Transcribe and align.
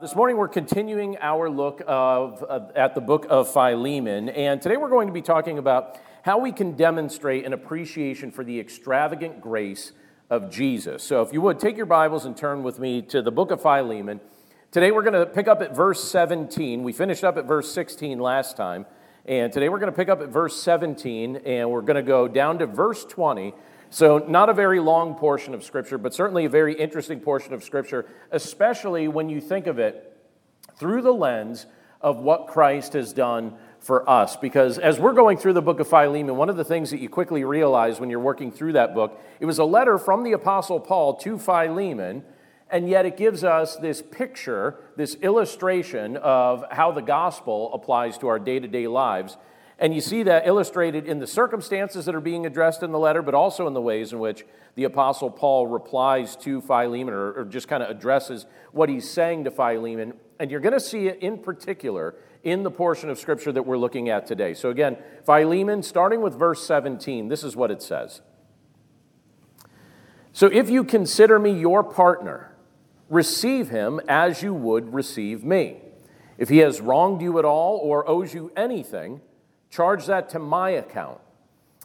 This 0.00 0.16
morning 0.16 0.38
we're 0.38 0.48
continuing 0.48 1.18
our 1.20 1.50
look 1.50 1.82
of, 1.86 2.42
uh, 2.48 2.68
at 2.74 2.94
the 2.94 3.02
book 3.02 3.26
of 3.28 3.52
Philemon, 3.52 4.30
and 4.30 4.62
today 4.62 4.78
we're 4.78 4.88
going 4.88 5.08
to 5.08 5.12
be 5.12 5.20
talking 5.20 5.58
about 5.58 5.98
how 6.22 6.38
we 6.38 6.52
can 6.52 6.72
demonstrate 6.72 7.44
an 7.44 7.52
appreciation 7.52 8.30
for 8.30 8.42
the 8.42 8.58
extravagant 8.58 9.42
grace 9.42 9.92
of 10.30 10.50
Jesus. 10.50 11.02
So 11.02 11.20
if 11.20 11.34
you 11.34 11.42
would, 11.42 11.58
take 11.58 11.76
your 11.76 11.84
Bibles 11.84 12.24
and 12.24 12.34
turn 12.34 12.62
with 12.62 12.78
me 12.78 13.02
to 13.02 13.20
the 13.20 13.30
book 13.30 13.50
of 13.50 13.60
Philemon. 13.60 14.22
Today 14.70 14.90
we're 14.90 15.02
going 15.02 15.12
to 15.12 15.26
pick 15.26 15.48
up 15.48 15.60
at 15.60 15.76
verse 15.76 16.02
17. 16.02 16.82
We 16.82 16.94
finished 16.94 17.22
up 17.22 17.36
at 17.36 17.44
verse 17.44 17.70
16 17.70 18.18
last 18.18 18.56
time, 18.56 18.86
and 19.26 19.52
today 19.52 19.68
we're 19.68 19.80
going 19.80 19.92
to 19.92 19.96
pick 19.96 20.08
up 20.08 20.22
at 20.22 20.30
verse 20.30 20.62
17, 20.62 21.42
and 21.44 21.70
we're 21.70 21.82
going 21.82 21.96
to 21.96 22.02
go 22.02 22.26
down 22.26 22.58
to 22.60 22.66
verse 22.66 23.04
20 23.04 23.52
so, 23.90 24.18
not 24.18 24.48
a 24.48 24.54
very 24.54 24.78
long 24.78 25.16
portion 25.16 25.52
of 25.52 25.64
Scripture, 25.64 25.98
but 25.98 26.14
certainly 26.14 26.44
a 26.44 26.48
very 26.48 26.74
interesting 26.74 27.18
portion 27.18 27.52
of 27.52 27.64
Scripture, 27.64 28.06
especially 28.30 29.08
when 29.08 29.28
you 29.28 29.40
think 29.40 29.66
of 29.66 29.80
it 29.80 30.16
through 30.76 31.02
the 31.02 31.12
lens 31.12 31.66
of 32.00 32.18
what 32.18 32.46
Christ 32.46 32.92
has 32.92 33.12
done 33.12 33.54
for 33.80 34.08
us. 34.08 34.36
Because 34.36 34.78
as 34.78 35.00
we're 35.00 35.12
going 35.12 35.38
through 35.38 35.54
the 35.54 35.62
book 35.62 35.80
of 35.80 35.88
Philemon, 35.88 36.36
one 36.36 36.48
of 36.48 36.56
the 36.56 36.64
things 36.64 36.90
that 36.90 37.00
you 37.00 37.08
quickly 37.08 37.42
realize 37.42 37.98
when 37.98 38.10
you're 38.10 38.20
working 38.20 38.52
through 38.52 38.74
that 38.74 38.94
book, 38.94 39.20
it 39.40 39.46
was 39.46 39.58
a 39.58 39.64
letter 39.64 39.98
from 39.98 40.22
the 40.22 40.32
Apostle 40.32 40.78
Paul 40.78 41.14
to 41.16 41.36
Philemon, 41.36 42.22
and 42.70 42.88
yet 42.88 43.06
it 43.06 43.16
gives 43.16 43.42
us 43.42 43.74
this 43.76 44.02
picture, 44.02 44.76
this 44.96 45.16
illustration 45.16 46.16
of 46.18 46.64
how 46.70 46.92
the 46.92 47.02
gospel 47.02 47.72
applies 47.74 48.16
to 48.18 48.28
our 48.28 48.38
day 48.38 48.60
to 48.60 48.68
day 48.68 48.86
lives. 48.86 49.36
And 49.80 49.94
you 49.94 50.02
see 50.02 50.22
that 50.24 50.46
illustrated 50.46 51.06
in 51.06 51.20
the 51.20 51.26
circumstances 51.26 52.04
that 52.04 52.14
are 52.14 52.20
being 52.20 52.44
addressed 52.44 52.82
in 52.82 52.92
the 52.92 52.98
letter, 52.98 53.22
but 53.22 53.34
also 53.34 53.66
in 53.66 53.72
the 53.72 53.80
ways 53.80 54.12
in 54.12 54.18
which 54.18 54.44
the 54.74 54.84
Apostle 54.84 55.30
Paul 55.30 55.66
replies 55.66 56.36
to 56.36 56.60
Philemon 56.60 57.14
or, 57.14 57.32
or 57.32 57.44
just 57.46 57.66
kind 57.66 57.82
of 57.82 57.88
addresses 57.88 58.44
what 58.72 58.90
he's 58.90 59.08
saying 59.08 59.44
to 59.44 59.50
Philemon. 59.50 60.12
And 60.38 60.50
you're 60.50 60.60
going 60.60 60.74
to 60.74 60.80
see 60.80 61.08
it 61.08 61.20
in 61.20 61.38
particular 61.38 62.14
in 62.42 62.62
the 62.62 62.70
portion 62.70 63.08
of 63.08 63.18
Scripture 63.18 63.52
that 63.52 63.62
we're 63.62 63.78
looking 63.78 64.10
at 64.10 64.26
today. 64.26 64.52
So, 64.52 64.68
again, 64.68 64.98
Philemon, 65.24 65.82
starting 65.82 66.20
with 66.20 66.34
verse 66.34 66.62
17, 66.66 67.28
this 67.28 67.42
is 67.42 67.56
what 67.56 67.70
it 67.70 67.80
says. 67.80 68.20
So, 70.34 70.46
if 70.48 70.68
you 70.68 70.84
consider 70.84 71.38
me 71.38 71.58
your 71.58 71.82
partner, 71.82 72.54
receive 73.08 73.70
him 73.70 73.98
as 74.08 74.42
you 74.42 74.52
would 74.52 74.92
receive 74.92 75.42
me. 75.42 75.78
If 76.36 76.50
he 76.50 76.58
has 76.58 76.82
wronged 76.82 77.22
you 77.22 77.38
at 77.38 77.46
all 77.46 77.78
or 77.78 78.08
owes 78.08 78.34
you 78.34 78.52
anything, 78.56 79.22
Charge 79.70 80.06
that 80.06 80.28
to 80.30 80.38
my 80.38 80.70
account. 80.70 81.20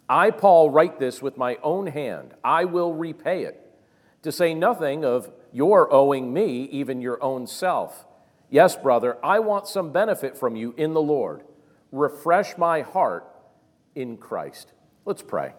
I, 0.10 0.32
Paul, 0.32 0.70
write 0.70 1.00
this 1.00 1.22
with 1.22 1.38
my 1.38 1.58
own 1.64 1.88
hand. 1.88 2.34
I 2.44 2.66
will 2.66 2.94
repay 2.94 3.44
it. 3.44 3.62
To 4.24 4.32
say 4.32 4.54
nothing 4.54 5.06
of 5.06 5.32
your 5.52 5.92
owing 5.94 6.34
me, 6.34 6.64
even 6.72 7.02
your 7.02 7.22
own 7.24 7.48
self. 7.48 8.06
Yes, 8.50 8.76
brother, 8.76 9.18
I 9.24 9.40
want 9.40 9.68
some 9.68 9.92
benefit 9.92 10.38
from 10.38 10.56
you 10.56 10.74
in 10.78 10.94
the 10.94 11.02
Lord. 11.02 11.44
Refresh 11.92 12.58
my 12.58 12.82
heart 12.82 13.28
in 13.94 14.18
Christ. 14.18 14.72
Let's 15.06 15.22
pray. 15.22 15.54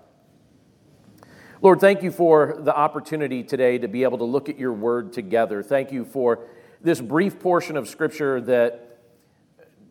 Lord, 1.63 1.81
thank 1.81 2.03
you 2.03 2.11
for 2.11 2.59
the 2.61 2.77
opportunity 2.77 3.43
today 3.43 3.79
to 3.79 3.89
be 3.89 4.03
able 4.03 4.19
to 4.19 4.25
look 4.25 4.49
at 4.49 4.59
your 4.59 4.73
word 4.73 5.13
together. 5.13 5.63
Thank 5.63 5.91
you 5.91 6.05
for 6.05 6.41
this 6.83 7.01
brief 7.01 7.41
portion 7.41 7.77
of 7.77 7.89
Scripture 7.89 8.41
that 8.43 8.86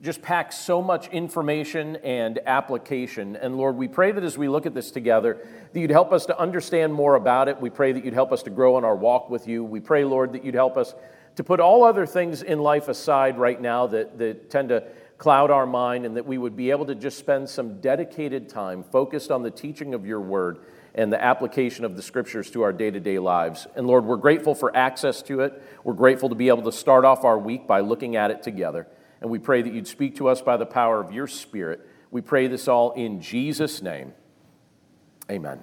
just 0.06 0.22
packs 0.22 0.58
so 0.58 0.82
much 0.82 1.08
information 1.10 1.98
and 1.98 2.40
application. 2.46 3.36
And 3.36 3.58
Lord, 3.58 3.76
we 3.76 3.88
pray 3.88 4.12
that 4.12 4.24
as 4.24 4.38
we 4.38 4.48
look 4.48 4.66
at 4.66 4.74
this 4.74 4.92
together, 4.92 5.46
that 5.74 5.80
you'd 5.80 5.90
help 5.90 6.14
us 6.14 6.28
to 6.28 6.40
understand 6.40 6.94
more 6.94 7.16
about 7.16 7.50
it. 7.50 7.60
We 7.60 7.70
pray 7.70 7.92
that 7.92 8.06
you'd 8.06 8.14
help 8.14 8.32
us 8.32 8.44
to 8.44 8.50
grow 8.50 8.78
in 8.78 8.86
our 8.86 8.96
walk 8.96 9.30
with 9.30 9.48
you. 9.48 9.64
We 9.64 9.80
pray, 9.80 10.06
Lord, 10.06 10.34
that 10.34 10.46
you'd 10.46 10.56
help 10.56 10.78
us 10.78 10.94
to 11.36 11.44
put 11.44 11.60
all 11.60 11.84
other 11.84 12.06
things 12.06 12.42
in 12.42 12.60
life 12.60 12.88
aside 12.88 13.38
right 13.38 13.60
now 13.60 13.88
that, 13.88 14.18
that 14.18 14.50
tend 14.50 14.70
to 14.70 14.84
cloud 15.18 15.50
our 15.50 15.66
mind, 15.66 16.06
and 16.06 16.18
that 16.18 16.26
we 16.26 16.38
would 16.38 16.56
be 16.56 16.72
able 16.72 16.86
to 16.86 16.96
just 16.96 17.18
spend 17.18 17.50
some 17.50 17.80
dedicated 17.80 18.50
time 18.50 18.84
focused 18.84 19.32
on 19.32 19.44
the 19.44 19.52
teaching 19.52 19.94
of 19.94 20.06
your 20.06 20.20
word 20.20 20.60
and 20.94 21.12
the 21.12 21.22
application 21.22 21.86
of 21.86 21.96
the 21.96 22.02
scriptures 22.02 22.52
to 22.52 22.62
our 22.62 22.74
day 22.74 22.92
to 22.92 23.00
day 23.00 23.20
lives. 23.20 23.68
And 23.76 23.88
Lord, 23.88 24.06
we're 24.06 24.18
grateful 24.18 24.56
for 24.56 24.76
access 24.76 25.22
to 25.24 25.42
it. 25.42 25.62
We're 25.84 25.94
grateful 25.94 26.30
to 26.30 26.36
be 26.36 26.50
able 26.50 26.64
to 26.64 26.72
start 26.72 27.06
off 27.06 27.24
our 27.24 27.38
week 27.38 27.66
by 27.66 27.82
looking 27.82 28.16
at 28.16 28.32
it 28.32 28.44
together. 28.44 28.88
And 29.22 29.30
we 29.30 29.40
pray 29.40 29.62
that 29.62 29.74
you'd 29.74 29.88
speak 29.88 30.16
to 30.18 30.28
us 30.28 30.42
by 30.42 30.58
the 30.58 30.66
power 30.66 31.00
of 31.00 31.12
your 31.12 31.28
Spirit. 31.28 31.88
We 32.12 32.22
pray 32.22 32.48
this 32.48 32.68
all 32.68 32.92
in 32.92 33.22
Jesus' 33.22 33.82
name. 33.82 34.14
Amen. 35.30 35.62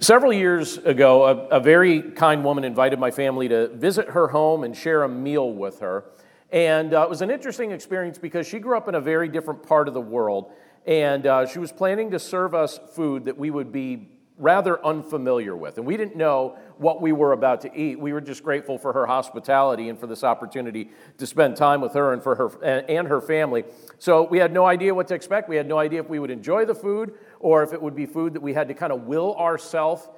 Several 0.00 0.32
years 0.32 0.78
ago, 0.78 1.24
a, 1.24 1.56
a, 1.56 1.60
very 1.60 2.02
kind 2.02 2.44
woman 2.44 2.64
invited 2.64 2.98
my 2.98 3.10
family 3.10 3.48
to 3.48 3.68
visit 3.68 4.10
her 4.10 4.28
home 4.28 4.64
and 4.64 4.76
share 4.76 5.02
a 5.02 5.08
meal 5.08 5.52
with 5.52 5.80
her. 5.80 6.04
And 6.50 6.94
uh, 6.94 7.02
it 7.02 7.10
was 7.10 7.22
an 7.22 7.30
interesting 7.30 7.70
experience 7.70 8.18
because 8.18 8.46
she 8.46 8.58
grew 8.58 8.76
up 8.76 8.88
in 8.88 8.94
a 8.94 9.00
very 9.00 9.28
different 9.28 9.62
part 9.62 9.88
of 9.88 9.94
the 9.94 10.00
world. 10.00 10.52
And 10.86 11.26
uh, 11.26 11.46
she 11.46 11.58
was 11.58 11.72
planning 11.72 12.10
to 12.10 12.18
serve 12.18 12.54
us 12.54 12.78
food 12.94 13.24
that 13.24 13.38
we 13.38 13.50
would 13.50 13.72
be 13.72 14.08
rather 14.36 14.84
unfamiliar 14.84 15.54
with. 15.54 15.78
And 15.78 15.86
we 15.86 15.96
didn't 15.96 16.16
know 16.16 16.56
what 16.78 17.00
we 17.00 17.12
were 17.12 17.32
about 17.32 17.60
to 17.60 17.72
eat. 17.72 18.00
We 18.00 18.12
were 18.12 18.20
just 18.20 18.42
grateful 18.42 18.78
for 18.78 18.92
her 18.92 19.06
hospitality 19.06 19.88
and 19.88 19.98
for 19.98 20.08
this 20.08 20.24
opportunity 20.24 20.90
to 21.18 21.26
spend 21.26 21.56
time 21.56 21.80
with 21.80 21.94
her 21.94 22.12
and 22.12 22.20
for 22.20 22.34
her 22.34 22.64
and 22.64 23.06
her 23.06 23.20
family. 23.20 23.64
So 23.98 24.24
we 24.24 24.38
had 24.38 24.52
no 24.52 24.66
idea 24.66 24.92
what 24.92 25.06
to 25.08 25.14
expect. 25.14 25.48
We 25.48 25.56
had 25.56 25.68
no 25.68 25.78
idea 25.78 26.00
if 26.00 26.08
we 26.08 26.18
would 26.18 26.32
enjoy 26.32 26.64
the 26.64 26.74
food 26.74 27.14
or 27.38 27.62
if 27.62 27.72
it 27.72 27.80
would 27.80 27.94
be 27.94 28.06
food 28.06 28.34
that 28.34 28.42
we 28.42 28.52
had 28.52 28.66
to 28.68 28.74
kind 28.74 28.92
of 28.92 29.02
will 29.02 29.36
ourselves 29.36 30.08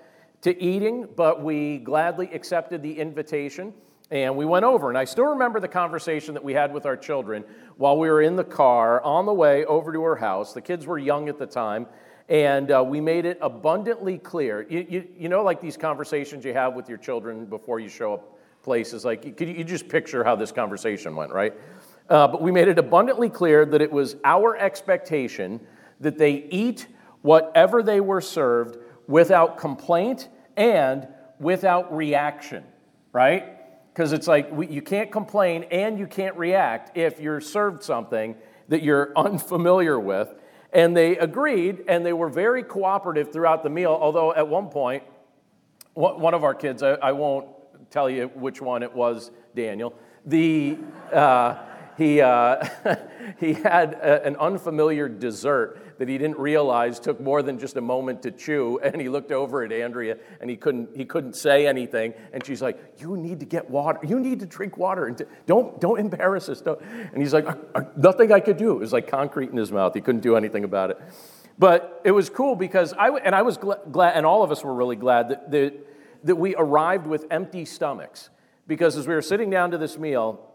to 0.43 0.63
eating, 0.63 1.09
but 1.15 1.43
we 1.43 1.79
gladly 1.79 2.31
accepted 2.33 2.83
the 2.83 2.99
invitation. 2.99 3.75
And 4.11 4.37
we 4.37 4.45
went 4.45 4.65
over, 4.65 4.89
and 4.89 4.97
I 4.97 5.05
still 5.05 5.25
remember 5.25 5.59
the 5.59 5.67
conversation 5.67 6.35
that 6.35 6.45
we 6.45 6.53
had 6.55 6.73
with 6.73 6.87
our 6.87 6.97
children 6.97 7.45
while 7.77 7.99
we 7.99 8.09
were 8.09 8.23
in 8.23 8.37
the 8.37 8.45
car 8.45 9.03
on 9.03 9.27
the 9.27 9.35
way 9.35 9.65
over 9.65 9.93
to 9.93 10.01
her 10.03 10.15
house. 10.15 10.53
The 10.53 10.61
kids 10.61 10.87
were 10.87 10.97
young 10.97 11.29
at 11.29 11.39
the 11.39 11.47
time, 11.47 11.87
and 12.29 12.71
uh, 12.71 12.85
we 12.87 13.01
made 13.01 13.25
it 13.25 13.39
abundantly 13.41 14.19
clear. 14.19 14.67
You, 14.69 14.87
you, 14.89 15.09
you, 15.17 15.29
know, 15.29 15.43
like 15.43 15.61
these 15.61 15.77
conversations 15.77 16.45
you 16.45 16.53
have 16.53 16.75
with 16.75 16.89
your 16.89 16.99
children 16.99 17.47
before 17.47 17.79
you 17.79 17.89
show 17.89 18.15
up 18.15 18.39
places, 18.63 19.05
like 19.05 19.25
you, 19.25 19.47
you 19.47 19.65
just 19.65 19.89
picture 19.89 20.25
how 20.25 20.35
this 20.35 20.51
conversation 20.51 21.15
went, 21.15 21.33
right? 21.33 21.55
Uh, 22.09 22.27
but 22.27 22.43
we 22.43 22.51
made 22.51 22.69
it 22.69 22.79
abundantly 22.79 23.29
clear 23.29 23.65
that 23.65 23.81
it 23.81 23.91
was 23.91 24.17
our 24.25 24.57
expectation 24.57 25.61
that 26.01 26.19
they 26.19 26.33
eat 26.51 26.89
whatever 27.23 27.83
they 27.83 28.01
were 28.01 28.21
served 28.21 28.77
without 29.07 29.59
complaint 29.59 30.29
and 30.57 31.07
without 31.39 31.95
reaction, 31.95 32.65
right? 33.13 33.53
Because 33.93 34.13
it's 34.13 34.27
like 34.27 34.51
we, 34.51 34.67
you 34.69 34.83
can't 34.83 35.11
complain 35.11 35.65
and 35.71 35.99
you 35.99 36.07
can't 36.07 36.37
react 36.37 36.97
if 36.97 37.21
you're 37.21 37.41
served 37.41 37.83
something 37.83 38.37
that 38.69 38.83
you're 38.83 39.13
unfamiliar 39.17 39.99
with. 39.99 40.35
And 40.77 40.95
they 40.95 41.17
agreed, 41.17 41.85
and 41.89 42.05
they 42.05 42.13
were 42.13 42.29
very 42.29 42.63
cooperative 42.63 43.33
throughout 43.33 43.63
the 43.63 43.71
meal. 43.71 43.97
Although 43.99 44.35
at 44.35 44.47
one 44.47 44.69
point, 44.69 45.05
one 45.95 46.35
of 46.35 46.45
our 46.45 46.53
kids, 46.53 46.83
I, 46.83 47.13
won't 47.13 47.47
tell 47.91 48.11
you 48.11 48.31
which 48.35 48.61
one 48.61 48.83
it 48.83 48.95
was, 48.95 49.31
Daniel, 49.55 49.95
the, 50.27 50.77
uh, 51.15 51.57
he, 51.97 52.21
uh, 52.21 52.63
he 53.41 53.55
had 53.55 53.95
a, 53.95 54.23
an 54.27 54.37
unfamiliar 54.37 55.09
dessert 55.09 55.81
that 55.99 56.09
he 56.09 56.19
didn't 56.19 56.39
realize 56.39 57.01
took 57.01 57.21
more 57.21 57.43
than 57.43 57.59
just 57.59 57.77
a 57.77 57.81
moment 57.81 58.23
to 58.23 58.31
chew. 58.31 58.81
And 58.87 59.01
he 59.01 59.09
looked 59.09 59.33
over 59.33 59.65
at 59.65 59.73
Andrea 59.73 60.17
and 60.41 60.49
he 60.49 60.57
couldn't, 60.57 60.97
he 60.97 61.05
couldn't 61.05 61.35
say 61.35 61.67
anything. 61.67 62.15
And 62.33 62.45
she's 62.47 62.63
like, 62.63 62.79
You 62.99 63.17
need 63.17 63.41
to 63.41 63.47
get 63.47 63.69
water. 63.69 63.99
You 64.07 64.21
need 64.21 64.41
to 64.41 64.47
drink 64.47 64.77
water. 64.77 65.07
And 65.07 65.21
don't, 65.47 65.81
don't 65.81 65.99
embarrass 65.99 66.49
us. 66.49 66.61
Don't. 66.61 66.81
And 66.81 67.21
he's 67.21 67.35
like, 67.35 67.47
Nothing 67.97 68.33
I 68.33 68.41
could 68.41 68.57
do. 68.57 68.73
It 68.73 68.79
was 68.79 68.93
like 68.93 69.09
concrete 69.09 69.51
in 69.51 69.57
his 69.57 69.73
mouth. 69.73 69.95
He 69.95 70.01
couldn't 70.01 70.23
do 70.23 70.37
anything 70.37 70.65
about 70.65 70.91
it. 70.91 70.99
But 71.59 72.01
it 72.05 72.11
was 72.11 72.31
cool 72.31 72.55
because 72.55 72.93
I, 72.93 73.09
and 73.11 73.35
I 73.35 73.43
was 73.43 73.57
glad, 73.57 74.13
and 74.15 74.27
all 74.27 74.43
of 74.43 74.51
us 74.51 74.63
were 74.63 74.75
really 74.75 74.97
glad 74.97 75.31
that, 75.31 75.51
that, 75.51 75.75
that 76.25 76.37
we 76.37 76.55
arrived 76.55 77.07
with 77.07 77.27
empty 77.31 77.65
stomachs. 77.65 78.31
Because 78.67 78.97
as 78.97 79.07
we 79.07 79.15
were 79.15 79.23
sitting 79.23 79.49
down 79.49 79.71
to 79.71 79.79
this 79.79 79.97
meal, 79.97 80.53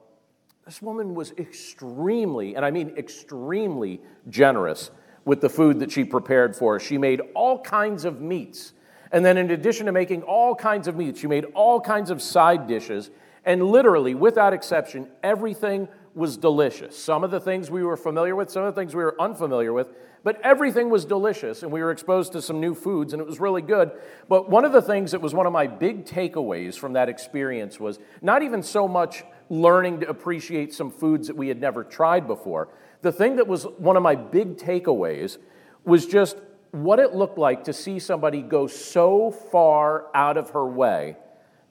this 0.65 0.81
woman 0.81 1.15
was 1.15 1.31
extremely, 1.37 2.55
and 2.55 2.63
I 2.63 2.71
mean 2.71 2.93
extremely 2.97 3.99
generous 4.29 4.91
with 5.25 5.41
the 5.41 5.49
food 5.49 5.79
that 5.79 5.91
she 5.91 6.03
prepared 6.03 6.55
for 6.55 6.75
us. 6.75 6.81
She 6.81 6.97
made 6.97 7.21
all 7.35 7.59
kinds 7.59 8.05
of 8.05 8.21
meats. 8.21 8.73
And 9.11 9.25
then, 9.25 9.37
in 9.37 9.51
addition 9.51 9.87
to 9.87 9.91
making 9.91 10.23
all 10.23 10.55
kinds 10.55 10.87
of 10.87 10.95
meats, 10.95 11.19
she 11.19 11.27
made 11.27 11.45
all 11.53 11.81
kinds 11.81 12.09
of 12.09 12.21
side 12.21 12.67
dishes. 12.67 13.09
And 13.45 13.63
literally, 13.63 14.15
without 14.15 14.53
exception, 14.53 15.07
everything 15.23 15.87
was 16.13 16.37
delicious. 16.37 16.97
Some 16.97 17.23
of 17.23 17.31
the 17.31 17.39
things 17.39 17.71
we 17.71 17.83
were 17.83 17.97
familiar 17.97 18.35
with, 18.35 18.49
some 18.49 18.63
of 18.63 18.73
the 18.73 18.79
things 18.79 18.95
we 18.95 19.03
were 19.03 19.19
unfamiliar 19.19 19.73
with, 19.73 19.89
but 20.23 20.39
everything 20.43 20.89
was 20.89 21.05
delicious. 21.05 21.63
And 21.63 21.71
we 21.71 21.81
were 21.81 21.91
exposed 21.91 22.33
to 22.33 22.41
some 22.41 22.59
new 22.59 22.75
foods, 22.75 23.13
and 23.13 23.21
it 23.21 23.25
was 23.25 23.39
really 23.39 23.61
good. 23.61 23.91
But 24.29 24.49
one 24.49 24.65
of 24.65 24.71
the 24.71 24.81
things 24.81 25.11
that 25.11 25.21
was 25.21 25.33
one 25.33 25.45
of 25.45 25.53
my 25.53 25.67
big 25.67 26.05
takeaways 26.05 26.75
from 26.75 26.93
that 26.93 27.09
experience 27.09 27.79
was 27.79 27.99
not 28.21 28.43
even 28.43 28.61
so 28.61 28.87
much 28.87 29.23
learning 29.49 30.01
to 30.01 30.09
appreciate 30.09 30.73
some 30.73 30.91
foods 30.91 31.27
that 31.27 31.35
we 31.35 31.47
had 31.47 31.59
never 31.59 31.83
tried 31.83 32.27
before, 32.27 32.69
the 33.01 33.11
thing 33.11 33.37
that 33.37 33.47
was 33.47 33.63
one 33.63 33.97
of 33.97 34.03
my 34.03 34.15
big 34.15 34.57
takeaways 34.57 35.37
was 35.83 36.05
just 36.05 36.37
what 36.71 36.99
it 36.99 37.13
looked 37.13 37.37
like 37.37 37.65
to 37.65 37.73
see 37.73 37.99
somebody 37.99 38.41
go 38.41 38.67
so 38.67 39.31
far 39.31 40.07
out 40.13 40.37
of 40.37 40.51
her 40.51 40.65
way 40.65 41.17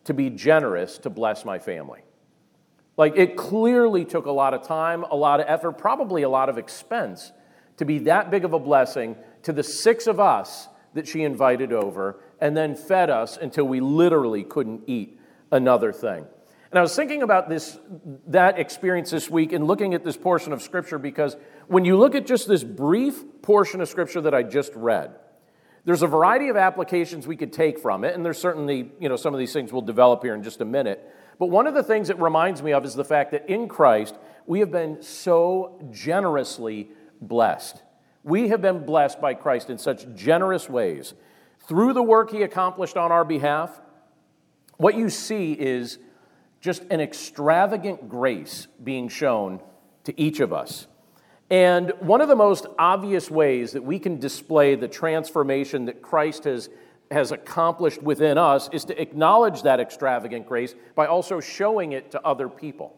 to 0.05 0.15
be 0.15 0.31
generous 0.31 0.99
to 0.99 1.11
bless 1.11 1.44
my 1.44 1.59
family. 1.59 2.00
Like 2.97 3.17
it 3.17 3.37
clearly 3.37 4.05
took 4.05 4.27
a 4.27 4.32
lot 4.32 4.53
of 4.53 4.62
time, 4.62 5.05
a 5.05 5.17
lot 5.17 5.41
of 5.41 5.47
effort, 5.49 5.73
probably 5.73 6.23
a 6.23 6.29
lot 6.29 6.49
of 6.49 6.59
expense 6.59 7.32
to 7.79 7.85
be 7.85 8.00
that 8.00 8.31
big 8.31 8.44
of 8.44 8.53
a 8.53 8.59
blessing 8.59 9.17
to 9.43 9.53
the 9.53 9.62
six 9.62 10.06
of 10.06 10.21
us 10.21 10.69
that 10.93 11.09
she 11.09 11.23
invited 11.23 11.73
over 11.73 12.21
and 12.41 12.56
then 12.56 12.75
fed 12.75 13.09
us 13.09 13.37
until 13.37 13.65
we 13.65 13.81
literally 13.81 14.43
couldn't 14.43 14.82
eat 14.87 15.19
another 15.50 15.93
thing. 15.93 16.27
And 16.70 16.78
I 16.78 16.82
was 16.82 16.94
thinking 16.94 17.22
about 17.22 17.49
this 17.49 17.78
that 18.28 18.58
experience 18.58 19.11
this 19.11 19.28
week 19.28 19.52
and 19.52 19.67
looking 19.67 19.94
at 19.94 20.05
this 20.05 20.17
portion 20.17 20.52
of 20.52 20.62
scripture 20.62 20.99
because 20.99 21.37
when 21.67 21.84
you 21.84 21.96
look 21.96 22.14
at 22.14 22.26
just 22.26 22.46
this 22.46 22.62
brief 22.62 23.25
portion 23.43 23.81
of 23.81 23.88
scripture 23.88 24.20
that 24.20 24.34
I 24.34 24.44
just 24.44 24.72
read, 24.76 25.17
there's 25.84 26.02
a 26.02 26.06
variety 26.06 26.49
of 26.49 26.56
applications 26.56 27.26
we 27.26 27.37
could 27.37 27.52
take 27.52 27.78
from 27.78 28.05
it, 28.05 28.14
and 28.14 28.25
there's 28.25 28.38
certainly, 28.38 28.93
you 29.00 29.08
know, 29.08 29.17
some 29.17 29.34
of 29.34 29.40
these 29.40 29.52
things 29.52 29.72
we'll 29.72 29.82
develop 29.82 30.22
here 30.22 30.34
in 30.34 30.43
just 30.43 30.61
a 30.61 30.64
minute. 30.64 31.02
But 31.38 31.46
one 31.46 31.67
of 31.67 31.75
the 31.75 31.82
things 31.82 32.11
it 32.11 32.19
reminds 32.19 32.62
me 32.62 32.72
of 32.72 32.84
is 32.84 32.94
the 32.94 33.05
fact 33.05 33.31
that 33.31 33.49
in 33.49 33.67
Christ, 33.67 34.14
we 34.46 34.61
have 34.61 34.70
been 34.70 35.02
so 35.02 35.81
generously 35.90 36.90
blessed. 37.20 37.82
We 38.22 38.49
have 38.49 38.61
been 38.61 38.84
blessed 38.84 39.20
by 39.20 39.34
Christ 39.34 39.70
in 39.70 39.78
such 39.78 40.06
generous 40.14 40.69
ways. 40.69 41.14
Through 41.67 41.94
the 41.94 42.02
work 42.02 42.31
he 42.31 42.43
accomplished 42.43 42.99
on 42.99 43.11
our 43.11 43.25
behalf, 43.25 43.81
what 44.76 44.94
you 44.94 45.08
see 45.08 45.52
is 45.52 45.99
just 46.61 46.83
an 46.91 47.01
extravagant 47.01 48.09
grace 48.09 48.69
being 48.83 49.09
shown 49.09 49.61
to 50.05 50.21
each 50.21 50.41
of 50.41 50.53
us. 50.53 50.87
And 51.51 51.93
one 51.99 52.21
of 52.21 52.29
the 52.29 52.37
most 52.37 52.67
obvious 52.79 53.31
ways 53.31 53.73
that 53.73 53.83
we 53.83 53.99
can 53.99 54.21
display 54.21 54.77
the 54.77 54.87
transformation 54.87 55.87
that 55.87 56.01
Christ 56.01 56.45
has, 56.45 56.69
has 57.11 57.33
accomplished 57.33 58.03
within 58.03 58.39
us 58.39 58.69
is 58.73 58.85
to 58.85 59.01
acknowledge 59.01 59.62
that 59.62 59.81
extravagant 59.81 60.47
grace 60.47 60.75
by 60.95 61.07
also 61.07 61.41
showing 61.41 61.93
it 61.93 62.12
to 62.12 62.25
other 62.25 62.49
people. 62.49 62.97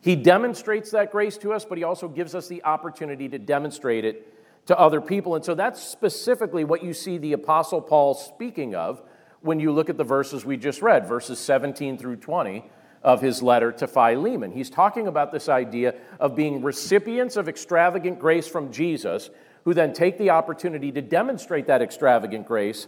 He 0.00 0.14
demonstrates 0.14 0.90
that 0.90 1.10
grace 1.10 1.38
to 1.38 1.52
us, 1.52 1.64
but 1.64 1.78
he 1.78 1.84
also 1.84 2.08
gives 2.08 2.34
us 2.34 2.46
the 2.46 2.62
opportunity 2.62 3.28
to 3.30 3.38
demonstrate 3.38 4.04
it 4.04 4.30
to 4.66 4.78
other 4.78 5.00
people. 5.00 5.34
And 5.34 5.44
so 5.44 5.54
that's 5.54 5.82
specifically 5.82 6.64
what 6.64 6.84
you 6.84 6.92
see 6.92 7.18
the 7.18 7.32
Apostle 7.32 7.80
Paul 7.80 8.14
speaking 8.14 8.74
of 8.74 9.02
when 9.44 9.60
you 9.60 9.70
look 9.72 9.90
at 9.90 9.98
the 9.98 10.04
verses 10.04 10.44
we 10.44 10.56
just 10.56 10.80
read, 10.80 11.06
verses 11.06 11.38
17 11.38 11.98
through 11.98 12.16
20 12.16 12.64
of 13.02 13.20
his 13.20 13.42
letter 13.42 13.70
to 13.70 13.86
Philemon. 13.86 14.50
He's 14.50 14.70
talking 14.70 15.06
about 15.06 15.32
this 15.32 15.50
idea 15.50 15.94
of 16.18 16.34
being 16.34 16.62
recipients 16.62 17.36
of 17.36 17.46
extravagant 17.46 18.18
grace 18.18 18.46
from 18.46 18.72
Jesus, 18.72 19.28
who 19.64 19.74
then 19.74 19.92
take 19.92 20.16
the 20.16 20.30
opportunity 20.30 20.90
to 20.92 21.02
demonstrate 21.02 21.66
that 21.66 21.82
extravagant 21.82 22.46
grace 22.46 22.86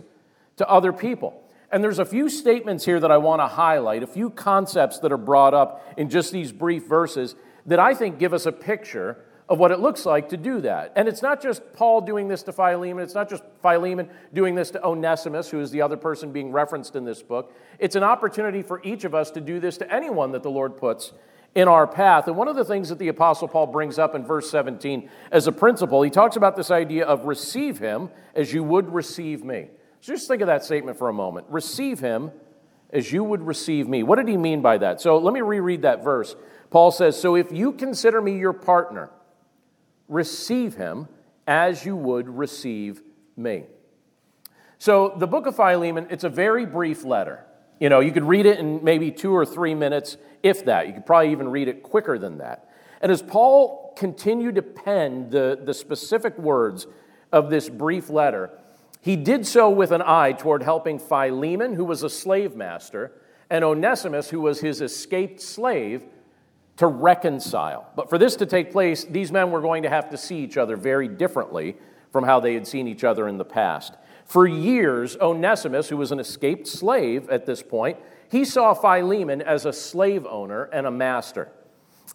to 0.57 0.67
other 0.67 0.95
people. 0.95 1.43
And 1.71 1.85
there's 1.85 1.99
a 1.99 2.07
few 2.07 2.31
statements 2.31 2.87
here 2.87 3.01
that 3.01 3.11
I 3.11 3.19
want 3.19 3.43
to 3.43 3.47
highlight, 3.47 4.03
a 4.03 4.07
few 4.07 4.31
concepts 4.31 4.99
that 5.01 5.13
are 5.13 5.19
brought 5.19 5.53
up 5.53 5.87
in 5.99 6.09
just 6.09 6.33
these 6.33 6.53
brief 6.53 6.87
verses 6.87 7.35
that 7.67 7.79
I 7.79 7.93
think 7.93 8.19
give 8.19 8.33
us 8.33 8.47
a 8.47 8.53
picture 8.53 9.19
of 9.49 9.59
what 9.59 9.71
it 9.71 9.79
looks 9.79 10.05
like 10.05 10.29
to 10.31 10.37
do 10.37 10.61
that. 10.61 10.93
And 10.97 11.07
it's 11.07 11.23
not 11.23 11.41
just 11.41 11.63
Paul 11.73 12.01
doing 12.01 12.27
this 12.29 12.43
to 12.45 12.53
Philemon, 12.53 13.05
it's 13.05 13.15
not 13.15 13.29
just 13.29 13.45
Philemon 13.63 14.11
doing 14.35 14.55
this 14.55 14.71
to 14.73 14.85
Onesimus, 14.85 15.51
who 15.51 15.61
is 15.61 15.71
the 15.71 15.83
other 15.83 15.97
person 15.97 16.33
being 16.33 16.51
referenced 16.51 16.97
in 16.97 17.05
this 17.05 17.23
book. 17.23 17.55
It's 17.79 17.95
an 17.95 18.03
opportunity 18.03 18.63
for 18.63 18.83
each 18.83 19.05
of 19.05 19.15
us 19.15 19.31
to 19.33 19.41
do 19.41 19.61
this 19.61 19.77
to 19.79 19.93
anyone 19.93 20.33
that 20.33 20.43
the 20.43 20.51
Lord 20.51 20.77
puts 20.77 21.13
in 21.55 21.69
our 21.69 21.87
path. 21.87 22.27
And 22.27 22.37
one 22.37 22.49
of 22.49 22.57
the 22.57 22.65
things 22.65 22.89
that 22.89 22.99
the 22.99 23.09
Apostle 23.09 23.49
Paul 23.49 23.69
brings 23.69 23.99
up 23.99 24.15
in 24.15 24.25
verse 24.25 24.51
17 24.51 25.09
as 25.31 25.47
a 25.47 25.53
principle, 25.53 26.03
he 26.03 26.11
talks 26.11 26.37
about 26.37 26.57
this 26.57 26.71
idea 26.71 27.07
of 27.07 27.25
receive 27.25 27.79
him 27.79 28.11
as 28.35 28.53
you 28.53 28.65
would 28.65 28.93
receive 28.93 29.45
me. 29.45 29.69
So 30.01 30.13
just 30.13 30.29
think 30.29 30.43
of 30.43 30.49
that 30.49 30.65
statement 30.65 30.99
for 30.99 31.09
a 31.09 31.13
moment. 31.13 31.47
Receive 31.49 32.01
him 32.01 32.33
as 32.91 33.13
you 33.13 33.25
would 33.25 33.43
receive 33.43 33.89
me. 33.89 34.03
What 34.03 34.17
did 34.17 34.29
he 34.29 34.37
mean 34.37 34.61
by 34.61 34.79
that? 34.79 35.01
So 35.01 35.19
let 35.19 35.33
me 35.33 35.41
reread 35.41 35.83
that 35.83 36.05
verse. 36.05 36.37
Paul 36.71 36.91
says, 36.91 37.19
So 37.19 37.37
if 37.37 37.51
you 37.51 37.73
consider 37.73 38.21
me 38.21 38.39
your 38.39 38.53
partner, 38.53 39.11
receive 40.09 40.75
him 40.75 41.09
as 41.47 41.85
you 41.85 41.97
would 41.97 42.29
receive 42.29 43.03
me. 43.37 43.65
So, 44.79 45.15
the 45.17 45.27
book 45.27 45.47
of 45.47 45.57
Philemon, 45.57 46.07
it's 46.11 46.25
a 46.25 46.29
very 46.29 46.67
brief 46.67 47.05
letter. 47.05 47.45
You 47.81 47.89
know, 47.89 48.01
you 48.01 48.13
could 48.13 48.25
read 48.25 48.47
it 48.47 48.59
in 48.59 48.83
maybe 48.85 49.11
two 49.11 49.35
or 49.35 49.47
three 49.47 49.75
minutes, 49.75 50.17
if 50.43 50.65
that. 50.67 50.87
You 50.87 50.95
could 50.95 51.07
probably 51.07 51.33
even 51.33 51.49
read 51.49 51.69
it 51.69 51.83
quicker 51.83 52.19
than 52.19 52.39
that. 52.39 52.71
And 53.01 53.13
as 53.13 53.23
Paul 53.23 53.95
continued 53.97 54.55
to 54.57 54.63
pen 54.63 55.31
the, 55.31 55.59
the 55.63 55.75
specific 55.75 56.39
words 56.39 56.87
of 57.33 57.51
this 57.51 57.69
brief 57.69 58.09
letter, 58.11 58.51
he 59.01 59.17
did 59.17 59.47
so 59.47 59.71
with 59.71 59.93
an 59.93 60.03
eye 60.03 60.33
toward 60.33 60.63
helping 60.63 60.99
Philemon, 60.99 61.75
who 61.75 61.85
was 61.85 62.03
a 62.03 62.11
slave 62.11 62.57
master, 62.57 63.13
and 63.49 63.65
Onesimus, 63.65 64.31
who 64.31 64.41
was 64.41 64.61
his 64.61 64.81
escaped 64.81 65.41
slave, 65.41 66.05
to 66.77 66.87
reconcile. 66.87 67.91
But 67.97 68.11
for 68.11 68.19
this 68.19 68.37
to 68.37 68.47
take 68.47 68.71
place, 68.71 69.05
these 69.05 69.33
men 69.33 69.51
were 69.51 69.61
going 69.61 69.83
to 69.85 69.89
have 69.89 70.11
to 70.11 70.17
see 70.17 70.39
each 70.39 70.57
other 70.57 70.77
very 70.77 71.09
differently 71.09 71.77
from 72.11 72.25
how 72.25 72.41
they 72.41 72.55
had 72.55 72.67
seen 72.67 72.87
each 72.87 73.05
other 73.05 73.29
in 73.29 73.39
the 73.39 73.45
past. 73.45 73.95
For 74.25 74.47
years, 74.47 75.17
Onesimus, 75.19 75.89
who 75.89 75.97
was 75.97 76.13
an 76.13 76.21
escaped 76.21 76.67
slave 76.67 77.29
at 77.31 77.47
this 77.47 77.63
point, 77.63 77.99
he 78.29 78.45
saw 78.45 78.75
Philemon 78.75 79.41
as 79.41 79.65
a 79.65 79.73
slave 79.73 80.27
owner 80.27 80.65
and 80.65 80.87
a 80.87 80.91
master. 80.91 81.49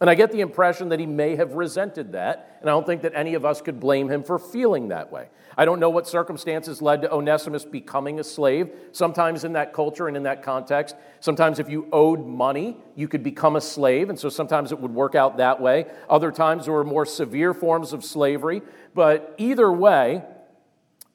And 0.02 0.10
I 0.10 0.16
get 0.16 0.32
the 0.32 0.42
impression 0.42 0.90
that 0.90 1.00
he 1.00 1.06
may 1.06 1.36
have 1.36 1.54
resented 1.54 2.14
that, 2.14 2.58
and 2.60 2.68
I 2.68 2.74
don't 2.74 2.88
think 2.88 3.04
that 3.04 3.14
any 3.14 3.36
of 3.36 3.46
us 3.46 3.62
could 3.62 3.80
blame 3.80 4.10
him 4.10 4.24
for 4.24 4.40
feeling 4.40 4.88
that 4.88 5.12
way. 5.12 5.28
I 5.56 5.64
don't 5.64 5.80
know 5.80 5.92
what 5.92 6.08
circumstances 6.08 6.82
led 6.82 7.04
to 7.04 7.14
Onesimus 7.14 7.66
becoming 7.66 8.20
a 8.20 8.24
slave. 8.24 8.72
Sometimes 8.94 9.44
in 9.44 9.54
that 9.54 9.74
culture 9.74 10.08
and 10.08 10.18
in 10.18 10.24
that 10.24 10.42
context, 10.42 10.96
sometimes 11.20 11.60
if 11.60 11.70
you 11.70 11.88
owed 11.92 12.26
money, 12.26 12.78
you 12.96 13.08
could 13.08 13.22
become 13.22 13.56
a 13.56 13.62
slave, 13.62 14.10
and 14.10 14.18
so 14.18 14.28
sometimes 14.28 14.72
it 14.72 14.80
would 14.80 14.92
work 14.92 15.14
out 15.14 15.38
that 15.38 15.62
way. 15.62 15.86
Other 16.10 16.32
times 16.32 16.66
there 16.66 16.74
were 16.74 16.84
more 16.84 17.06
severe 17.06 17.54
forms 17.54 17.94
of 17.94 18.04
slavery. 18.04 18.64
But 18.96 19.36
either 19.38 19.72
way, 19.72 20.24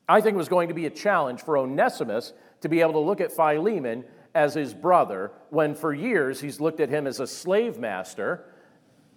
I 0.09 0.21
think 0.21 0.35
it 0.35 0.39
was 0.39 0.49
going 0.49 0.69
to 0.69 0.75
be 0.75 0.87
a 0.87 0.91
challenge 0.91 1.43
for 1.43 1.59
Onesimus 1.59 2.35
to 2.61 2.69
be 2.69 2.83
able 2.83 2.93
to 2.93 3.01
look 3.01 3.21
at 3.21 3.33
Philemon 3.33 4.05
as 4.33 4.55
his 4.55 4.75
brother 4.75 5.33
when 5.51 5.75
for 5.75 5.93
years 5.93 6.41
he's 6.41 6.61
looked 6.61 6.79
at 6.79 6.89
him 6.89 7.09
as 7.09 7.19
a 7.19 7.27
slave 7.27 7.79
master 7.79 8.45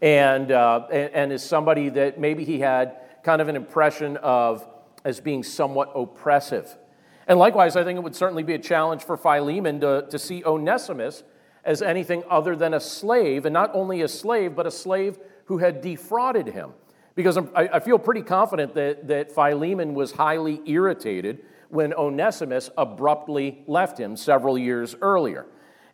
and, 0.02 0.52
uh, 0.52 0.88
and, 0.92 1.14
and 1.14 1.32
as 1.32 1.44
somebody 1.44 1.90
that 1.90 2.20
maybe 2.20 2.44
he 2.44 2.60
had 2.60 2.98
kind 3.24 3.42
of 3.42 3.48
an 3.48 3.56
impression 3.56 4.18
of 4.18 4.68
as 5.04 5.20
being 5.20 5.44
somewhat 5.44 5.92
oppressive. 5.96 6.78
And 7.28 7.38
likewise, 7.38 7.76
I 7.76 7.84
think 7.84 7.98
it 7.98 8.02
would 8.02 8.16
certainly 8.16 8.44
be 8.44 8.54
a 8.54 8.60
challenge 8.60 9.04
for 9.04 9.16
Philemon 9.16 9.80
to, 9.82 10.08
to 10.10 10.18
see 10.18 10.44
Onesimus 10.44 11.24
as 11.64 11.82
anything 11.82 12.24
other 12.30 12.56
than 12.56 12.74
a 12.74 12.80
slave, 12.80 13.46
and 13.46 13.54
not 13.54 13.72
only 13.74 14.02
a 14.02 14.08
slave, 14.08 14.56
but 14.56 14.66
a 14.66 14.72
slave 14.72 15.20
who 15.46 15.58
had 15.58 15.82
defrauded 15.82 16.48
him. 16.48 16.72
Because 17.16 17.38
I, 17.38 17.70
I 17.74 17.80
feel 17.80 18.00
pretty 18.00 18.22
confident 18.22 18.74
that, 18.76 19.08
that 19.10 19.32
Philemon 19.32 19.94
was 19.94 20.14
highly 20.14 20.62
irritated 20.66 21.44
when 21.70 21.94
Onesimus 21.94 22.70
abruptly 22.78 23.64
left 23.68 24.00
him 24.00 24.16
several 24.16 24.58
years 24.58 24.96
earlier. 25.02 25.46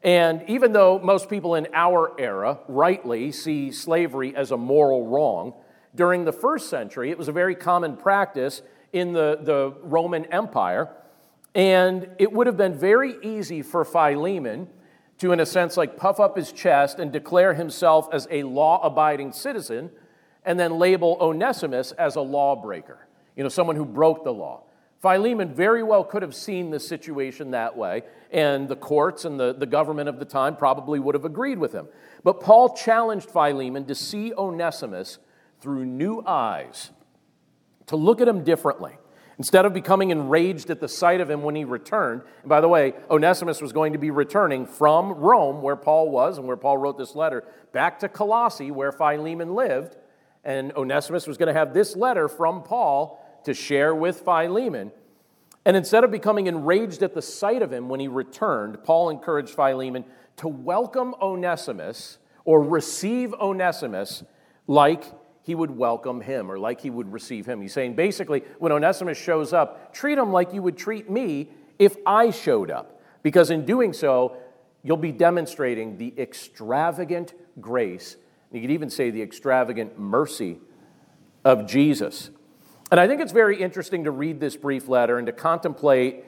And 0.05 0.43
even 0.47 0.71
though 0.71 0.99
most 0.99 1.31
people 1.31 1.55
in 1.55 1.67
our 1.73 2.13
era 2.19 2.59
rightly 2.67 3.31
see 3.31 3.71
slavery 3.71 4.35
as 4.35 4.51
a 4.51 4.57
moral 4.57 5.07
wrong, 5.07 5.55
during 5.95 6.25
the 6.25 6.31
first 6.31 6.69
century, 6.69 7.09
it 7.09 7.17
was 7.17 7.27
a 7.27 7.31
very 7.31 7.55
common 7.55 7.97
practice 7.97 8.61
in 8.93 9.13
the, 9.13 9.39
the 9.41 9.73
Roman 9.81 10.25
Empire. 10.25 10.95
And 11.55 12.07
it 12.19 12.31
would 12.31 12.45
have 12.45 12.55
been 12.55 12.77
very 12.77 13.15
easy 13.23 13.63
for 13.63 13.83
Philemon 13.83 14.67
to, 15.17 15.31
in 15.31 15.39
a 15.39 15.45
sense, 15.45 15.75
like 15.75 15.97
puff 15.97 16.19
up 16.19 16.37
his 16.37 16.51
chest 16.51 16.99
and 16.99 17.11
declare 17.11 17.55
himself 17.55 18.07
as 18.13 18.27
a 18.29 18.43
law 18.43 18.79
abiding 18.83 19.31
citizen 19.31 19.89
and 20.43 20.59
then 20.59 20.77
label 20.77 21.17
Onesimus 21.19 21.93
as 21.93 22.15
a 22.15 22.21
lawbreaker, 22.21 23.07
you 23.35 23.41
know, 23.41 23.49
someone 23.49 23.75
who 23.75 23.85
broke 23.85 24.23
the 24.23 24.33
law. 24.33 24.64
Philemon 25.05 25.53
very 25.53 25.83
well 25.83 26.03
could 26.03 26.23
have 26.23 26.33
seen 26.33 26.71
the 26.71 26.79
situation 26.79 27.51
that 27.51 27.77
way, 27.77 28.01
and 28.31 28.67
the 28.67 28.75
courts 28.75 29.23
and 29.23 29.39
the, 29.39 29.53
the 29.53 29.67
government 29.67 30.09
of 30.09 30.17
the 30.17 30.25
time 30.25 30.55
probably 30.55 30.99
would 30.99 31.13
have 31.13 31.25
agreed 31.25 31.59
with 31.59 31.73
him. 31.73 31.87
But 32.23 32.39
Paul 32.39 32.75
challenged 32.75 33.29
Philemon 33.29 33.85
to 33.85 33.93
see 33.93 34.33
Onesimus 34.33 35.19
through 35.61 35.85
new 35.85 36.23
eyes, 36.25 36.89
to 37.85 37.95
look 37.95 38.19
at 38.19 38.27
him 38.27 38.43
differently. 38.43 38.93
Instead 39.37 39.65
of 39.65 39.75
becoming 39.75 40.09
enraged 40.09 40.71
at 40.71 40.79
the 40.79 40.87
sight 40.87 41.21
of 41.21 41.29
him 41.29 41.43
when 41.43 41.53
he 41.53 41.65
returned, 41.65 42.23
and 42.41 42.49
by 42.49 42.59
the 42.59 42.67
way, 42.67 42.93
Onesimus 43.11 43.61
was 43.61 43.71
going 43.71 43.93
to 43.93 43.99
be 43.99 44.09
returning 44.09 44.65
from 44.65 45.11
Rome, 45.11 45.61
where 45.61 45.75
Paul 45.75 46.09
was 46.09 46.39
and 46.39 46.47
where 46.47 46.57
Paul 46.57 46.79
wrote 46.79 46.97
this 46.97 47.13
letter, 47.13 47.43
back 47.73 47.99
to 47.99 48.09
Colossae, 48.09 48.71
where 48.71 48.91
Philemon 48.91 49.53
lived. 49.53 49.97
And 50.43 50.73
Onesimus 50.73 51.27
was 51.27 51.37
going 51.37 51.53
to 51.53 51.59
have 51.59 51.75
this 51.75 51.95
letter 51.95 52.27
from 52.27 52.63
Paul 52.63 53.21
to 53.45 53.53
share 53.53 53.95
with 53.95 54.21
Philemon. 54.21 54.91
And 55.65 55.75
instead 55.75 56.03
of 56.03 56.11
becoming 56.11 56.47
enraged 56.47 57.01
at 57.01 57.13
the 57.13 57.21
sight 57.21 57.61
of 57.61 57.73
him 57.73 57.89
when 57.89 57.99
he 57.99 58.07
returned, 58.07 58.83
Paul 58.83 59.09
encouraged 59.09 59.55
Philemon 59.55 60.05
to 60.37 60.47
welcome 60.47 61.15
Onesimus 61.21 62.19
or 62.43 62.61
receive 62.61 63.33
Onesimus 63.33 64.23
like 64.67 65.05
he 65.43 65.55
would 65.55 65.71
welcome 65.71 66.21
him 66.21 66.51
or 66.51 66.59
like 66.59 66.81
he 66.81 66.89
would 66.89 67.11
receive 67.11 67.45
him. 67.45 67.61
He's 67.61 67.73
saying 67.73 67.95
basically, 67.95 68.43
when 68.59 68.71
Onesimus 68.71 69.17
shows 69.17 69.53
up, 69.53 69.93
treat 69.93 70.17
him 70.17 70.31
like 70.31 70.53
you 70.53 70.61
would 70.61 70.77
treat 70.77 71.09
me 71.09 71.49
if 71.79 71.97
I 72.05 72.31
showed 72.31 72.69
up. 72.69 73.01
Because 73.23 73.49
in 73.49 73.65
doing 73.65 73.93
so, 73.93 74.37
you'll 74.83 74.97
be 74.97 75.11
demonstrating 75.11 75.97
the 75.97 76.13
extravagant 76.17 77.33
grace. 77.59 78.17
You 78.51 78.61
could 78.61 78.71
even 78.71 78.89
say 78.89 79.09
the 79.09 79.21
extravagant 79.21 79.99
mercy 79.99 80.59
of 81.43 81.67
Jesus. 81.67 82.29
And 82.91 82.99
I 82.99 83.07
think 83.07 83.21
it's 83.21 83.31
very 83.31 83.59
interesting 83.59 84.03
to 84.03 84.11
read 84.11 84.39
this 84.39 84.55
brief 84.55 84.87
letter 84.87 85.17
and 85.17 85.25
to 85.25 85.33
contemplate 85.33 86.23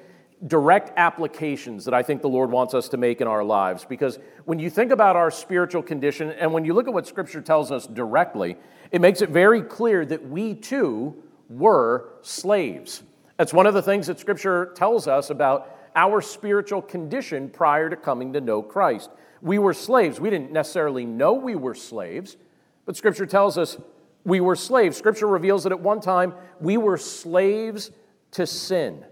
direct 0.46 0.92
applications 0.98 1.86
that 1.86 1.94
I 1.94 2.04
think 2.04 2.22
the 2.22 2.30
Lord 2.30 2.52
wants 2.52 2.74
us 2.74 2.90
to 2.90 2.98
make 2.98 3.22
in 3.22 3.28
our 3.28 3.44
lives. 3.44 3.86
Because 3.86 4.20
when 4.46 4.60
you 4.60 4.70
think 4.70 4.92
about 4.92 5.16
our 5.16 5.32
spiritual 5.32 5.82
condition 5.82 6.32
and 6.32 6.54
when 6.54 6.66
you 6.66 6.74
look 6.74 6.88
at 6.88 6.94
what 6.94 7.08
Scripture 7.08 7.42
tells 7.42 7.72
us 7.72 7.88
directly, 7.88 8.58
it 8.92 9.02
makes 9.02 9.22
it 9.22 9.30
very 9.30 9.62
clear 9.62 10.06
that 10.06 10.28
we 10.30 10.54
too 10.54 11.16
were 11.50 12.10
slaves. 12.22 13.04
That's 13.38 13.54
one 13.54 13.68
of 13.68 13.74
the 13.74 13.82
things 13.82 14.08
that 14.08 14.20
Scripture 14.20 14.74
tells 14.76 15.08
us 15.08 15.30
about 15.30 15.76
our 15.96 16.22
spiritual 16.22 16.82
condition 16.82 17.50
prior 17.50 17.90
to 17.90 17.96
coming 17.96 18.34
to 18.34 18.42
know 18.42 18.62
Christ. 18.62 19.10
We 19.42 19.60
were 19.60 19.74
slaves. 19.74 20.20
We 20.20 20.30
didn't 20.30 20.52
necessarily 20.52 21.06
know 21.06 21.34
we 21.34 21.56
were 21.56 21.76
slaves, 21.76 22.38
but 22.86 22.96
Scripture 22.96 23.26
tells 23.26 23.58
us 23.58 23.78
we 24.27 24.39
were 24.41 24.55
slaves. 24.55 24.96
Scripture 24.96 25.25
reveals 25.25 25.63
that 25.63 25.72
at 25.72 25.79
one 25.79 26.01
time 26.01 26.36
we 26.60 26.77
were 26.77 26.98
slaves 26.98 27.89
to 28.31 28.46
sin 28.46 29.03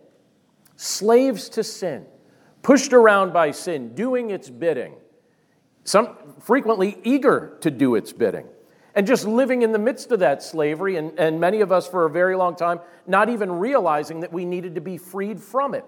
slaves 0.76 1.50
to 1.50 1.64
sin, 1.64 2.06
pushed 2.62 2.94
around 2.94 3.34
by 3.34 3.52
sin, 3.52 3.94
doing 3.96 4.30
its 4.30 4.50
bidding, 4.50 4.94
some 5.84 6.16
frequently 6.42 6.98
eager 7.04 7.58
to 7.62 7.72
do 7.72 7.96
its 7.96 8.12
bidding, 8.12 8.48
and 8.94 9.06
just 9.06 9.26
living 9.26 9.62
in 9.62 9.72
the 9.72 9.80
midst 9.80 10.12
of 10.12 10.20
that 10.20 10.42
slavery, 10.42 10.96
and, 10.98 11.18
and 11.20 11.40
many 11.40 11.62
of 11.62 11.72
us 11.72 11.88
for 11.88 12.06
a 12.06 12.10
very 12.10 12.36
long 12.36 12.56
time 12.56 12.80
not 13.08 13.30
even 13.30 13.52
realizing 13.52 14.22
that 14.22 14.34
we 14.34 14.46
needed 14.46 14.76
to 14.76 14.82
be 14.82 14.98
freed 14.98 15.40
from 15.40 15.74
it. 15.74 15.86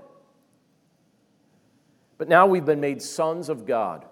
But 2.17 2.27
now 2.27 2.47
we've 2.47 2.65
been 2.65 2.79
made 2.79 3.01
sons 3.01 3.49
of 3.49 3.65
God. 3.65 4.05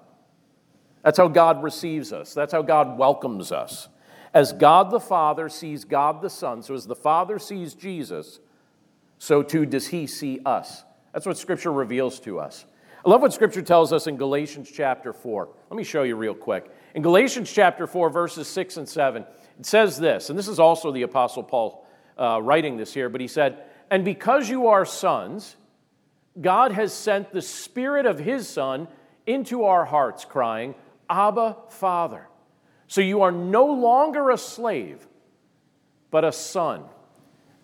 That's 1.03 1.17
how 1.17 1.27
God 1.27 1.62
receives 1.62 2.13
us. 2.13 2.34
That's 2.34 2.51
how 2.51 2.62
God 2.62 2.98
welcomes 2.98 3.51
us. 3.51 3.89
As 4.36 4.51
God 4.51 4.92
the 4.92 5.00
Father 5.00 5.48
sees 5.48 5.86
God 5.86 6.22
the 6.22 6.30
Son, 6.30 6.62
so 6.62 6.74
as 6.74 6.86
the 6.86 6.96
Father 6.96 7.39
sees 7.39 7.74
Jesus, 7.74 8.42
so 9.18 9.42
too 9.42 9.65
does 9.65 9.88
he 9.88 10.08
see 10.08 10.42
us. 10.46 10.84
That's 11.13 11.25
what 11.25 11.38
Scripture 11.38 11.72
reveals 11.72 12.20
to 12.20 12.42
us. 12.42 12.65
I 13.06 13.10
love 13.10 13.22
what 13.22 13.32
Scripture 13.32 13.62
tells 13.62 13.94
us 13.94 14.08
in 14.08 14.18
Galatians 14.18 14.70
chapter 14.70 15.13
4. 15.13 15.48
Let 15.70 15.77
me 15.77 15.86
show 15.86 16.04
you 16.04 16.18
real 16.18 16.34
quick. 16.34 16.70
In 16.96 17.01
Galatians 17.01 17.50
chapter 17.50 17.88
4, 17.88 18.10
verses 18.10 18.50
6 18.50 18.75
and 18.75 18.89
7, 18.89 19.25
it 19.58 19.65
says 19.65 19.98
this, 19.98 20.30
and 20.30 20.38
this 20.38 20.50
is 20.50 20.60
also 20.60 20.92
the 20.92 21.04
Apostle 21.04 21.44
Paul 21.44 21.88
uh, 22.20 22.42
writing 22.42 22.75
this 22.75 22.94
here, 22.94 23.08
but 23.08 23.22
he 23.22 23.30
said, 23.30 23.63
And 23.89 24.04
because 24.04 24.50
you 24.50 24.68
are 24.68 24.84
sons, 24.84 25.56
God 26.42 26.74
has 26.74 26.94
sent 26.94 27.32
the 27.32 27.42
Spirit 27.42 28.06
of 28.06 28.20
His 28.20 28.50
Son 28.50 28.89
into 29.25 29.63
our 29.63 29.86
hearts, 29.86 30.25
crying, 30.25 30.75
Abba, 31.10 31.56
Father. 31.70 32.27
So 32.88 33.01
you 33.01 33.22
are 33.22 33.32
no 33.32 33.65
longer 33.65 34.30
a 34.30 34.38
slave, 34.38 35.08
but 36.12 36.24
a 36.24 36.32
son. 36.32 36.84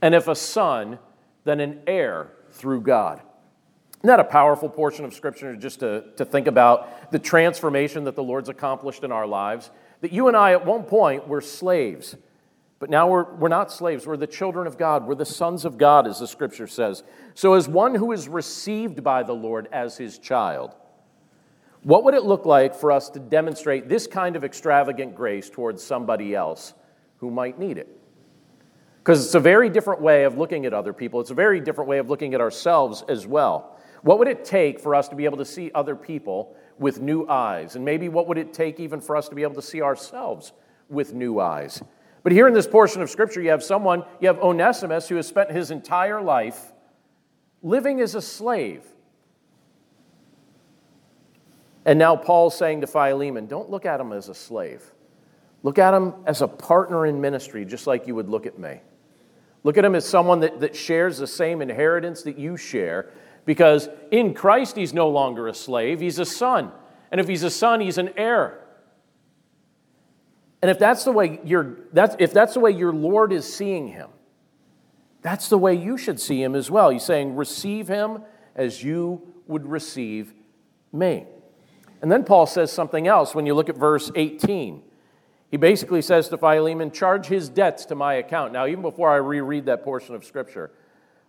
And 0.02 0.16
if 0.16 0.28
a 0.28 0.36
son, 0.36 1.00
then 1.44 1.60
an 1.60 1.82
heir 1.86 2.32
through 2.52 2.82
God. 2.82 3.22
Isn't 4.00 4.08
that 4.08 4.20
a 4.20 4.24
powerful 4.24 4.68
portion 4.68 5.06
of 5.06 5.14
Scripture 5.14 5.56
just 5.56 5.82
to, 5.82 6.06
to 6.18 6.26
think 6.26 6.48
about 6.48 7.12
the 7.12 7.20
transformation 7.20 8.06
that 8.06 8.16
the 8.16 8.24
Lord's 8.24 8.50
accomplished 8.50 9.04
in 9.04 9.12
our 9.12 9.28
lives? 9.28 9.70
That 10.02 10.12
you 10.12 10.28
and 10.28 10.36
I, 10.36 10.54
at 10.54 10.66
one 10.66 10.84
point, 10.84 11.28
were 11.28 11.42
slaves, 11.42 12.16
but 12.80 12.90
now 12.90 13.08
we're, 13.08 13.32
we're 13.36 13.48
not 13.48 13.72
slaves. 13.72 14.08
We're 14.08 14.18
the 14.18 14.26
children 14.26 14.66
of 14.66 14.76
God. 14.76 15.06
We're 15.06 15.14
the 15.14 15.24
sons 15.24 15.66
of 15.66 15.78
God, 15.78 16.08
as 16.08 16.20
the 16.20 16.28
Scripture 16.28 16.66
says. 16.66 17.04
So, 17.36 17.54
as 17.54 17.68
one 17.68 17.94
who 17.94 18.12
is 18.12 18.28
received 18.28 19.04
by 19.04 19.22
the 19.22 19.36
Lord 19.36 19.68
as 19.72 19.98
his 19.98 20.18
child, 20.18 20.76
what 21.84 22.04
would 22.04 22.14
it 22.14 22.24
look 22.24 22.46
like 22.46 22.76
for 22.76 22.92
us 22.92 23.10
to 23.12 23.20
demonstrate 23.20 23.90
this 23.90 24.06
kind 24.06 24.36
of 24.36 24.44
extravagant 24.44 25.16
grace 25.16 25.50
towards 25.50 25.84
somebody 25.84 26.36
else 26.36 26.74
who 27.18 27.32
might 27.32 27.58
need 27.58 27.78
it? 27.78 27.88
Because 29.00 29.26
it's 29.26 29.34
a 29.34 29.40
very 29.40 29.70
different 29.70 30.00
way 30.00 30.26
of 30.26 30.38
looking 30.38 30.66
at 30.68 30.74
other 30.74 30.94
people. 30.94 31.20
It's 31.22 31.32
a 31.32 31.36
very 31.36 31.60
different 31.60 31.90
way 31.90 31.98
of 31.98 32.10
looking 32.10 32.36
at 32.36 32.42
ourselves 32.42 33.04
as 33.10 33.26
well. 33.26 33.80
What 34.04 34.20
would 34.20 34.28
it 34.28 34.46
take 34.46 34.80
for 34.80 34.94
us 34.94 35.08
to 35.10 35.16
be 35.16 35.26
able 35.26 35.38
to 35.38 35.46
see 35.46 35.72
other 35.74 35.96
people 35.96 36.56
with 36.78 37.02
new 37.02 37.28
eyes? 37.28 37.76
And 37.76 37.84
maybe 37.84 38.10
what 38.10 38.28
would 38.28 38.38
it 38.38 38.54
take 38.54 38.80
even 38.80 39.02
for 39.02 39.16
us 39.16 39.28
to 39.30 39.36
be 39.36 39.42
able 39.42 39.56
to 39.56 39.62
see 39.62 39.82
ourselves 39.82 40.54
with 40.88 41.16
new 41.16 41.40
eyes? 41.40 41.82
But 42.22 42.32
here 42.32 42.48
in 42.48 42.54
this 42.54 42.68
portion 42.68 43.02
of 43.02 43.10
Scripture, 43.10 43.42
you 43.42 43.50
have 43.50 43.64
someone, 43.64 44.04
you 44.20 44.28
have 44.28 44.40
Onesimus, 44.40 45.08
who 45.08 45.16
has 45.16 45.28
spent 45.28 45.50
his 45.50 45.72
entire 45.72 46.22
life 46.22 46.74
living 47.64 48.02
as 48.02 48.14
a 48.14 48.22
slave. 48.22 48.84
And 51.86 51.98
now 51.98 52.16
Paul's 52.16 52.58
saying 52.58 52.82
to 52.82 52.88
Philemon, 52.88 53.48
don't 53.48 53.70
look 53.70 53.86
at 53.86 54.00
him 54.00 54.12
as 54.12 54.30
a 54.30 54.36
slave. 54.36 54.84
Look 55.64 55.80
at 55.80 55.94
him 55.94 56.14
as 56.26 56.42
a 56.42 56.48
partner 56.48 57.06
in 57.06 57.22
ministry, 57.22 57.66
just 57.66 57.88
like 57.88 58.08
you 58.08 58.16
would 58.16 58.30
look 58.30 58.46
at 58.46 58.58
me. 58.58 58.82
Look 59.64 59.78
at 59.78 59.86
him 59.86 59.96
as 59.96 60.06
someone 60.08 60.40
that, 60.40 60.60
that 60.60 60.76
shares 60.76 61.18
the 61.18 61.28
same 61.28 61.62
inheritance 61.62 62.24
that 62.24 62.38
you 62.38 62.58
share, 62.58 63.12
because 63.46 63.90
in 64.10 64.34
Christ 64.34 64.76
he's 64.76 64.94
no 64.94 65.10
longer 65.10 65.48
a 65.48 65.54
slave, 65.54 66.00
he's 66.00 66.20
a 66.20 66.26
son. 66.26 66.72
And 67.12 67.22
if 67.22 67.28
he's 67.28 67.44
a 67.44 67.50
son, 67.50 67.80
he's 67.80 67.98
an 67.98 68.12
heir. 68.18 68.60
And 70.62 70.72
if 70.72 70.80
that's 70.80 71.04
the 71.04 71.12
way 71.12 71.40
your 71.44 71.78
that's 71.92 72.16
if 72.20 72.34
that's 72.34 72.54
the 72.54 72.60
way 72.60 72.72
your 72.72 72.94
Lord 72.94 73.34
is 73.34 73.52
seeing 73.52 73.88
him, 73.88 74.10
that's 75.22 75.50
the 75.50 75.58
way 75.58 75.76
you 75.76 75.98
should 75.98 76.20
see 76.20 76.42
him 76.42 76.56
as 76.56 76.70
well. 76.70 76.90
He's 76.90 77.04
saying, 77.04 77.36
receive 77.36 77.88
him 77.88 78.24
as 78.56 78.84
you 78.84 79.22
would 79.48 79.66
receive 79.66 80.34
me. 80.92 81.26
And 82.02 82.12
then 82.12 82.24
Paul 82.24 82.48
says 82.48 82.72
something 82.72 83.08
else 83.08 83.36
when 83.36 83.46
you 83.46 83.54
look 83.54 83.70
at 83.70 83.78
verse 83.78 84.12
18. 84.16 84.82
He 85.52 85.58
basically 85.58 86.02
says 86.02 86.30
to 86.30 86.38
Philemon, 86.38 86.92
charge 86.92 87.28
his 87.28 87.50
debts 87.50 87.86
to 87.86 87.96
my 87.96 88.16
account. 88.16 88.54
Now, 88.54 88.66
even 88.68 88.82
before 88.82 89.10
I 89.10 89.18
reread 89.18 89.66
that 89.66 89.84
portion 89.84 90.16
of 90.16 90.24
Scripture, 90.24 90.72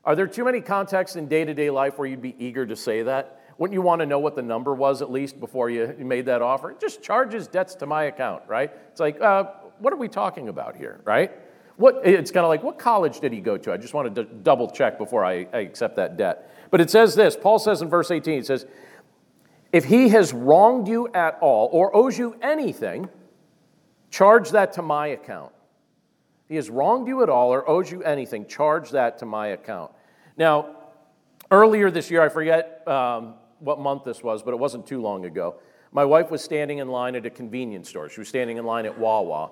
are 0.04 0.16
there 0.16 0.26
too 0.26 0.44
many 0.44 0.60
contexts 0.60 1.16
in 1.16 1.28
day 1.28 1.44
to 1.44 1.54
day 1.54 1.70
life 1.70 1.98
where 1.98 2.08
you'd 2.08 2.22
be 2.22 2.34
eager 2.38 2.64
to 2.66 2.76
say 2.76 3.02
that? 3.02 3.40
Wouldn't 3.58 3.74
you 3.74 3.82
want 3.82 4.00
to 4.00 4.06
know 4.06 4.18
what 4.18 4.34
the 4.34 4.42
number 4.42 4.74
was 4.74 5.02
at 5.02 5.10
least 5.10 5.38
before 5.38 5.70
you 5.70 5.94
made 5.98 6.26
that 6.26 6.40
offer? 6.40 6.74
Just 6.80 7.02
charge 7.02 7.32
his 7.32 7.46
debts 7.46 7.74
to 7.76 7.86
my 7.86 8.04
account, 8.04 8.42
right? 8.48 8.72
It's 8.90 9.00
like, 9.00 9.20
uh, 9.20 9.44
what 9.78 9.92
are 9.92 9.96
we 9.96 10.08
talking 10.08 10.48
about 10.48 10.76
here, 10.76 11.00
right? 11.04 11.32
What, 11.76 12.00
it's 12.04 12.30
kind 12.30 12.44
of 12.44 12.48
like, 12.48 12.62
what 12.62 12.78
college 12.78 13.20
did 13.20 13.32
he 13.32 13.40
go 13.40 13.56
to? 13.58 13.72
I 13.72 13.76
just 13.76 13.94
wanted 13.94 14.14
to 14.16 14.24
double 14.24 14.70
check 14.70 14.98
before 14.98 15.24
I, 15.24 15.46
I 15.52 15.58
accept 15.58 15.96
that 15.96 16.16
debt. 16.16 16.50
But 16.70 16.80
it 16.80 16.90
says 16.90 17.14
this 17.14 17.36
Paul 17.36 17.58
says 17.58 17.82
in 17.82 17.88
verse 17.88 18.10
18, 18.10 18.40
it 18.40 18.46
says, 18.46 18.66
If 19.72 19.86
he 19.86 20.10
has 20.10 20.32
wronged 20.32 20.86
you 20.86 21.08
at 21.12 21.38
all 21.40 21.68
or 21.72 21.94
owes 21.96 22.18
you 22.18 22.36
anything, 22.42 23.08
Charge 24.12 24.50
that 24.50 24.74
to 24.74 24.82
my 24.82 25.08
account. 25.08 25.52
If 26.44 26.50
he 26.50 26.56
has 26.56 26.68
wronged 26.68 27.08
you 27.08 27.22
at 27.22 27.30
all 27.30 27.48
or 27.48 27.68
owes 27.68 27.90
you 27.90 28.02
anything, 28.02 28.46
charge 28.46 28.90
that 28.90 29.18
to 29.18 29.26
my 29.26 29.48
account. 29.48 29.90
Now, 30.36 30.76
earlier 31.50 31.90
this 31.90 32.10
year, 32.10 32.20
I 32.20 32.28
forget 32.28 32.86
um, 32.86 33.34
what 33.60 33.80
month 33.80 34.04
this 34.04 34.22
was, 34.22 34.42
but 34.42 34.52
it 34.52 34.58
wasn't 34.58 34.86
too 34.86 35.00
long 35.00 35.24
ago. 35.24 35.56
My 35.92 36.04
wife 36.04 36.30
was 36.30 36.44
standing 36.44 36.76
in 36.78 36.88
line 36.88 37.16
at 37.16 37.24
a 37.24 37.30
convenience 37.30 37.88
store. 37.88 38.10
She 38.10 38.20
was 38.20 38.28
standing 38.28 38.58
in 38.58 38.66
line 38.66 38.84
at 38.84 38.98
Wawa. 38.98 39.50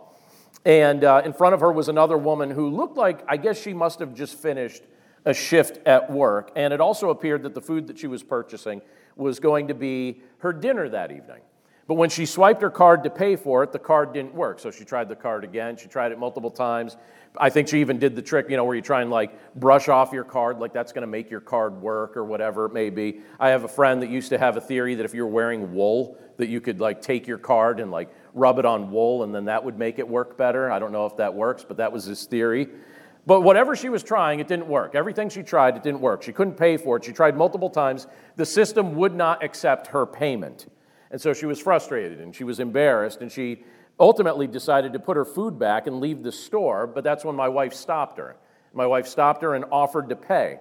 And 0.67 1.05
uh, 1.05 1.23
in 1.25 1.33
front 1.33 1.55
of 1.55 1.61
her 1.61 1.73
was 1.73 1.89
another 1.89 2.19
woman 2.19 2.51
who 2.51 2.69
looked 2.69 2.99
like, 2.99 3.25
I 3.27 3.39
guess 3.39 3.59
she 3.59 3.73
must 3.73 3.99
have 4.01 4.15
just 4.15 4.37
finished 4.37 4.83
a 5.25 5.33
shift 5.33 5.87
at 5.87 6.11
work. 6.11 6.53
And 6.55 6.75
it 6.75 6.83
also 6.83 7.09
appeared 7.09 7.45
that 7.45 7.55
the 7.55 7.63
food 7.63 7.87
that 7.87 7.99
she 7.99 8.07
was 8.07 8.23
purchasing 8.23 8.83
was 9.21 9.39
going 9.39 9.69
to 9.69 9.75
be 9.75 10.23
her 10.39 10.53
dinner 10.53 10.89
that 10.89 11.13
evening. 11.13 11.41
But 11.87 11.95
when 11.95 12.09
she 12.09 12.25
swiped 12.25 12.63
her 12.63 12.71
card 12.71 13.03
to 13.03 13.11
pay 13.11 13.35
for 13.35 13.65
it, 13.65 13.73
the 13.73 13.79
card 13.79 14.13
didn't 14.13 14.33
work. 14.33 14.61
So 14.61 14.71
she 14.71 14.85
tried 14.85 15.09
the 15.09 15.17
card 15.17 15.43
again. 15.43 15.77
She 15.77 15.89
tried 15.89 16.13
it 16.13 16.19
multiple 16.21 16.51
times. 16.51 16.97
I 17.37 17.51
think 17.51 17.69
she 17.69 17.81
even 17.81 17.99
did 17.99 18.15
the 18.15 18.23
trick, 18.23 18.49
you 18.49 18.57
know, 18.57 18.65
where 18.65 18.77
you 18.77 18.83
try 18.83 19.03
and 19.03 19.11
like 19.11 19.57
brush 19.57 19.89
off 19.89 20.13
your 20.13 20.25
card, 20.25 20.59
like 20.59 20.73
that's 20.73 20.93
going 20.93 21.03
to 21.03 21.09
make 21.09 21.31
your 21.31 21.41
card 21.41 21.81
work 21.81 22.17
or 22.17 22.25
whatever 22.25 22.67
it 22.67 22.73
may 22.73 22.91
be. 22.91 23.21
I 23.39 23.49
have 23.49 23.65
a 23.65 23.69
friend 23.69 24.03
that 24.03 24.09
used 24.09 24.29
to 24.29 24.39
have 24.39 24.57
a 24.57 24.61
theory 24.61 24.95
that 24.97 25.05
if 25.05 25.15
you're 25.15 25.27
wearing 25.27 25.75
wool, 25.75 26.17
that 26.37 26.49
you 26.49 26.61
could 26.61 26.81
like 26.81 27.03
take 27.03 27.27
your 27.27 27.39
card 27.39 27.81
and 27.81 27.91
like 27.91 28.09
rub 28.35 28.59
it 28.59 28.65
on 28.65 28.91
wool 28.91 29.25
and 29.25 29.35
then 29.35 29.47
that 29.47 29.65
would 29.65 29.79
make 29.79 29.99
it 29.99 30.09
work 30.09 30.37
better. 30.37 30.71
I 30.71 30.79
don't 30.79 30.93
know 30.93 31.07
if 31.07 31.17
that 31.17 31.35
works, 31.35 31.65
but 31.67 31.77
that 31.79 31.93
was 31.93 32.05
his 32.05 32.25
theory. 32.25 32.69
But 33.27 33.43
whatever 33.43 33.77
she 33.77 33.89
was 33.89 34.03
trying, 34.03 34.41
it 34.41 34.49
didn't 34.49 34.67
work. 34.67 34.95
Everything 34.95 35.29
she 35.29 35.43
tried, 35.43 35.77
it 35.77 35.83
didn't 35.83 36.01
work. 36.01 36.23
She 36.23 36.33
couldn't 36.33 36.57
pay 36.57 36.77
for 36.77 36.97
it. 36.97 37.05
She 37.05 37.13
tried 37.13 37.37
multiple 37.37 37.71
times. 37.71 38.07
The 38.37 38.47
system 38.47 38.95
would 38.97 39.15
not 39.15 39.45
accept 39.45 39.89
her 39.89 40.07
payment. 40.07 40.67
And 41.11 41.21
so 41.21 41.33
she 41.33 41.47
was 41.47 41.61
frustrated 41.61 42.21
and 42.21 42.35
she 42.35 42.45
was 42.45 42.61
embarrassed 42.61 43.21
and 43.21 43.31
she 43.31 43.65
ultimately 43.99 44.47
decided 44.47 44.95
to 44.95 44.99
put 44.99 45.17
her 45.17 45.25
food 45.25 45.59
back 45.59 45.87
and 45.87 46.01
leave 46.01 46.23
the 46.23 46.33
store, 46.33 46.87
but 46.87 47.05
that's 47.05 47.25
when 47.25 47.37
my 47.37 47.49
wife 47.49 47.75
stopped 47.75 48.17
her. 48.19 48.37
My 48.73 48.87
wife 48.87 49.07
stopped 49.07 49.43
her 49.43 49.55
and 49.55 49.65
offered 49.71 50.09
to 50.09 50.17
pay. 50.17 50.59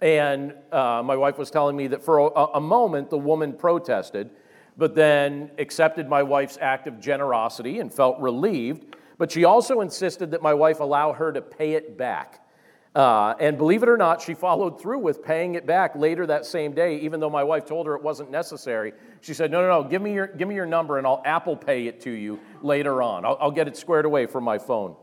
And 0.00 0.54
uh, 0.72 1.00
my 1.04 1.14
wife 1.14 1.38
was 1.38 1.50
telling 1.50 1.76
me 1.76 1.86
that 1.88 2.02
for 2.02 2.18
a, 2.18 2.46
a 2.54 2.60
moment 2.60 3.08
the 3.08 3.18
woman 3.18 3.52
protested, 3.52 4.30
but 4.76 4.96
then 4.96 5.52
accepted 5.58 6.08
my 6.08 6.24
wife's 6.24 6.58
act 6.60 6.88
of 6.88 6.98
generosity 6.98 7.78
and 7.78 7.92
felt 7.92 8.18
relieved. 8.18 8.96
But 9.22 9.30
she 9.30 9.44
also 9.44 9.82
insisted 9.82 10.32
that 10.32 10.42
my 10.42 10.52
wife 10.52 10.80
allow 10.80 11.12
her 11.12 11.30
to 11.30 11.40
pay 11.40 11.74
it 11.74 11.96
back. 11.96 12.44
Uh, 12.92 13.34
and 13.38 13.56
believe 13.56 13.84
it 13.84 13.88
or 13.88 13.96
not, 13.96 14.20
she 14.20 14.34
followed 14.34 14.82
through 14.82 14.98
with 14.98 15.22
paying 15.22 15.54
it 15.54 15.64
back 15.64 15.94
later 15.94 16.26
that 16.26 16.44
same 16.44 16.72
day, 16.72 16.98
even 16.98 17.20
though 17.20 17.30
my 17.30 17.44
wife 17.44 17.64
told 17.64 17.86
her 17.86 17.94
it 17.94 18.02
wasn't 18.02 18.32
necessary. 18.32 18.92
She 19.20 19.32
said, 19.32 19.52
No, 19.52 19.60
no, 19.60 19.80
no, 19.80 19.88
give 19.88 20.02
me 20.02 20.12
your, 20.12 20.26
give 20.26 20.48
me 20.48 20.56
your 20.56 20.66
number 20.66 20.98
and 20.98 21.06
I'll 21.06 21.22
Apple 21.24 21.54
Pay 21.54 21.86
it 21.86 22.00
to 22.00 22.10
you 22.10 22.40
later 22.62 23.00
on. 23.00 23.24
I'll, 23.24 23.38
I'll 23.40 23.50
get 23.52 23.68
it 23.68 23.76
squared 23.76 24.06
away 24.06 24.26
from 24.26 24.42
my 24.42 24.58
phone. 24.58 24.96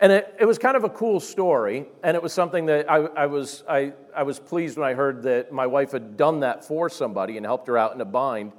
And 0.00 0.10
it, 0.10 0.34
it 0.40 0.46
was 0.46 0.56
kind 0.56 0.74
of 0.74 0.84
a 0.84 0.88
cool 0.88 1.20
story, 1.20 1.84
and 2.02 2.16
it 2.16 2.22
was 2.22 2.32
something 2.32 2.64
that 2.64 2.90
I, 2.90 2.96
I, 2.96 3.26
was, 3.26 3.64
I, 3.68 3.92
I 4.16 4.22
was 4.22 4.40
pleased 4.40 4.78
when 4.78 4.88
I 4.88 4.94
heard 4.94 5.24
that 5.24 5.52
my 5.52 5.66
wife 5.66 5.92
had 5.92 6.16
done 6.16 6.40
that 6.40 6.64
for 6.64 6.88
somebody 6.88 7.36
and 7.36 7.44
helped 7.44 7.68
her 7.68 7.76
out 7.76 7.94
in 7.94 8.00
a 8.00 8.06
bind. 8.06 8.52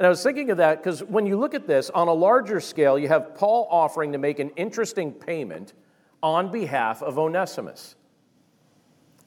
And 0.00 0.06
I 0.06 0.08
was 0.08 0.22
thinking 0.22 0.50
of 0.50 0.56
that 0.56 0.82
because 0.82 1.04
when 1.04 1.26
you 1.26 1.38
look 1.38 1.52
at 1.52 1.66
this 1.66 1.90
on 1.90 2.08
a 2.08 2.12
larger 2.14 2.58
scale, 2.58 2.98
you 2.98 3.08
have 3.08 3.34
Paul 3.34 3.68
offering 3.70 4.12
to 4.12 4.18
make 4.18 4.38
an 4.38 4.48
interesting 4.56 5.12
payment 5.12 5.74
on 6.22 6.50
behalf 6.50 7.02
of 7.02 7.18
Onesimus. 7.18 7.96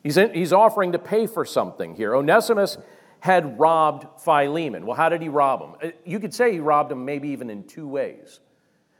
He's, 0.01 0.17
in, 0.17 0.33
he's 0.33 0.51
offering 0.51 0.93
to 0.93 0.99
pay 0.99 1.27
for 1.27 1.45
something 1.45 1.93
here. 1.93 2.15
Onesimus 2.15 2.79
had 3.19 3.59
robbed 3.59 4.19
Philemon. 4.23 4.87
Well, 4.87 4.97
how 4.97 5.09
did 5.09 5.21
he 5.21 5.29
rob 5.29 5.61
him? 5.61 5.89
Uh, 5.89 5.91
you 6.05 6.19
could 6.19 6.33
say 6.33 6.51
he 6.51 6.59
robbed 6.59 6.91
him 6.91 7.05
maybe 7.05 7.29
even 7.29 7.51
in 7.51 7.65
two 7.65 7.87
ways. 7.87 8.39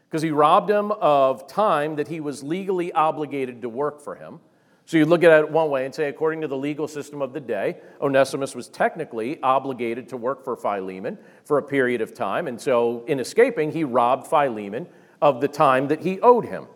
Because 0.08 0.22
he 0.22 0.30
robbed 0.30 0.70
him 0.70 0.92
of 0.92 1.48
time 1.48 1.96
that 1.96 2.08
he 2.08 2.20
was 2.20 2.44
legally 2.44 2.92
obligated 2.92 3.64
to 3.64 3.70
work 3.70 4.00
for 4.00 4.14
him. 4.14 4.42
So 4.86 4.98
you 4.98 5.06
look 5.06 5.24
at 5.24 5.32
it 5.32 5.50
one 5.50 5.70
way 5.70 5.86
and 5.86 5.96
say, 5.96 6.10
according 6.10 6.42
to 6.42 6.48
the 6.48 6.58
legal 6.58 6.88
system 6.88 7.22
of 7.22 7.32
the 7.32 7.40
day, 7.40 7.78
Onesimus 8.02 8.54
was 8.54 8.68
technically 8.68 9.42
obligated 9.42 10.10
to 10.10 10.18
work 10.18 10.44
for 10.44 10.58
Philemon 10.58 11.18
for 11.46 11.58
a 11.58 11.64
period 11.64 12.02
of 12.02 12.14
time. 12.14 12.48
And 12.48 12.60
so 12.60 13.06
in 13.08 13.20
escaping, 13.20 13.72
he 13.72 13.86
robbed 13.86 14.28
Philemon 14.28 14.88
of 15.22 15.40
the 15.40 15.48
time 15.48 15.88
that 15.88 16.02
he 16.02 16.20
owed 16.20 16.46
him. 16.46 16.68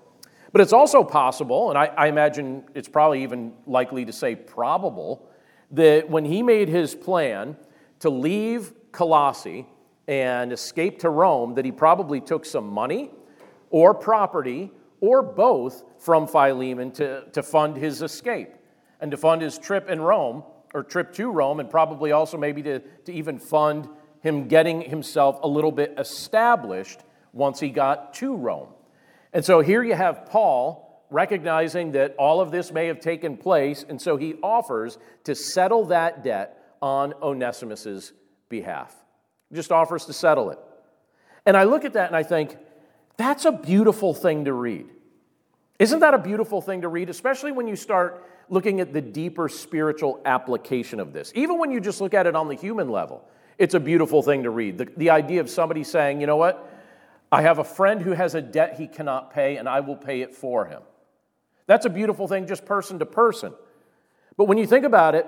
But 0.54 0.62
it's 0.62 0.72
also 0.72 1.04
possible, 1.04 1.70
and 1.70 1.78
I, 1.78 1.88
I, 1.88 2.08
imagine 2.08 2.64
it's 2.74 2.88
probably 2.88 3.24
even 3.24 3.54
likely 3.66 4.06
to 4.06 4.14
say 4.14 4.36
probable, 4.36 5.30
that 5.72 6.10
when 6.10 6.24
he 6.24 6.42
made 6.42 6.70
his 6.70 6.96
plan 6.96 7.58
to 8.00 8.10
leave 8.10 8.74
Colossae 8.94 9.68
and 10.08 10.54
escape 10.54 11.00
to 11.00 11.10
Rome, 11.10 11.56
that 11.56 11.66
he 11.66 11.74
probably 11.74 12.22
took 12.22 12.46
some 12.46 12.70
money 12.70 13.12
or 13.70 13.94
property 13.94 14.72
or 15.02 15.22
both 15.22 15.84
from 16.00 16.28
Philemon 16.28 16.92
to, 16.92 17.24
to 17.32 17.44
fund 17.44 17.78
his 17.78 18.02
escape 18.02 18.50
and 19.00 19.12
to 19.12 19.18
fund 19.18 19.42
his 19.42 19.58
trip 19.58 19.90
in 19.90 20.02
Rome 20.02 20.44
or 20.74 20.84
trip 20.84 21.14
to 21.14 21.32
Rome, 21.32 21.60
and 21.60 21.70
probably 21.70 22.12
also 22.12 22.38
maybe 22.38 22.62
to, 22.64 22.80
to 22.80 23.14
even 23.14 23.40
fund 23.40 23.88
him 24.22 24.48
getting 24.48 24.82
himself 24.82 25.40
a 25.42 25.48
little 25.48 25.72
bit 25.72 25.94
established 25.98 27.00
once 27.32 27.60
he 27.60 27.70
got 27.70 28.14
to 28.16 28.36
Rome. 28.36 28.70
And 29.32 29.46
so 29.46 29.62
here 29.62 29.84
you 29.84 29.94
have 29.94 30.26
Paul 30.26 31.06
recognizing 31.10 31.94
that 31.94 32.16
all 32.18 32.42
of 32.42 32.52
this 32.52 32.72
may 32.72 32.88
have 32.88 33.00
taken 33.00 33.38
place, 33.38 33.86
and 33.88 34.02
so 34.02 34.18
he 34.18 34.36
offers 34.44 34.98
to 35.24 35.36
settle 35.36 35.86
that 35.86 36.24
debt 36.24 36.76
on 36.82 37.14
Onesimus's 37.22 38.12
behalf. 38.50 38.94
Just 39.54 39.72
offers 39.72 40.06
to 40.06 40.14
settle 40.14 40.50
it. 40.50 40.60
And 41.46 41.56
I 41.56 41.64
look 41.64 41.86
at 41.86 41.94
that 41.94 42.08
and 42.08 42.16
I 42.16 42.24
think, 42.24 42.58
that's 43.16 43.46
a 43.46 43.52
beautiful 43.52 44.14
thing 44.14 44.46
to 44.46 44.54
read. 44.54 44.86
Isn't 45.80 46.00
that 46.00 46.14
a 46.14 46.18
beautiful 46.18 46.62
thing 46.62 46.82
to 46.82 46.88
read, 46.88 47.10
especially 47.10 47.52
when 47.52 47.68
you 47.68 47.76
start 47.76 48.26
looking 48.50 48.80
at 48.80 48.94
the 48.94 49.02
deeper 49.02 49.48
spiritual 49.48 50.22
application 50.26 51.00
of 51.00 51.14
this? 51.14 51.32
Even 51.36 51.60
when 51.60 51.72
you 51.72 51.80
just 51.80 52.02
look 52.02 52.14
at 52.14 52.26
it 52.26 52.36
on 52.36 52.48
the 52.48 52.56
human 52.56 52.90
level, 52.90 53.24
it's 53.58 53.76
a 53.76 53.80
beautiful 53.80 54.24
thing 54.24 54.44
to 54.44 54.50
read. 54.50 54.78
The, 54.78 54.88
the 54.98 55.10
idea 55.12 55.42
of 55.42 55.50
somebody 55.50 55.84
saying, 55.84 56.22
you 56.22 56.28
know 56.28 56.38
what? 56.38 56.74
I 57.32 57.42
have 57.44 57.60
a 57.60 57.64
friend 57.64 58.02
who 58.02 58.12
has 58.12 58.36
a 58.36 58.42
debt 58.42 58.76
he 58.80 58.88
cannot 58.88 59.34
pay, 59.34 59.58
and 59.58 59.68
I 59.68 59.82
will 59.82 59.98
pay 59.98 60.22
it 60.22 60.34
for 60.34 60.66
him. 60.66 60.82
That's 61.68 61.86
a 61.86 61.90
beautiful 61.90 62.28
thing, 62.28 62.48
just 62.48 62.66
person 62.66 63.00
to 63.00 63.06
person. 63.06 63.54
But 64.38 64.46
when 64.46 64.58
you 64.58 64.66
think 64.66 64.86
about 64.86 65.14
it, 65.14 65.28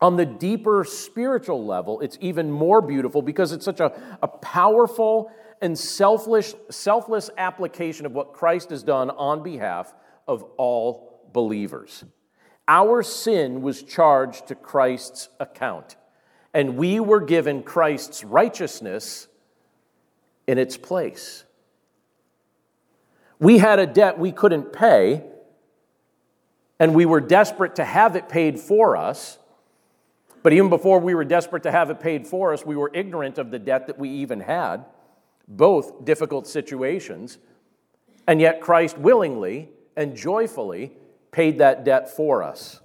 on 0.00 0.16
the 0.16 0.24
deeper 0.24 0.84
spiritual 0.84 1.64
level, 1.64 2.00
it's 2.00 2.16
even 2.20 2.50
more 2.50 2.80
beautiful 2.80 3.20
because 3.20 3.52
it's 3.52 3.64
such 3.64 3.80
a, 3.80 3.92
a 4.22 4.28
powerful 4.28 5.30
and 5.60 5.78
selfless, 5.78 6.54
selfless 6.70 7.30
application 7.36 8.06
of 8.06 8.12
what 8.12 8.32
Christ 8.32 8.70
has 8.70 8.82
done 8.82 9.10
on 9.10 9.42
behalf 9.42 9.92
of 10.26 10.42
all 10.56 11.20
believers. 11.32 12.04
Our 12.66 13.02
sin 13.02 13.62
was 13.62 13.82
charged 13.82 14.48
to 14.48 14.54
Christ's 14.54 15.28
account, 15.38 15.96
and 16.54 16.76
we 16.76 17.00
were 17.00 17.20
given 17.20 17.62
Christ's 17.62 18.24
righteousness 18.24 19.28
in 20.46 20.56
its 20.58 20.76
place. 20.76 21.44
We 23.38 23.58
had 23.58 23.78
a 23.78 23.86
debt 23.86 24.18
we 24.18 24.32
couldn't 24.32 24.72
pay, 24.72 25.24
and 26.78 26.94
we 26.94 27.06
were 27.06 27.20
desperate 27.20 27.76
to 27.76 27.84
have 27.84 28.16
it 28.16 28.28
paid 28.28 28.60
for 28.60 28.96
us. 28.96 29.38
But 30.42 30.52
even 30.52 30.70
before 30.70 31.00
we 31.00 31.14
were 31.14 31.24
desperate 31.24 31.64
to 31.64 31.70
have 31.70 31.90
it 31.90 32.00
paid 32.00 32.26
for 32.26 32.52
us, 32.52 32.64
we 32.64 32.76
were 32.76 32.90
ignorant 32.94 33.38
of 33.38 33.50
the 33.50 33.58
debt 33.58 33.88
that 33.88 33.98
we 33.98 34.08
even 34.10 34.40
had, 34.40 34.84
both 35.50 36.04
difficult 36.04 36.46
situations. 36.46 37.38
And 38.26 38.40
yet, 38.40 38.60
Christ 38.60 38.96
willingly 38.96 39.68
and 39.96 40.16
joyfully 40.16 40.92
paid 41.32 41.58
that 41.58 41.84
debt 41.84 42.08
for 42.08 42.42
us. 42.42 42.80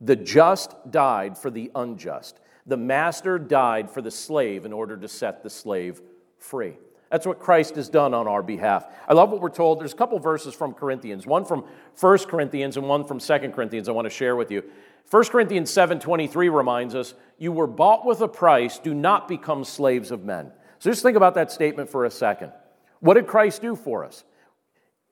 The 0.00 0.16
just 0.16 0.74
died 0.90 1.36
for 1.36 1.50
the 1.50 1.70
unjust. 1.74 2.40
The 2.66 2.78
master 2.78 3.38
died 3.38 3.90
for 3.90 4.00
the 4.00 4.10
slave 4.10 4.64
in 4.64 4.72
order 4.72 4.96
to 4.96 5.08
set 5.08 5.42
the 5.42 5.50
slave 5.50 6.00
free. 6.38 6.78
That's 7.10 7.26
what 7.26 7.40
Christ 7.40 7.74
has 7.74 7.88
done 7.88 8.14
on 8.14 8.28
our 8.28 8.42
behalf. 8.42 8.86
I 9.08 9.14
love 9.14 9.30
what 9.30 9.40
we're 9.40 9.50
told. 9.50 9.80
There's 9.80 9.92
a 9.92 9.96
couple 9.96 10.18
verses 10.20 10.54
from 10.54 10.72
Corinthians, 10.72 11.26
one 11.26 11.44
from 11.44 11.64
1 11.98 12.18
Corinthians 12.28 12.76
and 12.76 12.88
one 12.88 13.04
from 13.04 13.18
2 13.18 13.52
Corinthians 13.52 13.88
I 13.88 13.92
want 13.92 14.06
to 14.06 14.10
share 14.10 14.36
with 14.36 14.50
you. 14.50 14.62
1 15.10 15.24
Corinthians 15.30 15.70
7:23 15.70 16.48
reminds 16.48 16.94
us, 16.94 17.14
"You 17.36 17.50
were 17.50 17.66
bought 17.66 18.06
with 18.06 18.20
a 18.20 18.28
price, 18.28 18.78
do 18.78 18.94
not 18.94 19.26
become 19.26 19.64
slaves 19.64 20.12
of 20.12 20.24
men." 20.24 20.52
So 20.80 20.90
just 20.90 21.02
think 21.02 21.16
about 21.16 21.34
that 21.34 21.52
statement 21.52 21.90
for 21.90 22.06
a 22.06 22.10
second. 22.10 22.52
What 23.00 23.14
did 23.14 23.26
Christ 23.26 23.62
do 23.62 23.76
for 23.76 24.04
us? 24.04 24.24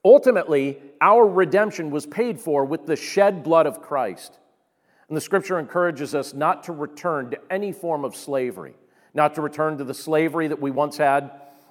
Ultimately, 0.05 0.79
our 1.01 1.27
redemption 1.27 1.91
was 1.91 2.07
paid 2.07 2.41
for 2.41 2.65
with 2.65 2.87
the 2.87 2.97
shed 2.97 3.45
blood 3.45 3.67
of 3.67 3.83
Christ. 3.83 4.39
And 5.09 5.17
the 5.17 5.21
scripture 5.21 5.59
encourages 5.59 6.15
us 6.15 6.33
not 6.33 6.65
to 6.65 6.73
return 6.73 7.31
to 7.31 7.41
any 7.51 7.73
form 7.73 8.05
of 8.05 8.17
slavery, 8.17 8.75
not 9.13 9.35
to 9.35 9.43
return 9.43 9.79
to 9.79 9.85
the 9.85 9.95
slavery 9.95 10.49
that 10.49 10.61
we 10.61 10.71
once 10.71 10.97
had 10.97 11.31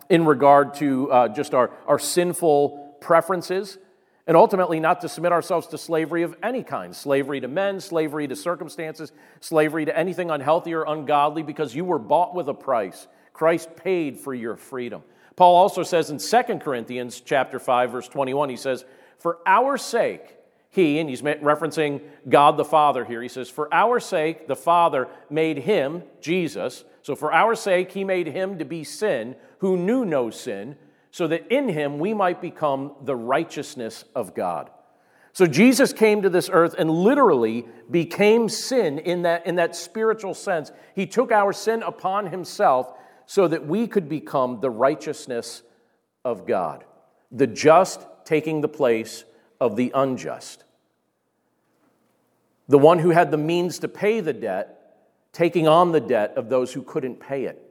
in 0.10 0.26
regard 0.26 0.76
to 0.76 1.12
uh, 1.12 1.28
just 1.30 1.56
our, 1.56 1.72
our 1.88 2.00
sinful 2.00 2.98
preferences, 3.02 3.80
and 4.28 4.38
ultimately 4.38 4.80
not 4.80 5.02
to 5.02 5.10
submit 5.10 5.32
ourselves 5.32 5.68
to 5.68 5.78
slavery 5.78 6.22
of 6.22 6.36
any 6.44 6.62
kind 6.62 6.96
slavery 6.96 7.40
to 7.40 7.48
men, 7.48 7.80
slavery 7.80 8.28
to 8.28 8.36
circumstances, 8.36 9.12
slavery 9.40 9.86
to 9.86 9.98
anything 9.98 10.30
unhealthy 10.30 10.74
or 10.74 10.84
ungodly, 10.84 11.42
because 11.42 11.74
you 11.74 11.84
were 11.84 12.00
bought 12.00 12.36
with 12.36 12.48
a 12.48 12.54
price. 12.54 13.08
Christ 13.38 13.76
paid 13.76 14.20
for 14.20 14.34
your 14.34 14.58
freedom. 14.58 15.04
Paul 15.36 15.56
also 15.56 15.84
says 15.84 16.10
in 16.10 16.18
2 16.18 16.60
Corinthians 16.60 17.22
chapter 17.22 17.60
5 17.60 17.92
verse 17.92 18.08
21 18.08 18.50
he 18.50 18.58
says 18.58 18.84
for 19.20 19.38
our 19.46 19.78
sake 19.78 20.36
he 20.70 21.00
and 21.00 21.10
he's 21.10 21.22
referencing 21.22 22.02
God 22.28 22.58
the 22.58 22.66
Father 22.66 23.06
here 23.06 23.22
he 23.22 23.30
says 23.30 23.50
for 23.50 23.72
our 23.74 24.00
sake 24.00 24.48
the 24.48 24.56
Father 24.56 25.08
made 25.30 25.60
him 25.60 26.04
Jesus 26.20 26.84
so 27.04 27.16
for 27.16 27.32
our 27.32 27.56
sake 27.56 27.92
he 27.92 28.04
made 28.04 28.28
him 28.28 28.58
to 28.58 28.66
be 28.66 28.84
sin 28.84 29.36
who 29.60 29.78
knew 29.78 30.06
no 30.06 30.30
sin, 30.30 30.76
so 31.12 31.28
that 31.28 31.48
in 31.52 31.70
him 31.70 32.00
we 32.00 32.14
might 32.14 32.42
become 32.42 32.94
the 33.04 33.16
righteousness 33.16 34.06
of 34.16 34.36
God. 34.36 34.70
So 35.34 35.46
Jesus 35.46 35.94
came 35.94 36.24
to 36.24 36.30
this 36.30 36.50
earth 36.52 36.76
and 36.78 36.90
literally 36.90 37.68
became 37.90 38.50
sin 38.50 39.00
in 39.00 39.22
that, 39.22 39.46
in 39.46 39.56
that 39.56 39.76
spiritual 39.76 40.34
sense. 40.34 40.72
He 40.96 41.06
took 41.06 41.32
our 41.32 41.54
sin 41.54 41.84
upon 41.84 42.28
himself 42.28 42.94
so 43.28 43.48
that 43.48 43.68
we 43.68 43.86
could 43.86 44.10
become 44.10 44.60
the 44.62 44.70
righteousness 44.70 45.62
of 46.26 46.48
God, 46.48 46.86
the 47.32 47.46
just 47.46 48.02
taking 48.26 48.62
the 48.62 48.68
place 48.68 49.26
of 49.60 49.76
the 49.76 49.92
unjust. 49.94 50.64
The 52.70 52.80
one 52.80 53.00
who 53.00 53.12
had 53.12 53.30
the 53.30 53.38
means 53.38 53.80
to 53.80 53.88
pay 53.88 54.22
the 54.22 54.34
debt, 54.34 54.98
taking 55.34 55.68
on 55.68 55.92
the 55.92 56.00
debt 56.00 56.34
of 56.38 56.50
those 56.50 56.74
who 56.74 56.82
couldn't 56.82 57.20
pay 57.20 57.44
it. 57.44 57.62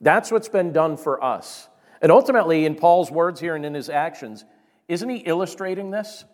That's 0.00 0.30
what's 0.30 0.48
been 0.48 0.72
done 0.72 0.96
for 0.96 1.22
us. 1.22 1.68
And 2.00 2.10
ultimately, 2.10 2.64
in 2.64 2.76
Paul's 2.76 3.10
words 3.10 3.40
here 3.40 3.56
and 3.56 3.66
in 3.66 3.74
his 3.74 3.90
actions, 3.90 4.44
isn't 4.88 5.08
he 5.08 5.18
illustrating 5.18 5.90
this? 5.90 6.24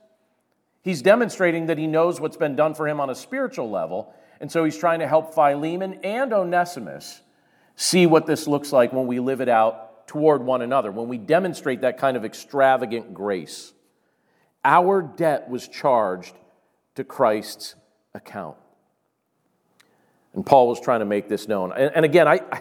He's 0.83 1.03
demonstrating 1.03 1.67
that 1.67 1.79
he 1.79 1.87
knows 1.87 2.21
what's 2.21 2.37
been 2.37 2.57
done 2.57 2.75
for 2.75 2.87
him 2.87 3.01
on 3.01 3.11
a 3.11 3.15
spiritual 3.15 3.71
level, 3.71 4.15
and 4.39 4.53
so 4.53 4.65
he's 4.65 4.79
trying 4.79 5.01
to 5.01 5.09
help 5.09 5.35
Philemon 5.35 5.95
and 6.05 6.33
Onesimus 6.33 7.23
see 7.77 8.07
what 8.07 8.27
this 8.27 8.49
looks 8.49 8.73
like 8.73 8.93
when 8.93 9.07
we 9.07 9.21
live 9.21 9.41
it 9.41 9.49
out 9.49 10.09
toward 10.09 10.43
one 10.43 10.62
another, 10.62 10.91
when 10.91 11.09
we 11.09 11.19
demonstrate 11.19 11.83
that 11.83 11.99
kind 11.99 12.17
of 12.17 12.25
extravagant 12.25 13.15
grace. 13.15 13.73
Our 14.65 15.03
debt 15.03 15.49
was 15.49 15.69
charged 15.69 16.35
to 16.97 17.05
Christ's 17.05 17.77
account. 18.15 18.57
And 20.35 20.45
Paul 20.45 20.69
was 20.69 20.81
trying 20.81 21.01
to 21.01 21.07
make 21.07 21.29
this 21.29 21.49
known. 21.49 21.73
And, 21.73 21.93
and 21.95 22.05
again, 22.05 22.27
I, 22.27 22.41
I 22.51 22.61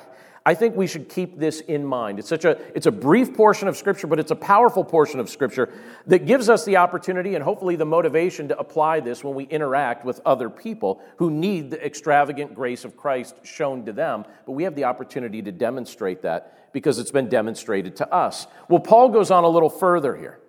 think 0.53 0.75
we 0.75 0.85
should 0.85 1.09
keep 1.09 1.39
this 1.39 1.61
in 1.61 1.83
mind. 1.83 2.19
It's 2.19 2.29
such 2.29 2.45
a 2.45 2.59
it's 2.75 2.85
a 2.85 2.91
brief 2.91 3.33
portion 3.33 3.67
of 3.67 3.75
scripture, 3.75 4.05
but 4.05 4.19
it's 4.19 4.29
a 4.29 4.35
powerful 4.35 4.83
portion 4.83 5.19
of 5.19 5.27
scripture 5.27 5.73
that 6.05 6.27
gives 6.27 6.49
us 6.49 6.65
the 6.65 6.77
opportunity 6.77 7.33
and 7.33 7.43
hopefully 7.43 7.75
the 7.75 7.85
motivation 7.85 8.47
to 8.49 8.59
apply 8.59 8.99
this 8.99 9.23
when 9.23 9.33
we 9.33 9.45
interact 9.45 10.05
with 10.05 10.21
other 10.23 10.49
people 10.51 11.01
who 11.17 11.31
need 11.31 11.71
the 11.71 11.83
extravagant 11.83 12.53
grace 12.53 12.85
of 12.85 12.95
Christ 12.95 13.35
shown 13.43 13.85
to 13.85 13.93
them, 13.93 14.23
but 14.45 14.51
we 14.51 14.63
have 14.63 14.75
the 14.75 14.83
opportunity 14.83 15.41
to 15.41 15.51
demonstrate 15.51 16.21
that 16.21 16.71
because 16.73 16.99
it's 16.99 17.11
been 17.11 17.29
demonstrated 17.29 17.95
to 17.95 18.13
us. 18.13 18.45
Well, 18.69 18.81
Paul 18.81 19.09
goes 19.09 19.31
on 19.31 19.45
a 19.45 19.49
little 19.49 19.69
further 19.69 20.15
here. 20.15 20.39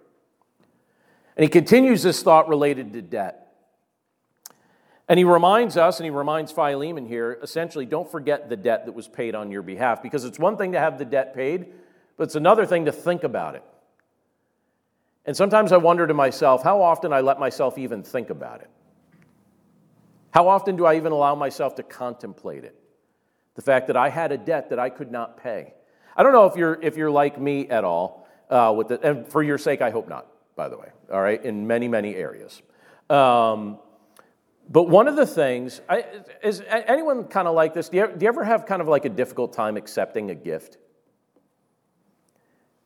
And 1.37 1.42
he 1.44 1.48
continues 1.48 2.02
this 2.02 2.22
thought 2.22 2.48
related 2.48 2.92
to 2.94 3.02
debt. 3.02 3.45
And 5.08 5.18
he 5.18 5.24
reminds 5.24 5.76
us, 5.76 6.00
and 6.00 6.04
he 6.04 6.10
reminds 6.10 6.50
Philemon 6.50 7.06
here, 7.06 7.38
essentially, 7.40 7.86
don't 7.86 8.10
forget 8.10 8.48
the 8.48 8.56
debt 8.56 8.86
that 8.86 8.92
was 8.92 9.06
paid 9.06 9.34
on 9.36 9.52
your 9.52 9.62
behalf, 9.62 10.02
because 10.02 10.24
it's 10.24 10.38
one 10.38 10.56
thing 10.56 10.72
to 10.72 10.80
have 10.80 10.98
the 10.98 11.04
debt 11.04 11.34
paid, 11.34 11.66
but 12.16 12.24
it's 12.24 12.34
another 12.34 12.66
thing 12.66 12.86
to 12.86 12.92
think 12.92 13.22
about 13.22 13.54
it. 13.54 13.62
And 15.24 15.36
sometimes 15.36 15.72
I 15.72 15.76
wonder 15.76 16.06
to 16.06 16.14
myself 16.14 16.62
how 16.62 16.82
often 16.82 17.12
I 17.12 17.20
let 17.20 17.38
myself 17.38 17.78
even 17.78 18.02
think 18.02 18.30
about 18.30 18.62
it. 18.62 18.70
How 20.30 20.48
often 20.48 20.76
do 20.76 20.86
I 20.86 20.96
even 20.96 21.12
allow 21.12 21.34
myself 21.34 21.76
to 21.76 21.82
contemplate 21.82 22.64
it? 22.64 22.74
The 23.54 23.62
fact 23.62 23.86
that 23.86 23.96
I 23.96 24.08
had 24.08 24.32
a 24.32 24.38
debt 24.38 24.70
that 24.70 24.78
I 24.78 24.90
could 24.90 25.10
not 25.10 25.42
pay. 25.42 25.72
I 26.16 26.22
don't 26.22 26.32
know 26.32 26.46
if 26.46 26.56
you're, 26.56 26.78
if 26.82 26.96
you're 26.96 27.10
like 27.10 27.40
me 27.40 27.68
at 27.68 27.84
all, 27.84 28.28
uh, 28.50 28.72
with 28.76 28.88
the, 28.88 29.00
and 29.00 29.26
for 29.26 29.42
your 29.42 29.58
sake, 29.58 29.82
I 29.82 29.90
hope 29.90 30.08
not, 30.08 30.26
by 30.56 30.68
the 30.68 30.76
way, 30.76 30.88
all 31.12 31.20
right, 31.20 31.42
in 31.44 31.66
many, 31.66 31.88
many 31.88 32.14
areas. 32.14 32.60
Um, 33.08 33.78
but 34.68 34.85
one 34.85 35.07
of 35.07 35.16
the 35.16 35.26
things, 35.26 35.81
I, 35.88 36.05
is 36.42 36.62
anyone 36.68 37.24
kind 37.24 37.46
of 37.46 37.55
like 37.55 37.72
this? 37.72 37.88
Do 37.88 37.98
you, 37.98 38.09
do 38.09 38.24
you 38.24 38.29
ever 38.29 38.44
have 38.44 38.66
kind 38.66 38.83
of 38.83 38.88
like 38.88 39.05
a 39.05 39.09
difficult 39.09 39.52
time 39.52 39.76
accepting 39.76 40.31
a 40.31 40.35
gift? 40.35 40.79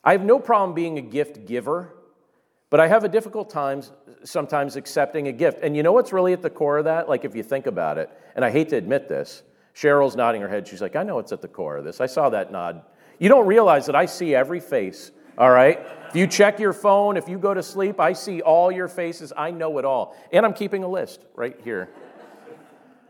I 0.03 0.11
have 0.13 0.23
no 0.23 0.39
problem 0.39 0.73
being 0.73 0.97
a 0.97 1.01
gift 1.01 1.45
giver, 1.45 1.93
but 2.69 2.79
I 2.79 2.87
have 2.87 3.03
a 3.03 3.09
difficult 3.09 3.49
time 3.49 3.81
sometimes 4.23 4.75
accepting 4.75 5.27
a 5.27 5.31
gift. 5.31 5.59
And 5.61 5.75
you 5.75 5.83
know 5.83 5.91
what's 5.91 6.13
really 6.13 6.33
at 6.33 6.41
the 6.41 6.49
core 6.49 6.79
of 6.79 6.85
that? 6.85 7.09
Like 7.09 7.25
if 7.25 7.35
you 7.35 7.43
think 7.43 7.65
about 7.65 7.97
it, 7.97 8.09
and 8.35 8.45
I 8.45 8.51
hate 8.51 8.69
to 8.69 8.75
admit 8.75 9.07
this, 9.07 9.43
Cheryl's 9.75 10.15
nodding 10.15 10.41
her 10.41 10.49
head. 10.49 10.67
She's 10.67 10.81
like, 10.81 10.95
I 10.95 11.03
know 11.03 11.19
it's 11.19 11.31
at 11.31 11.41
the 11.41 11.47
core 11.47 11.77
of 11.77 11.83
this. 11.83 12.01
I 12.01 12.05
saw 12.05 12.29
that 12.29 12.51
nod. 12.51 12.83
You 13.19 13.29
don't 13.29 13.47
realize 13.47 13.85
that 13.85 13.95
I 13.95 14.05
see 14.05 14.35
every 14.35 14.59
face 14.59 15.11
all 15.41 15.49
right? 15.49 15.79
If 16.07 16.15
you 16.15 16.27
check 16.27 16.59
your 16.59 16.71
phone, 16.71 17.17
if 17.17 17.27
you 17.27 17.39
go 17.39 17.51
to 17.51 17.63
sleep, 17.63 17.99
I 17.99 18.13
see 18.13 18.43
all 18.43 18.71
your 18.71 18.87
faces. 18.87 19.33
I 19.35 19.49
know 19.49 19.79
it 19.79 19.85
all. 19.85 20.15
And 20.31 20.45
I'm 20.45 20.53
keeping 20.53 20.83
a 20.83 20.87
list 20.87 21.25
right 21.33 21.59
here. 21.63 21.89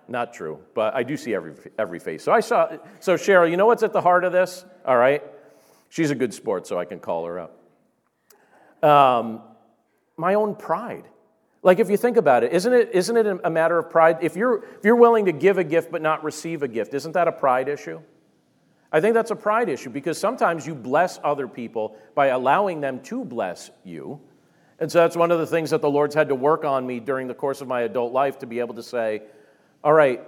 Not 0.07 0.33
true, 0.33 0.59
but 0.73 0.95
I 0.95 1.03
do 1.03 1.17
see 1.17 1.35
every, 1.35 1.55
every 1.77 1.99
face. 1.99 2.23
So 2.23 2.31
I 2.31 2.39
saw, 2.39 2.77
so 3.01 3.15
Cheryl, 3.15 3.51
you 3.51 3.57
know 3.57 3.65
what's 3.65 3.83
at 3.83 3.91
the 3.91 3.99
heart 3.99 4.23
of 4.23 4.31
this? 4.31 4.63
All 4.85 4.95
right? 4.95 5.21
She's 5.89 6.09
a 6.09 6.15
good 6.15 6.33
sport, 6.33 6.67
so 6.67 6.79
I 6.79 6.85
can 6.85 6.99
call 6.99 7.25
her 7.25 7.37
up. 7.37 8.81
Um, 8.81 9.41
my 10.15 10.35
own 10.35 10.55
pride. 10.55 11.03
Like 11.63 11.79
if 11.79 11.89
you 11.89 11.97
think 11.97 12.15
about 12.15 12.45
it, 12.45 12.53
isn't 12.53 12.71
it, 12.71 12.91
isn't 12.93 13.17
it 13.17 13.41
a 13.43 13.49
matter 13.49 13.77
of 13.77 13.89
pride? 13.89 14.19
If 14.21 14.37
you're, 14.37 14.63
if 14.63 14.85
you're 14.85 14.95
willing 14.95 15.25
to 15.25 15.33
give 15.33 15.57
a 15.57 15.65
gift 15.65 15.91
but 15.91 16.01
not 16.01 16.23
receive 16.23 16.63
a 16.63 16.69
gift, 16.69 16.93
isn't 16.93 17.11
that 17.11 17.27
a 17.27 17.33
pride 17.33 17.67
issue? 17.67 17.99
I 18.91 18.99
think 18.99 19.13
that's 19.13 19.31
a 19.31 19.35
pride 19.35 19.69
issue 19.69 19.89
because 19.89 20.17
sometimes 20.17 20.67
you 20.67 20.75
bless 20.75 21.19
other 21.23 21.47
people 21.47 21.95
by 22.13 22.27
allowing 22.27 22.81
them 22.81 22.99
to 23.03 23.23
bless 23.23 23.71
you. 23.83 24.19
And 24.79 24.91
so 24.91 24.99
that's 24.99 25.15
one 25.15 25.31
of 25.31 25.39
the 25.39 25.45
things 25.45 25.69
that 25.69 25.81
the 25.81 25.89
Lord's 25.89 26.15
had 26.15 26.27
to 26.29 26.35
work 26.35 26.65
on 26.65 26.85
me 26.85 26.99
during 26.99 27.27
the 27.27 27.33
course 27.33 27.61
of 27.61 27.67
my 27.67 27.81
adult 27.81 28.11
life 28.11 28.39
to 28.39 28.45
be 28.45 28.59
able 28.59 28.73
to 28.75 28.83
say, 28.83 29.21
all 29.83 29.93
right, 29.93 30.21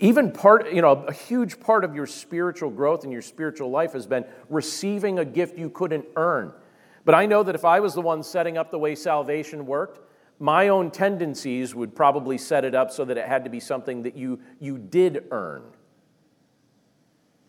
even 0.00 0.32
part, 0.32 0.72
you 0.72 0.82
know, 0.82 1.04
a 1.08 1.12
huge 1.12 1.60
part 1.60 1.84
of 1.84 1.94
your 1.94 2.06
spiritual 2.06 2.70
growth 2.70 3.04
and 3.04 3.12
your 3.12 3.22
spiritual 3.22 3.70
life 3.70 3.92
has 3.92 4.06
been 4.06 4.24
receiving 4.50 5.18
a 5.18 5.24
gift 5.24 5.56
you 5.56 5.70
couldn't 5.70 6.04
earn. 6.16 6.52
But 7.04 7.14
I 7.14 7.26
know 7.26 7.42
that 7.42 7.54
if 7.54 7.64
I 7.64 7.80
was 7.80 7.94
the 7.94 8.00
one 8.00 8.22
setting 8.22 8.58
up 8.58 8.70
the 8.70 8.78
way 8.78 8.94
salvation 8.94 9.66
worked, 9.66 10.00
my 10.38 10.68
own 10.68 10.90
tendencies 10.90 11.74
would 11.74 11.94
probably 11.94 12.36
set 12.36 12.64
it 12.64 12.74
up 12.74 12.90
so 12.90 13.04
that 13.04 13.16
it 13.16 13.26
had 13.26 13.44
to 13.44 13.50
be 13.50 13.60
something 13.60 14.02
that 14.02 14.16
you, 14.16 14.40
you 14.60 14.76
did 14.76 15.24
earn. 15.30 15.62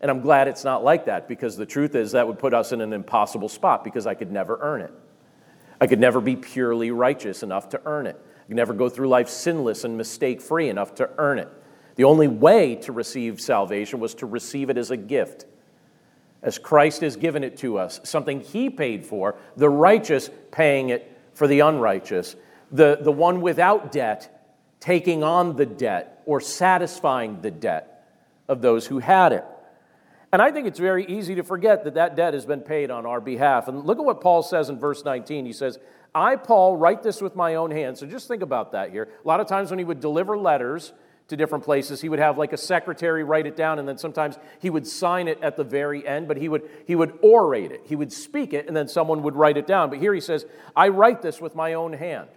And 0.04 0.12
I'm 0.12 0.20
glad 0.20 0.50
it's 0.50 0.66
not 0.66 0.84
like 0.84 1.06
that 1.06 1.30
because 1.30 1.56
the 1.56 1.66
truth 1.66 1.96
is 1.96 2.12
that 2.12 2.28
would 2.28 2.38
put 2.38 2.54
us 2.54 2.74
in 2.74 2.82
an 2.82 2.92
impossible 2.92 3.48
spot 3.48 3.86
because 3.86 4.06
I 4.06 4.16
could 4.16 4.34
never 4.34 4.60
earn 4.62 4.82
it. 4.82 4.92
I 5.80 5.88
could 5.88 6.02
never 6.02 6.20
be 6.20 6.36
purely 6.36 6.92
righteous 6.92 7.42
enough 7.42 7.70
to 7.70 7.82
earn 7.86 8.06
it. 8.08 8.22
I 8.44 8.48
could 8.48 8.58
never 8.58 8.74
go 8.74 8.90
through 8.90 9.08
life 9.08 9.30
sinless 9.30 9.86
and 9.86 9.98
mistake 9.98 10.42
free 10.42 10.68
enough 10.68 10.96
to 10.96 11.10
earn 11.18 11.40
it. 11.40 11.48
The 11.96 12.04
only 12.04 12.28
way 12.28 12.76
to 12.76 12.92
receive 12.92 13.40
salvation 13.40 14.02
was 14.02 14.14
to 14.16 14.26
receive 14.26 14.70
it 14.70 14.78
as 14.78 14.92
a 14.92 14.98
gift, 14.98 15.46
as 16.42 16.58
Christ 16.58 17.00
has 17.00 17.16
given 17.16 17.42
it 17.42 17.56
to 17.60 17.78
us, 17.78 18.02
something 18.04 18.42
He 18.42 18.70
paid 18.70 19.06
for, 19.06 19.38
the 19.56 19.70
righteous 19.70 20.30
paying 20.52 20.90
it 20.90 21.18
for 21.34 21.48
the 21.48 21.62
unrighteous, 21.62 22.36
the, 22.74 22.98
the 23.00 23.12
one 23.12 23.40
without 23.40 23.94
debt 23.94 24.52
taking 24.82 25.24
on 25.24 25.56
the 25.56 25.66
debt 25.66 26.24
or 26.26 26.42
satisfying 26.42 27.40
the 27.40 27.52
debt 27.52 28.06
of 28.50 28.62
those 28.62 28.86
who 28.86 29.00
had 29.00 29.32
it. 29.32 29.46
And 30.34 30.42
I 30.42 30.50
think 30.50 30.66
it's 30.66 30.80
very 30.80 31.06
easy 31.06 31.36
to 31.36 31.44
forget 31.44 31.84
that 31.84 31.94
that 31.94 32.16
debt 32.16 32.34
has 32.34 32.44
been 32.44 32.62
paid 32.62 32.90
on 32.90 33.06
our 33.06 33.22
behalf. 33.22 33.68
And 33.68 33.86
look 33.86 34.00
at 34.00 34.04
what 34.04 34.20
Paul 34.20 34.42
says 34.42 34.68
in 34.68 34.80
verse 34.80 35.06
19. 35.06 35.46
He 35.46 35.54
says, 35.54 35.78
I, 36.16 36.38
Paul, 36.38 36.76
write 36.76 37.04
this 37.04 37.22
with 37.22 37.36
my 37.36 37.54
own 37.54 37.70
hand. 37.70 38.00
So 38.00 38.08
just 38.08 38.28
think 38.28 38.42
about 38.42 38.72
that 38.72 38.90
here. 38.90 39.10
A 39.24 39.28
lot 39.28 39.40
of 39.40 39.48
times 39.48 39.70
when 39.70 39.78
he 39.78 39.86
would 39.86 40.00
deliver 40.00 40.36
letters 40.36 40.92
to 41.28 41.38
different 41.38 41.64
places, 41.64 42.02
he 42.02 42.10
would 42.10 42.18
have 42.18 42.40
like 42.40 42.52
a 42.52 42.58
secretary 42.58 43.24
write 43.24 43.46
it 43.46 43.56
down, 43.56 43.78
and 43.78 43.88
then 43.88 44.00
sometimes 44.00 44.40
he 44.60 44.72
would 44.72 44.88
sign 44.88 45.28
it 45.28 45.38
at 45.44 45.56
the 45.56 45.64
very 45.64 46.06
end, 46.06 46.28
but 46.28 46.38
he 46.38 46.50
would, 46.50 46.68
he 46.88 46.96
would 46.96 47.14
orate 47.24 47.72
it. 47.72 47.82
He 47.86 47.96
would 47.96 48.12
speak 48.12 48.54
it, 48.54 48.68
and 48.68 48.76
then 48.76 48.88
someone 48.88 49.22
would 49.22 49.36
write 49.36 49.58
it 49.58 49.68
down. 49.68 49.92
But 49.92 50.00
here 50.00 50.16
he 50.16 50.20
says, 50.20 50.48
I 50.76 50.88
write 50.88 51.22
this 51.22 51.40
with 51.42 51.54
my 51.54 51.74
own 51.74 51.94
hand. 51.94 52.30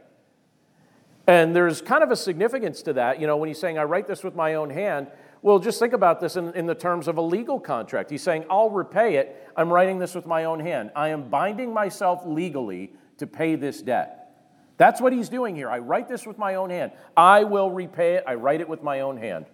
And 1.26 1.56
there's 1.56 1.80
kind 1.80 2.04
of 2.04 2.10
a 2.10 2.16
significance 2.16 2.82
to 2.82 2.92
that. 2.92 3.20
You 3.20 3.26
know, 3.26 3.38
when 3.38 3.48
he's 3.48 3.58
saying, 3.58 3.78
I 3.78 3.84
write 3.84 4.06
this 4.06 4.22
with 4.22 4.36
my 4.36 4.54
own 4.54 4.68
hand, 4.68 5.08
well, 5.46 5.60
just 5.60 5.78
think 5.78 5.92
about 5.92 6.20
this 6.20 6.34
in, 6.34 6.52
in, 6.54 6.66
the 6.66 6.74
terms 6.74 7.06
of 7.06 7.18
a 7.18 7.22
legal 7.22 7.60
contract. 7.60 8.10
He's 8.10 8.20
saying, 8.20 8.46
I'll 8.50 8.68
repay 8.68 9.14
it. 9.14 9.48
I'm 9.56 9.72
writing 9.72 10.00
this 10.00 10.12
with 10.12 10.26
my 10.26 10.42
own 10.42 10.58
hand. 10.58 10.90
I 10.96 11.10
am 11.10 11.28
binding 11.28 11.72
myself 11.72 12.22
legally 12.26 12.90
to 13.18 13.28
pay 13.28 13.54
this 13.54 13.80
debt. 13.80 14.34
That's 14.76 15.00
what 15.00 15.12
he's 15.12 15.28
doing 15.28 15.54
here. 15.54 15.70
I 15.70 15.78
write 15.78 16.08
this 16.08 16.26
with 16.26 16.36
my 16.36 16.56
own 16.56 16.70
hand. 16.70 16.90
I 17.16 17.44
will 17.44 17.70
repay 17.70 18.16
it. 18.16 18.24
I 18.26 18.34
write 18.34 18.60
it 18.60 18.68
with 18.68 18.82
my 18.82 19.02
own 19.02 19.18
hand. 19.18 19.46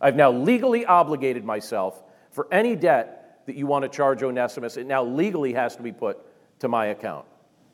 I've 0.00 0.14
now 0.14 0.30
legally 0.30 0.86
obligated 0.86 1.44
myself 1.44 2.00
for 2.30 2.46
any 2.52 2.76
debt 2.76 3.40
that 3.46 3.56
you 3.56 3.66
want 3.66 3.82
to 3.82 3.88
charge 3.88 4.22
Onesimus. 4.22 4.76
It 4.76 4.86
now 4.86 5.02
legally 5.02 5.54
has 5.54 5.74
to 5.74 5.82
be 5.82 5.90
put 5.90 6.20
to 6.60 6.68
my 6.68 6.86
account. 6.86 7.26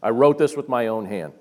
I 0.03 0.09
wrote 0.09 0.39
this 0.39 0.57
with 0.57 0.71
my 0.71 0.87
own 0.87 1.05
hand. 1.05 1.35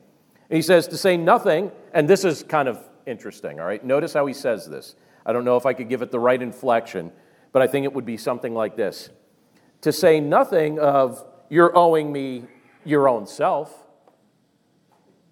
And 0.50 0.58
he 0.58 0.62
says 0.62 0.90
to 0.90 0.98
say 0.98 1.16
nothing, 1.16 1.72
and 1.94 2.06
this 2.06 2.26
is 2.26 2.44
kind 2.44 2.68
of 2.68 2.84
interesting, 3.06 3.62
all 3.62 3.66
right? 3.66 3.82
Notice 3.82 4.12
how 4.12 4.26
he 4.26 4.34
says 4.34 4.68
this. 4.68 4.98
I 5.28 5.34
don't 5.34 5.44
know 5.44 5.58
if 5.58 5.66
I 5.66 5.74
could 5.74 5.90
give 5.90 6.02
it 6.02 6.10
the 6.10 6.20
right 6.20 6.42
inflection, 6.42 7.12
but 7.52 7.62
I 7.62 7.68
think 7.68 7.84
it 7.84 7.94
would 7.94 8.06
be 8.06 8.18
something 8.18 8.54
like 8.54 8.78
this 8.78 9.10
To 9.82 9.92
say 9.92 10.20
nothing 10.20 10.80
of, 10.80 11.24
you're 11.50 11.78
owing 11.78 12.12
me 12.12 12.46
your 12.86 13.08
own 13.10 13.28
self. 13.28 13.74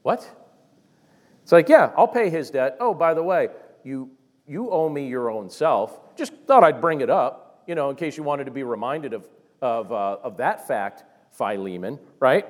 What? 0.03 0.29
It's 1.41 1.51
like, 1.51 1.69
yeah, 1.69 1.91
I'll 1.97 2.07
pay 2.07 2.29
his 2.29 2.51
debt. 2.51 2.77
Oh, 2.79 2.93
by 2.93 3.13
the 3.13 3.23
way, 3.23 3.49
you, 3.83 4.11
you 4.47 4.69
owe 4.69 4.89
me 4.89 5.07
your 5.07 5.31
own 5.31 5.49
self. 5.49 6.15
Just 6.15 6.33
thought 6.45 6.63
I'd 6.63 6.81
bring 6.81 7.01
it 7.01 7.09
up, 7.09 7.63
you 7.67 7.75
know, 7.75 7.89
in 7.89 7.95
case 7.95 8.17
you 8.17 8.23
wanted 8.23 8.45
to 8.45 8.51
be 8.51 8.63
reminded 8.63 9.13
of, 9.13 9.27
of, 9.61 9.91
uh, 9.91 10.17
of 10.23 10.37
that 10.37 10.67
fact, 10.67 11.03
Philemon, 11.31 11.99
right? 12.19 12.47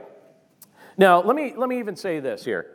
Now, 0.97 1.21
let 1.21 1.36
me, 1.36 1.53
let 1.55 1.69
me 1.69 1.79
even 1.79 1.95
say 1.95 2.19
this 2.19 2.43
here. 2.45 2.74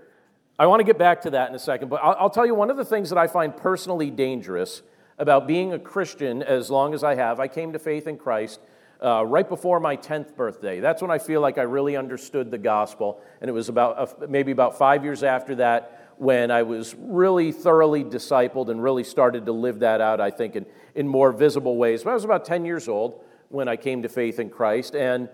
I 0.61 0.67
want 0.67 0.81
to 0.81 0.85
get 0.85 0.99
back 0.99 1.23
to 1.23 1.31
that 1.31 1.49
in 1.49 1.55
a 1.55 1.59
second, 1.59 1.89
but 1.89 2.05
I'll, 2.05 2.17
I'll 2.19 2.31
tell 2.31 2.45
you 2.45 2.55
one 2.55 2.69
of 2.69 2.77
the 2.77 2.85
things 2.85 3.09
that 3.09 3.17
I 3.17 3.29
find 3.29 3.57
personally 3.57 4.11
dangerous 4.11 4.83
about 5.17 5.47
being 5.47 5.73
a 5.73 5.79
Christian 5.79 6.43
as 6.43 6.69
long 6.69 6.93
as 6.93 7.03
I 7.03 7.15
have. 7.15 7.41
I 7.41 7.49
came 7.49 7.73
to 7.73 7.79
faith 7.79 8.07
in 8.07 8.19
Christ 8.19 8.61
uh, 9.03 9.25
right 9.25 9.49
before 9.49 9.81
my 9.81 9.97
10th 9.97 10.37
birthday. 10.37 10.79
That's 10.81 11.01
when 11.01 11.11
I 11.11 11.17
feel 11.17 11.41
like 11.41 11.57
I 11.57 11.63
really 11.63 11.97
understood 11.97 12.51
the 12.51 12.59
gospel. 12.59 13.23
And 13.41 13.49
it 13.49 13.55
was 13.55 13.71
about 13.71 13.99
uh, 13.99 14.27
maybe 14.29 14.53
about 14.53 14.77
five 14.77 15.03
years 15.03 15.23
after 15.23 15.55
that 15.55 16.13
when 16.19 16.51
I 16.51 16.63
was 16.65 16.95
really 16.95 17.53
thoroughly 17.53 18.05
discipled 18.05 18.69
and 18.69 18.83
really 18.83 19.05
started 19.05 19.47
to 19.47 19.53
live 19.53 19.79
that 19.79 20.03
out, 20.03 20.21
I 20.21 20.31
think, 20.31 20.57
in, 20.57 20.67
in 20.95 21.09
more 21.09 21.33
visible 21.33 21.79
ways. 21.79 22.05
But 22.05 22.11
I 22.11 22.15
was 22.15 22.25
about 22.25 22.45
10 22.45 22.67
years 22.67 22.87
old 22.87 23.25
when 23.49 23.67
I 23.67 23.77
came 23.77 24.03
to 24.03 24.11
faith 24.11 24.39
in 24.39 24.51
Christ. 24.51 24.95
And 24.95 25.31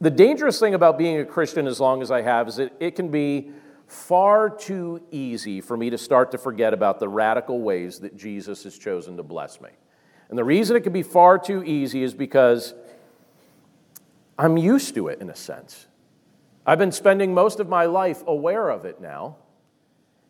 the 0.00 0.10
dangerous 0.10 0.60
thing 0.60 0.74
about 0.74 0.98
being 0.98 1.18
a 1.18 1.24
Christian 1.24 1.66
as 1.66 1.80
long 1.80 2.00
as 2.00 2.12
I 2.12 2.22
have 2.22 2.46
is 2.46 2.56
that 2.58 2.72
it 2.78 2.94
can 2.94 3.08
be 3.08 3.50
far 3.88 4.50
too 4.50 5.02
easy 5.10 5.60
for 5.60 5.76
me 5.76 5.90
to 5.90 5.98
start 5.98 6.30
to 6.32 6.38
forget 6.38 6.74
about 6.74 7.00
the 7.00 7.08
radical 7.08 7.60
ways 7.60 8.00
that 8.00 8.16
Jesus 8.16 8.64
has 8.64 8.78
chosen 8.78 9.16
to 9.16 9.22
bless 9.22 9.60
me. 9.60 9.70
And 10.28 10.38
the 10.38 10.44
reason 10.44 10.76
it 10.76 10.82
can 10.82 10.92
be 10.92 11.02
far 11.02 11.38
too 11.38 11.64
easy 11.64 12.02
is 12.02 12.12
because 12.12 12.74
I'm 14.38 14.58
used 14.58 14.94
to 14.94 15.08
it 15.08 15.20
in 15.20 15.30
a 15.30 15.34
sense. 15.34 15.86
I've 16.66 16.78
been 16.78 16.92
spending 16.92 17.32
most 17.32 17.60
of 17.60 17.68
my 17.70 17.86
life 17.86 18.22
aware 18.26 18.68
of 18.68 18.84
it 18.84 19.00
now. 19.00 19.36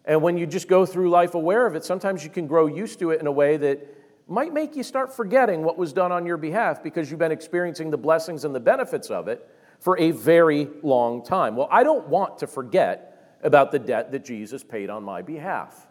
And 0.04 0.22
when 0.22 0.38
you 0.38 0.46
just 0.46 0.68
go 0.68 0.86
through 0.86 1.10
life 1.10 1.34
aware 1.34 1.66
of 1.66 1.74
it, 1.74 1.84
sometimes 1.84 2.22
you 2.22 2.30
can 2.30 2.46
grow 2.46 2.68
used 2.68 3.00
to 3.00 3.10
it 3.10 3.20
in 3.20 3.26
a 3.26 3.32
way 3.32 3.56
that 3.56 3.96
might 4.28 4.54
make 4.54 4.76
you 4.76 4.84
start 4.84 5.14
forgetting 5.14 5.64
what 5.64 5.76
was 5.76 5.92
done 5.92 6.12
on 6.12 6.24
your 6.24 6.36
behalf 6.36 6.80
because 6.80 7.10
you've 7.10 7.18
been 7.18 7.32
experiencing 7.32 7.90
the 7.90 7.98
blessings 7.98 8.44
and 8.44 8.54
the 8.54 8.60
benefits 8.60 9.10
of 9.10 9.26
it 9.26 9.46
for 9.80 9.98
a 9.98 10.12
very 10.12 10.68
long 10.82 11.24
time. 11.24 11.56
Well, 11.56 11.68
I 11.72 11.82
don't 11.82 12.06
want 12.08 12.38
to 12.38 12.46
forget 12.46 13.17
about 13.42 13.72
the 13.72 13.78
debt 13.78 14.12
that 14.12 14.24
Jesus 14.24 14.64
paid 14.64 14.90
on 14.90 15.02
my 15.04 15.22
behalf. 15.22 15.86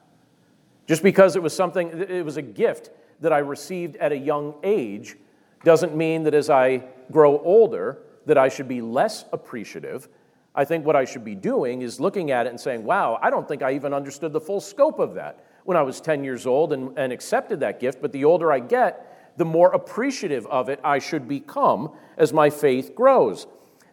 Just 0.88 1.04
because 1.04 1.36
it 1.36 1.44
was 1.44 1.56
something, 1.56 1.90
it 2.10 2.24
was 2.24 2.38
a 2.38 2.42
gift 2.42 2.90
that 3.20 3.34
I 3.34 3.40
received 3.40 3.96
at 3.98 4.12
a 4.12 4.18
young 4.18 4.56
age, 4.64 5.18
doesn't 5.64 5.96
mean 5.96 6.24
that 6.24 6.34
as 6.34 6.50
I 6.50 6.84
grow 7.12 7.40
older, 7.40 8.00
that 8.26 8.38
I 8.38 8.50
should 8.50 8.68
be 8.68 8.82
less 8.82 9.26
appreciative. 9.34 10.08
I 10.54 10.66
think 10.66 10.86
what 10.86 10.96
I 10.96 11.06
should 11.06 11.24
be 11.24 11.36
doing 11.36 11.82
is 11.82 12.00
looking 12.00 12.32
at 12.32 12.46
it 12.46 12.50
and 12.50 12.60
saying, 12.60 12.84
wow, 12.84 13.20
I 13.22 13.30
don't 13.30 13.48
think 13.48 13.62
I 13.62 13.74
even 13.74 13.94
understood 13.94 14.34
the 14.34 14.42
full 14.42 14.62
scope 14.62 15.00
of 15.00 15.16
that 15.16 15.44
when 15.66 15.78
I 15.78 15.82
was 15.82 16.00
10 16.00 16.24
years 16.24 16.46
old 16.46 16.74
and, 16.74 16.98
and 16.98 17.12
accepted 17.12 17.60
that 17.60 17.80
gift, 17.80 18.02
but 18.02 18.12
the 18.12 18.24
older 18.26 18.52
I 18.52 18.60
get, 18.60 19.36
the 19.38 19.46
more 19.46 19.72
appreciative 19.74 20.48
of 20.48 20.70
it 20.70 20.80
I 20.84 21.00
should 21.00 21.28
become 21.28 21.92
as 22.18 22.34
my 22.34 22.50
faith 22.50 22.96
grows. 22.96 23.48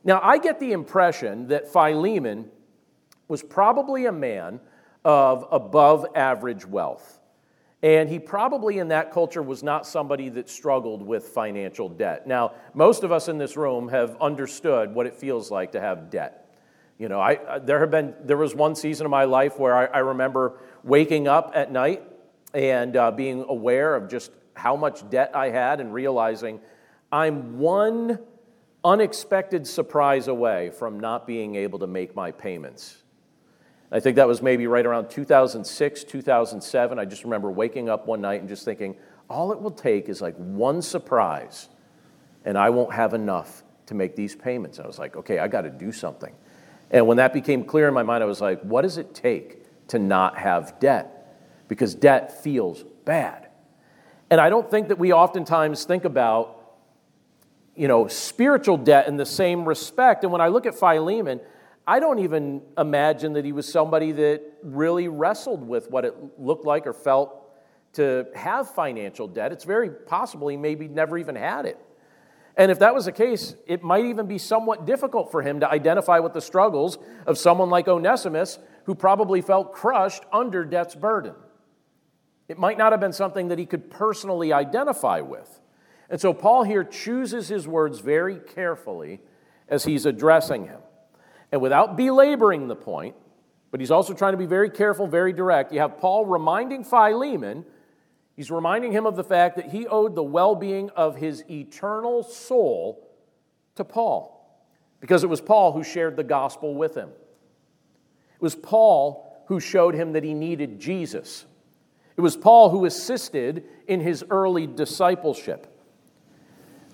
Now, 0.05 0.21
I 0.23 0.39
get 0.39 0.61
the 0.61 0.73
impression 0.73 1.49
that 1.49 1.73
Philemon 1.73 2.51
was 3.29 3.43
probably 3.43 4.07
a 4.07 4.13
man 4.13 4.61
of 5.05 5.47
above 5.51 6.07
average 6.15 6.65
wealth. 6.67 7.21
And 7.83 8.09
he 8.09 8.19
probably 8.19 8.79
in 8.79 8.89
that 8.89 9.13
culture 9.13 9.43
was 9.43 9.63
not 9.63 9.87
somebody 9.87 10.31
that 10.31 10.49
struggled 10.49 11.03
with 11.03 11.25
financial 11.25 11.89
debt. 11.91 12.27
Now, 12.27 12.53
most 12.73 13.03
of 13.03 13.13
us 13.13 13.29
in 13.29 13.37
this 13.37 13.59
room 13.59 13.89
have 13.89 14.17
understood 14.23 14.95
what 14.95 15.07
it 15.07 15.15
feels 15.15 15.51
like 15.51 15.73
to 15.73 15.81
have 15.81 16.09
debt. 16.09 16.51
You 16.99 17.11
know, 17.11 17.21
I, 17.21 17.59
there 17.59 17.81
have 17.81 17.91
been 17.91 18.15
there 18.23 18.39
was 18.39 18.55
one 18.55 18.75
season 18.75 19.05
of 19.05 19.11
my 19.11 19.25
life 19.25 19.59
where 19.59 19.77
I, 19.77 19.85
I 19.85 19.99
remember 19.99 20.61
waking 20.83 21.29
up 21.29 21.53
at 21.55 21.71
night 21.71 22.03
and 22.55 22.97
uh, 22.97 23.11
being 23.11 23.45
aware 23.49 23.95
of 23.97 24.09
just 24.09 24.31
how 24.55 24.77
much 24.77 25.09
debt 25.11 25.33
I 25.35 25.51
had 25.51 25.81
and 25.81 25.93
realizing 25.93 26.61
I'm 27.13 27.59
one 27.59 28.19
unexpected 28.83 29.67
surprise 29.67 30.29
away 30.29 30.71
from 30.71 31.01
not 31.01 31.27
being 31.27 31.55
able 31.57 31.81
to 31.81 31.87
make 31.87 32.17
my 32.17 32.31
payments. 32.31 33.04
I 33.93 34.01
think 34.01 34.17
that 34.17 34.27
was 34.27 34.43
maybe 34.43 34.67
right 34.67 34.85
around 34.85 35.11
2006, 35.11 36.05
2007. 36.05 36.99
I 36.99 37.05
just 37.05 37.25
remember 37.25 37.51
waking 37.51 37.89
up 37.89 38.07
one 38.07 38.21
night 38.21 38.41
and 38.41 38.49
just 38.49 38.65
thinking, 38.65 38.97
all 39.29 39.53
it 39.53 39.61
will 39.61 39.71
take 39.71 40.09
is 40.09 40.21
like 40.21 40.35
one 40.37 40.83
surprise, 40.83 41.69
and 42.45 42.59
I 42.59 42.71
won't 42.71 42.93
have 42.93 43.15
enough 43.15 43.63
to 43.87 43.95
make 43.95 44.17
these 44.17 44.35
payments. 44.35 44.79
I 44.79 44.87
was 44.87 44.99
like, 44.99 45.17
okay, 45.17 45.39
I 45.39 45.49
got 45.49 45.63
to 45.63 45.71
do 45.71 45.93
something. 45.93 46.35
And 46.91 47.07
when 47.07 47.17
that 47.17 47.33
became 47.33 47.65
clear 47.65 47.89
in 47.89 47.95
my 47.95 48.03
mind, 48.03 48.23
I 48.23 48.27
was 48.27 48.41
like, 48.41 48.61
what 48.63 48.83
does 48.83 48.99
it 48.99 49.15
take 49.15 49.87
to 49.89 49.99
not 49.99 50.39
have 50.39 50.79
debt? 50.81 51.37
Because 51.69 51.95
debt 51.95 52.43
feels 52.43 52.83
bad. 53.05 53.49
And 54.31 54.41
I 54.41 54.51
don't 54.51 54.71
think 54.71 54.89
that 54.89 54.99
we 54.99 55.13
oftentimes 55.13 55.85
think 55.85 56.05
about, 56.05 56.77
you 57.75 57.89
know, 57.89 58.09
spiritual 58.09 58.77
debt 58.77 59.09
in 59.09 59.17
the 59.17 59.27
same 59.27 59.65
respect. 59.67 60.25
And 60.25 60.33
when 60.33 60.41
I 60.41 60.49
look 60.49 60.67
at 60.67 60.75
Philemon, 60.75 61.41
I 61.87 62.01
don't 62.01 62.21
even 62.21 62.63
imagine 62.79 63.35
that 63.35 63.45
he 63.45 63.53
was 63.53 63.71
somebody 63.71 64.13
that 64.13 64.43
really 64.63 65.09
wrestled 65.09 65.67
with 65.67 65.91
what 65.91 66.05
it 66.05 66.15
looked 66.39 66.65
like 66.65 66.87
or 66.87 66.93
felt 66.93 67.43
to 67.95 68.27
have 68.35 68.71
financial 68.75 69.29
debt. 69.29 69.53
It's 69.53 69.65
very 69.65 69.91
possible 69.91 70.49
he 70.49 70.57
maybe 70.57 70.89
never 70.89 71.19
even 71.19 71.37
had 71.37 71.67
it. 71.67 71.79
And 72.57 72.71
if 72.71 72.79
that 72.79 72.95
was 72.95 73.05
the 73.05 73.13
case, 73.13 73.55
it 73.67 73.83
might 73.83 74.05
even 74.05 74.27
be 74.27 74.39
somewhat 74.39 74.87
difficult 74.87 75.31
for 75.31 75.43
him 75.43 75.61
to 75.61 75.71
identify 75.71 76.21
with 76.21 76.33
the 76.33 76.41
struggles 76.41 76.99
of 77.27 77.37
someone 77.37 77.69
like 77.69 77.89
Onesimus, 77.89 78.59
who 78.85 78.95
probably 78.95 79.41
felt 79.41 79.73
crushed 79.73 80.23
under 80.33 80.65
debt's 80.65 80.95
burden. 80.95 81.35
It 82.49 82.59
might 82.59 82.79
not 82.79 82.93
have 82.93 83.01
been 83.01 83.13
something 83.13 83.49
that 83.49 83.59
he 83.59 83.67
could 83.67 83.91
personally 83.91 84.53
identify 84.53 85.21
with. 85.21 85.61
And 86.09 86.21
so 86.21 86.33
Paul 86.33 86.63
here 86.63 86.85
chooses 86.85 87.49
his 87.49 87.67
words 87.67 88.01
very 88.01 88.39
carefully 88.39 89.21
as 89.69 89.85
he's 89.85 90.07
addressing 90.07 90.67
him. 90.67 90.81
And 91.55 91.63
without 91.63 91.97
belaboring 91.97 92.67
the 92.67 92.75
point, 92.75 93.15
but 93.71 93.79
he's 93.79 93.93
also 93.93 94.13
trying 94.13 94.33
to 94.33 94.39
be 94.39 94.45
very 94.45 94.69
careful, 94.69 95.07
very 95.07 95.33
direct, 95.33 95.73
you 95.73 95.79
have 95.79 95.99
Paul 95.99 96.27
reminding 96.27 96.83
Philemon 96.83 97.65
He's 98.37 98.51
reminding 98.51 98.93
him 98.93 99.07
of 99.07 99.17
the 99.17 99.25
fact 99.25 99.57
that 99.57 99.71
he 99.71 99.87
owed 99.87 100.15
the 100.15 100.23
well 100.23 100.55
being 100.55 100.91
of 100.91 101.17
his 101.17 101.45
eternal 101.49 102.23
soul 102.23 103.09
to 103.77 103.85
Paul, 103.85 104.65
because 105.01 105.23
it 105.23 105.29
was 105.29 105.41
Paul 105.41 105.73
who 105.73 105.85
shared 105.85 106.17
the 106.17 106.25
gospel 106.25 106.75
with 106.75 106.97
him. 106.97 107.09
It 107.09 108.43
was 108.43 108.57
Paul 108.57 109.45
who 109.47 109.61
showed 109.61 109.95
him 109.95 110.13
that 110.13 110.25
he 110.25 110.35
needed 110.35 110.81
Jesus. 110.81 111.45
It 112.17 112.21
was 112.21 112.37
Paul 112.37 112.71
who 112.71 112.87
assisted 112.87 113.65
in 113.87 114.01
his 114.01 114.25
early 114.31 114.67
discipleship. 114.67 115.74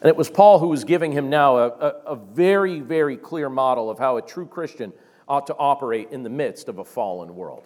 And 0.00 0.08
it 0.08 0.16
was 0.16 0.30
Paul 0.30 0.58
who 0.58 0.68
was 0.68 0.84
giving 0.84 1.12
him 1.12 1.28
now 1.28 1.56
a, 1.58 1.68
a, 1.68 1.88
a, 2.06 2.16
very, 2.16 2.80
very 2.80 3.16
clear 3.16 3.50
model 3.50 3.90
of 3.90 3.98
how 3.98 4.16
a 4.16 4.22
true 4.22 4.46
Christian 4.46 4.92
ought 5.28 5.46
to 5.48 5.56
operate 5.56 6.08
in 6.10 6.22
the 6.22 6.30
midst 6.30 6.68
of 6.68 6.78
a 6.78 6.84
fallen 6.84 7.36
world. 7.36 7.64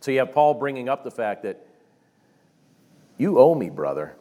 So 0.00 0.10
you 0.10 0.18
have 0.18 0.32
Paul 0.32 0.54
bringing 0.54 0.88
up 0.88 1.04
the 1.04 1.10
fact 1.10 1.44
that 1.44 1.64
you 3.18 3.38
owe 3.38 3.54
me, 3.54 3.70
brother. 3.70 4.16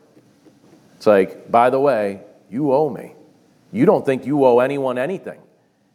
It's 0.95 1.07
like, 1.07 1.51
by 1.51 1.69
the 1.69 1.79
way, 1.79 2.21
you 2.49 2.71
owe 2.71 2.89
me. 2.89 3.13
You 3.71 3.85
don't 3.85 4.05
think 4.05 4.25
you 4.25 4.45
owe 4.45 4.59
anyone 4.59 4.97
anything. 4.97 5.39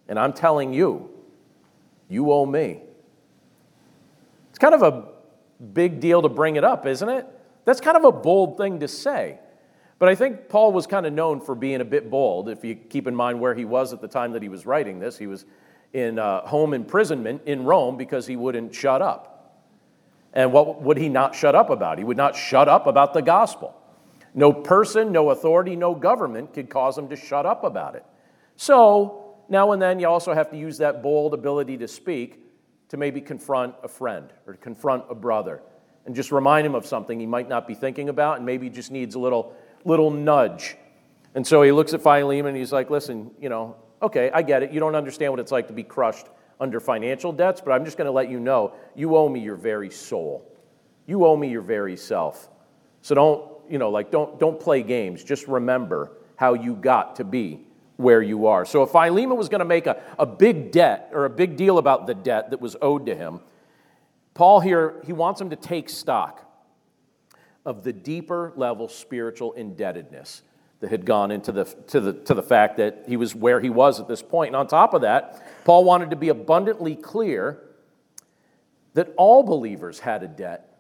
And 0.09 0.19
I'm 0.19 0.33
telling 0.33 0.73
you, 0.73 1.09
you 2.09 2.33
owe 2.33 2.47
me. 2.47 2.81
It's 4.51 4.59
kind 4.59 4.75
of 4.75 4.83
a 4.83 5.09
big 5.73 6.01
deal 6.01 6.23
to 6.23 6.29
bring 6.29 6.57
it 6.57 6.65
up, 6.65 6.85
isn't 6.87 7.09
it? 7.09 7.27
That's 7.65 7.81
kind 7.81 7.97
of 7.97 8.05
a 8.05 8.13
bold 8.13 8.59
thing 8.59 8.81
to 8.81 8.89
say. 8.89 9.39
But 10.03 10.09
I 10.09 10.17
think 10.17 10.49
Paul 10.49 10.73
was 10.73 10.89
kind 10.89 11.07
of 11.07 11.13
known 11.13 11.41
for 11.41 11.55
being 11.55 11.81
a 11.81 11.85
bit 11.85 12.11
bold. 12.11 12.49
If 12.49 12.65
you 12.65 12.75
keep 12.75 13.07
in 13.07 13.15
mind 13.15 13.39
where 13.39 13.55
he 13.55 13.65
was 13.65 13.93
at 13.93 14.01
the 14.01 14.09
time 14.09 14.33
that 14.33 14.43
he 14.43 14.49
was 14.49 14.67
writing 14.67 14.99
this, 14.99 15.17
he 15.17 15.29
was 15.29 15.45
in 15.93 16.19
uh, 16.19 16.45
home 16.45 16.75
imprisonment 16.75 17.43
in 17.47 17.63
Rome 17.65 17.97
because 17.97 18.27
he 18.27 18.35
wouldn't 18.35 18.75
shut 18.75 19.01
up. 19.01 19.63
And 20.33 20.53
what 20.53 20.83
would 20.83 20.97
he 20.97 21.09
not 21.09 21.37
shut 21.37 21.55
up 21.55 21.71
about? 21.71 21.99
He 21.99 22.05
would 22.05 22.17
not 22.17 22.35
shut 22.35 22.69
up 22.69 22.89
about 22.89 23.15
the 23.15 23.23
gospel. 23.23 23.81
No 24.35 24.53
person, 24.53 25.13
no 25.13 25.31
authority, 25.31 25.77
no 25.77 25.95
government 25.95 26.53
could 26.53 26.69
cause 26.69 26.99
him 26.99 27.09
to 27.11 27.15
shut 27.15 27.47
up 27.47 27.63
about 27.63 27.95
it. 27.95 28.05
So, 28.57 29.37
now 29.49 29.71
and 29.71 29.81
then, 29.81 30.01
you 30.01 30.09
also 30.09 30.35
have 30.35 30.51
to 30.51 30.57
use 30.57 30.79
that 30.79 31.01
bold 31.01 31.33
ability 31.33 31.77
to 31.77 31.87
speak 31.87 32.45
to 32.89 32.97
maybe 32.97 33.21
confront 33.21 33.77
a 33.85 33.89
friend 33.89 34.33
or 34.49 34.55
confront 34.55 35.05
a 35.09 35.15
brother 35.15 35.63
and 36.07 36.15
just 36.17 36.33
remind 36.33 36.67
him 36.67 36.75
of 36.75 36.87
something 36.87 37.21
he 37.21 37.27
might 37.27 37.49
not 37.49 37.69
be 37.69 37.75
thinking 37.75 38.09
about 38.09 38.39
and 38.39 38.45
maybe 38.45 38.69
just 38.69 38.91
needs 38.91 39.15
a 39.15 39.21
little, 39.21 39.55
little 39.85 40.11
nudge. 40.11 40.77
And 41.35 41.47
so 41.47 41.63
he 41.63 41.73
looks 41.73 41.95
at 41.95 42.03
Philemon 42.03 42.51
and 42.51 42.57
he's 42.57 42.73
like, 42.73 42.91
listen, 42.91 43.31
you 43.41 43.49
know, 43.49 43.77
okay, 44.03 44.31
I 44.33 44.43
get 44.43 44.63
it. 44.63 44.73
You 44.73 44.81
don't 44.81 44.95
understand 44.95 45.33
what 45.33 45.41
it's 45.41 45.53
like 45.53 45.69
to 45.69 45.73
be 45.73 45.83
crushed 45.83 46.27
under 46.61 46.79
financial 46.79 47.33
debts, 47.33 47.61
but 47.61 47.73
I'm 47.73 47.85
just 47.85 47.97
going 47.97 48.07
to 48.07 48.13
let 48.13 48.31
you 48.31 48.39
know 48.39 48.75
you 48.95 49.17
owe 49.17 49.29
me 49.29 49.41
your 49.41 49.57
very 49.57 49.91
soul. 49.91 50.49
You 51.07 51.25
owe 51.27 51.37
me 51.37 51.49
your 51.49 51.63
very 51.63 51.97
self. 51.97 52.49
So 53.01 53.15
don't, 53.15 53.51
you 53.69 53.79
know, 53.79 53.91
like 53.91 54.11
don't 54.11 54.39
don't 54.39 54.61
play 54.61 54.83
games. 54.83 55.25
Just 55.25 55.49
remember 55.49 56.13
how 56.37 56.55
you 56.55 56.75
got 56.75 57.17
to 57.17 57.25
be 57.25 57.67
where 57.97 58.23
you 58.23 58.47
are. 58.47 58.65
So 58.65 58.83
if 58.83 58.91
Philemon 58.91 59.37
was 59.37 59.49
going 59.49 59.61
to 59.61 59.65
make 59.65 59.87
a, 59.87 60.03
a 60.19 60.27
big 60.27 60.71
debt 60.71 61.11
or 61.13 61.25
a 61.25 61.31
big 61.31 61.57
deal 61.57 61.79
about 61.79 62.07
the 62.07 62.15
debt 62.15 62.51
that 62.51 62.61
was 62.61 62.77
owed 62.83 63.07
to 63.07 63.15
him, 63.15 63.41
Paul 64.35 64.61
here, 64.61 65.01
he 65.05 65.13
wants 65.13 65.41
him 65.41 65.51
to 65.51 65.57
take 65.57 65.89
stock 65.89 66.52
of 67.65 67.85
the 67.85 67.93
deeper 67.93 68.53
level 68.57 68.89
spiritual 68.89 69.53
indebtedness 69.53 70.43
that 70.81 70.91
had 70.91 71.07
gone 71.07 71.31
into 71.31 71.53
the, 71.53 71.65
to, 71.65 72.01
the, 72.01 72.13
to 72.13 72.35
the 72.35 72.43
fact 72.43 72.77
that 72.79 73.05
he 73.07 73.17
was 73.17 73.35
where 73.35 73.61
he 73.61 73.71
was 73.71 74.01
at 74.01 74.09
this 74.09 74.21
point. 74.21 74.49
And 74.49 74.57
on 74.57 74.67
top 74.67 74.95
of 74.95 75.03
that, 75.03 75.65
Paul 75.65 75.85
wanted 75.85 76.11
to 76.11 76.17
be 76.17 76.29
abundantly 76.29 76.97
clear 76.97 77.63
that 78.95 79.13
all 79.17 79.45
believers 79.45 80.01
had 80.01 80.25
a 80.25 80.29
debt. 80.29 80.77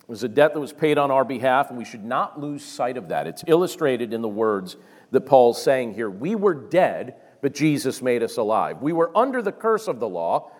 It 0.00 0.08
was 0.08 0.22
a 0.22 0.28
debt 0.28 0.54
that 0.54 0.60
was 0.60 0.72
paid 0.72 0.98
on 0.98 1.10
our 1.10 1.24
behalf, 1.24 1.68
and 1.68 1.78
we 1.78 1.84
should 1.84 2.04
not 2.04 2.40
lose 2.40 2.64
sight 2.64 2.96
of 2.96 3.08
that. 3.08 3.26
It's 3.26 3.44
illustrated 3.46 4.12
in 4.12 4.22
the 4.22 4.28
words 4.28 4.76
that 5.10 5.22
Paul's 5.22 5.62
saying 5.62 5.94
here. 5.94 6.10
We 6.10 6.34
were 6.34 6.54
dead, 6.54 7.16
but 7.42 7.54
Jesus 7.54 8.02
made 8.02 8.22
us 8.22 8.38
alive. 8.38 8.82
We 8.82 8.92
were 8.92 9.16
under 9.16 9.42
the 9.42 9.52
curse 9.52 9.88
of 9.88 10.00
the 10.00 10.08
law, 10.08 10.50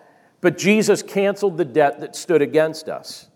but 0.41 0.57
Jesus 0.57 1.01
canceled 1.01 1.57
the 1.57 1.65
debt 1.65 1.99
that 2.01 2.15
stood 2.15 2.41
against 2.41 2.87
us. 2.87 3.27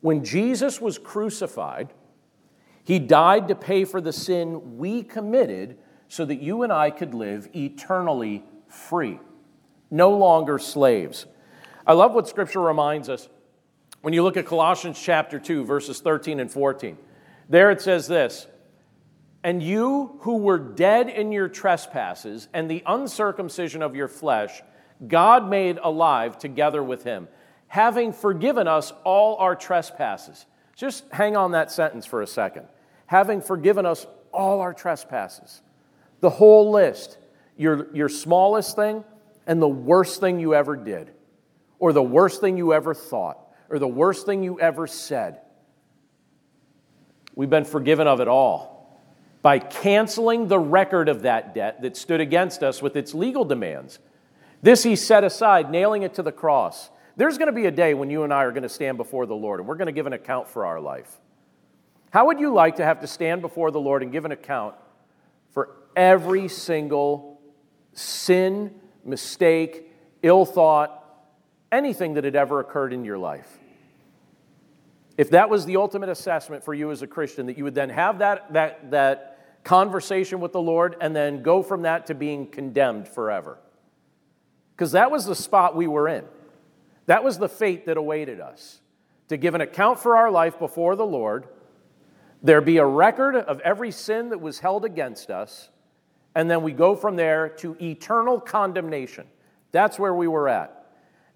When 0.00 0.24
Jesus 0.24 0.80
was 0.80 0.98
crucified, 0.98 1.92
he 2.84 2.98
died 2.98 3.48
to 3.48 3.54
pay 3.54 3.84
for 3.84 4.00
the 4.00 4.12
sin 4.12 4.78
we 4.78 5.02
committed 5.02 5.78
so 6.08 6.24
that 6.24 6.40
you 6.40 6.62
and 6.62 6.72
I 6.72 6.90
could 6.90 7.14
live 7.14 7.48
eternally 7.54 8.44
free, 8.68 9.18
no 9.90 10.10
longer 10.10 10.58
slaves. 10.58 11.26
I 11.86 11.94
love 11.94 12.14
what 12.14 12.28
Scripture 12.28 12.60
reminds 12.60 13.08
us 13.08 13.28
when 14.02 14.14
you 14.14 14.22
look 14.22 14.36
at 14.36 14.46
Colossians 14.46 15.00
chapter 15.00 15.38
2, 15.38 15.64
verses 15.64 16.00
13 16.00 16.38
and 16.38 16.50
14. 16.50 16.96
There 17.48 17.70
it 17.70 17.80
says 17.80 18.06
this 18.06 18.46
And 19.42 19.62
you 19.62 20.18
who 20.20 20.36
were 20.36 20.58
dead 20.58 21.08
in 21.08 21.32
your 21.32 21.48
trespasses 21.48 22.48
and 22.52 22.70
the 22.70 22.82
uncircumcision 22.86 23.82
of 23.82 23.96
your 23.96 24.08
flesh, 24.08 24.62
God 25.06 25.48
made 25.48 25.78
alive 25.82 26.38
together 26.38 26.82
with 26.82 27.04
him, 27.04 27.28
having 27.68 28.12
forgiven 28.12 28.68
us 28.68 28.92
all 29.04 29.36
our 29.36 29.54
trespasses 29.56 30.46
Just 30.76 31.04
hang 31.10 31.36
on 31.36 31.52
that 31.52 31.72
sentence 31.72 32.04
for 32.04 32.20
a 32.20 32.26
second. 32.26 32.66
Having 33.06 33.40
forgiven 33.40 33.86
us 33.86 34.06
all 34.30 34.60
our 34.60 34.74
trespasses, 34.74 35.62
the 36.20 36.28
whole 36.28 36.70
list, 36.70 37.16
your, 37.56 37.92
your 37.94 38.10
smallest 38.10 38.76
thing 38.76 39.02
and 39.46 39.62
the 39.62 39.68
worst 39.68 40.20
thing 40.20 40.38
you 40.38 40.54
ever 40.54 40.76
did, 40.76 41.12
or 41.78 41.92
the 41.92 42.02
worst 42.02 42.40
thing 42.42 42.58
you 42.58 42.74
ever 42.74 42.92
thought, 42.92 43.38
or 43.70 43.78
the 43.78 43.88
worst 43.88 44.26
thing 44.26 44.42
you 44.42 44.60
ever 44.60 44.86
said. 44.86 45.40
We've 47.34 47.50
been 47.50 47.64
forgiven 47.64 48.06
of 48.06 48.20
it 48.20 48.28
all 48.28 49.00
by 49.40 49.58
canceling 49.58 50.48
the 50.48 50.58
record 50.58 51.08
of 51.08 51.22
that 51.22 51.54
debt 51.54 51.80
that 51.82 51.96
stood 51.96 52.20
against 52.20 52.62
us 52.62 52.82
with 52.82 52.96
its 52.96 53.14
legal 53.14 53.44
demands. 53.44 53.98
This 54.60 54.82
he 54.82 54.96
set 54.96 55.22
aside, 55.22 55.70
nailing 55.70 56.02
it 56.02 56.14
to 56.14 56.22
the 56.22 56.32
cross. 56.32 56.90
There's 57.16 57.38
going 57.38 57.46
to 57.46 57.52
be 57.52 57.64
a 57.64 57.70
day 57.70 57.94
when 57.94 58.10
you 58.10 58.24
and 58.24 58.32
I 58.32 58.44
are 58.44 58.50
going 58.50 58.62
to 58.62 58.68
stand 58.68 58.98
before 58.98 59.26
the 59.26 59.34
Lord 59.34 59.60
and 59.60 59.68
we're 59.68 59.76
going 59.76 59.86
to 59.86 59.92
give 59.92 60.06
an 60.06 60.12
account 60.12 60.48
for 60.48 60.66
our 60.66 60.80
life. 60.80 61.10
How 62.10 62.26
would 62.26 62.38
you 62.38 62.52
like 62.52 62.76
to 62.76 62.84
have 62.84 63.00
to 63.00 63.06
stand 63.06 63.40
before 63.40 63.70
the 63.70 63.80
Lord 63.80 64.02
and 64.02 64.12
give 64.12 64.24
an 64.24 64.32
account 64.32 64.74
for 65.50 65.76
every 65.94 66.48
single 66.48 67.40
sin, 67.94 68.74
mistake, 69.04 69.90
ill 70.22 70.44
thought, 70.44 71.02
anything 71.72 72.14
that 72.14 72.24
had 72.24 72.36
ever 72.36 72.60
occurred 72.60 72.92
in 72.92 73.04
your 73.04 73.18
life? 73.18 73.58
If 75.16 75.30
that 75.30 75.48
was 75.48 75.64
the 75.64 75.76
ultimate 75.76 76.10
assessment 76.10 76.64
for 76.64 76.74
you 76.74 76.90
as 76.90 77.00
a 77.00 77.06
Christian, 77.06 77.46
that 77.46 77.56
you 77.56 77.64
would 77.64 77.74
then 77.74 77.88
have 77.88 78.18
that, 78.18 78.52
that, 78.52 78.90
that 78.90 79.60
conversation 79.64 80.40
with 80.40 80.52
the 80.52 80.60
Lord 80.60 80.96
and 81.00 81.16
then 81.16 81.42
go 81.42 81.62
from 81.62 81.82
that 81.82 82.06
to 82.06 82.14
being 82.14 82.46
condemned 82.46 83.08
forever. 83.08 83.58
Because 84.74 84.92
that 84.92 85.10
was 85.10 85.24
the 85.24 85.34
spot 85.34 85.74
we 85.74 85.86
were 85.86 86.06
in. 86.06 86.24
That 87.06 87.24
was 87.24 87.38
the 87.38 87.48
fate 87.48 87.86
that 87.86 87.96
awaited 87.96 88.40
us 88.40 88.80
to 89.28 89.36
give 89.36 89.54
an 89.54 89.60
account 89.60 89.98
for 89.98 90.16
our 90.16 90.30
life 90.30 90.58
before 90.58 90.96
the 90.96 91.06
Lord. 91.06 91.48
There 92.42 92.60
be 92.60 92.76
a 92.76 92.86
record 92.86 93.36
of 93.36 93.60
every 93.60 93.90
sin 93.90 94.28
that 94.30 94.40
was 94.40 94.60
held 94.60 94.84
against 94.84 95.30
us, 95.30 95.70
and 96.34 96.50
then 96.50 96.62
we 96.62 96.72
go 96.72 96.94
from 96.94 97.16
there 97.16 97.48
to 97.48 97.76
eternal 97.80 98.40
condemnation. 98.40 99.26
That's 99.72 99.98
where 99.98 100.14
we 100.14 100.28
were 100.28 100.48
at. 100.48 100.72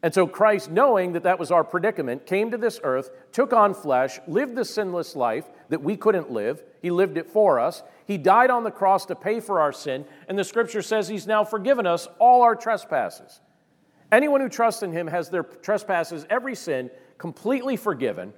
And 0.02 0.14
so 0.14 0.26
Christ, 0.26 0.70
knowing 0.70 1.12
that 1.12 1.24
that 1.24 1.38
was 1.38 1.50
our 1.50 1.64
predicament, 1.64 2.26
came 2.26 2.50
to 2.52 2.56
this 2.56 2.80
earth, 2.82 3.10
took 3.32 3.52
on 3.52 3.74
flesh, 3.74 4.18
lived 4.26 4.56
the 4.56 4.64
sinless 4.64 5.14
life 5.14 5.44
that 5.68 5.82
we 5.82 5.96
couldn't 5.96 6.30
live. 6.30 6.62
He 6.80 6.90
lived 6.90 7.18
it 7.18 7.28
for 7.28 7.60
us. 7.60 7.82
He 8.06 8.16
died 8.16 8.50
on 8.50 8.64
the 8.64 8.70
cross 8.70 9.04
to 9.06 9.14
pay 9.14 9.40
for 9.40 9.60
our 9.60 9.72
sin, 9.72 10.06
and 10.26 10.38
the 10.38 10.44
scripture 10.44 10.80
says 10.80 11.08
he's 11.08 11.26
now 11.26 11.44
forgiven 11.44 11.86
us 11.86 12.08
all 12.18 12.42
our 12.42 12.56
trespasses. 12.56 13.40
Anyone 14.12 14.40
who 14.40 14.48
trusts 14.48 14.82
in 14.82 14.92
him 14.92 15.06
has 15.06 15.30
their 15.30 15.42
trespasses, 15.42 16.26
every 16.28 16.54
sin, 16.54 16.90
completely 17.18 17.76
forgiven, 17.76 18.32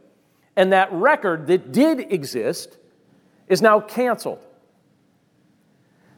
and 0.57 0.73
that 0.73 0.93
record 0.93 1.47
that 1.47 1.73
did 1.73 2.13
exist 2.13 2.77
is 3.49 3.63
now 3.63 3.81
canceled. 3.81 4.45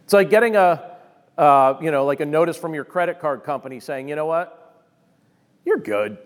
It's 0.04 0.12
like 0.12 0.28
getting 0.28 0.56
a, 0.56 0.96
uh, 1.38 1.74
you 1.80 1.90
know, 1.90 2.04
like 2.04 2.20
a 2.20 2.26
notice 2.26 2.56
from 2.56 2.74
your 2.74 2.84
credit 2.84 3.20
card 3.20 3.44
company 3.44 3.80
saying, 3.80 4.08
you 4.08 4.16
know 4.16 4.26
what, 4.26 4.82
you're 5.64 5.78
good. 5.78 6.18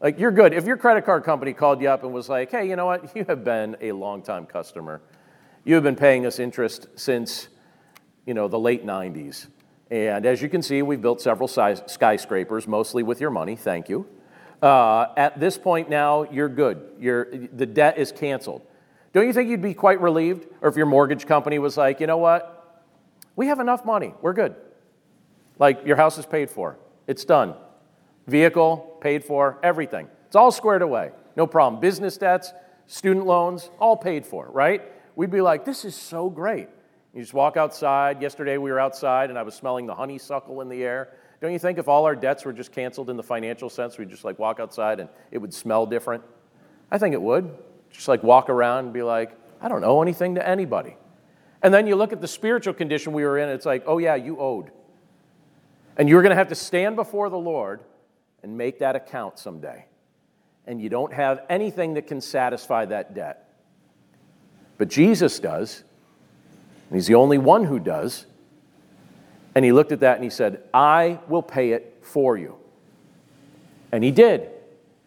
Like, 0.00 0.18
you're 0.18 0.30
good. 0.30 0.54
If 0.54 0.64
your 0.64 0.78
credit 0.78 1.04
card 1.04 1.24
company 1.24 1.52
called 1.52 1.82
you 1.82 1.88
up 1.90 2.04
and 2.04 2.12
was 2.12 2.28
like, 2.28 2.50
hey, 2.50 2.68
you 2.68 2.76
know 2.76 2.86
what, 2.86 3.14
you 3.16 3.24
have 3.28 3.44
been 3.44 3.76
a 3.80 3.92
long-time 3.92 4.46
customer. 4.46 5.02
You 5.64 5.74
have 5.74 5.84
been 5.84 5.96
paying 5.96 6.24
us 6.24 6.38
interest 6.38 6.86
since, 6.96 7.48
you 8.24 8.32
know, 8.32 8.48
the 8.48 8.58
late 8.58 8.86
90s. 8.86 9.46
And 9.90 10.24
as 10.24 10.40
you 10.40 10.48
can 10.48 10.62
see, 10.62 10.82
we've 10.82 11.02
built 11.02 11.20
several 11.20 11.48
skyscrapers, 11.48 12.68
mostly 12.68 13.02
with 13.02 13.20
your 13.20 13.30
money. 13.30 13.56
Thank 13.56 13.88
you. 13.88 14.06
Uh, 14.62 15.06
at 15.16 15.40
this 15.40 15.58
point 15.58 15.88
now, 15.88 16.24
you're 16.24 16.48
good. 16.48 16.82
You're, 17.00 17.26
the 17.52 17.66
debt 17.66 17.98
is 17.98 18.12
canceled. 18.12 18.62
Don't 19.12 19.26
you 19.26 19.32
think 19.32 19.48
you'd 19.48 19.62
be 19.62 19.74
quite 19.74 20.00
relieved? 20.00 20.46
Or 20.60 20.68
if 20.68 20.76
your 20.76 20.86
mortgage 20.86 21.26
company 21.26 21.58
was 21.58 21.76
like, 21.76 21.98
you 21.98 22.06
know 22.06 22.18
what? 22.18 22.84
We 23.34 23.46
have 23.46 23.58
enough 23.58 23.84
money. 23.84 24.14
We're 24.20 24.32
good. 24.32 24.54
Like, 25.58 25.84
your 25.84 25.96
house 25.96 26.18
is 26.18 26.26
paid 26.26 26.50
for. 26.50 26.78
It's 27.06 27.24
done. 27.24 27.54
Vehicle, 28.28 28.98
paid 29.00 29.24
for, 29.24 29.58
everything. 29.62 30.08
It's 30.26 30.36
all 30.36 30.52
squared 30.52 30.82
away. 30.82 31.10
No 31.36 31.46
problem. 31.46 31.80
Business 31.80 32.16
debts, 32.16 32.52
student 32.86 33.26
loans, 33.26 33.70
all 33.80 33.96
paid 33.96 34.24
for, 34.24 34.48
right? 34.50 34.82
We'd 35.16 35.30
be 35.30 35.40
like, 35.40 35.64
this 35.64 35.84
is 35.84 35.96
so 35.96 36.30
great. 36.30 36.68
You 37.14 37.20
just 37.20 37.34
walk 37.34 37.56
outside. 37.56 38.22
Yesterday 38.22 38.56
we 38.56 38.70
were 38.70 38.78
outside 38.78 39.30
and 39.30 39.38
I 39.38 39.42
was 39.42 39.54
smelling 39.54 39.86
the 39.86 39.94
honeysuckle 39.94 40.60
in 40.60 40.68
the 40.68 40.84
air. 40.84 41.12
Don't 41.40 41.52
you 41.52 41.58
think 41.58 41.78
if 41.78 41.88
all 41.88 42.04
our 42.04 42.14
debts 42.14 42.44
were 42.44 42.52
just 42.52 42.70
canceled 42.70 43.10
in 43.10 43.16
the 43.16 43.22
financial 43.22 43.68
sense, 43.70 43.98
we'd 43.98 44.10
just 44.10 44.24
like 44.24 44.38
walk 44.38 44.60
outside 44.60 45.00
and 45.00 45.08
it 45.30 45.38
would 45.38 45.52
smell 45.52 45.86
different? 45.86 46.22
I 46.90 46.98
think 46.98 47.14
it 47.14 47.22
would. 47.22 47.50
Just 47.90 48.08
like 48.08 48.22
walk 48.22 48.48
around 48.48 48.84
and 48.84 48.94
be 48.94 49.02
like, 49.02 49.36
I 49.60 49.68
don't 49.68 49.82
owe 49.82 50.02
anything 50.02 50.36
to 50.36 50.46
anybody. 50.46 50.96
And 51.62 51.74
then 51.74 51.86
you 51.86 51.96
look 51.96 52.12
at 52.12 52.20
the 52.20 52.28
spiritual 52.28 52.74
condition 52.74 53.12
we 53.12 53.24
were 53.24 53.38
in, 53.38 53.48
it's 53.48 53.66
like, 53.66 53.84
oh 53.86 53.98
yeah, 53.98 54.14
you 54.14 54.38
owed. 54.38 54.70
And 55.96 56.08
you're 56.08 56.22
going 56.22 56.30
to 56.30 56.36
have 56.36 56.48
to 56.48 56.54
stand 56.54 56.96
before 56.96 57.28
the 57.28 57.38
Lord 57.38 57.80
and 58.42 58.56
make 58.56 58.78
that 58.78 58.96
account 58.96 59.38
someday. 59.38 59.86
And 60.66 60.80
you 60.80 60.88
don't 60.88 61.12
have 61.12 61.44
anything 61.50 61.94
that 61.94 62.06
can 62.06 62.20
satisfy 62.20 62.84
that 62.86 63.14
debt. 63.14 63.48
But 64.78 64.88
Jesus 64.88 65.38
does, 65.40 65.84
and 66.90 66.96
he's 66.96 67.06
the 67.06 67.14
only 67.14 67.38
one 67.38 67.64
who 67.64 67.78
does. 67.78 68.26
And 69.54 69.64
he 69.64 69.70
looked 69.70 69.92
at 69.92 70.00
that 70.00 70.16
and 70.16 70.24
he 70.24 70.30
said, 70.30 70.62
I 70.74 71.20
will 71.28 71.42
pay 71.42 71.70
it 71.70 71.98
for 72.02 72.36
you. 72.36 72.56
And 73.92 74.02
he 74.02 74.10
did. 74.10 74.40
And 74.40 74.50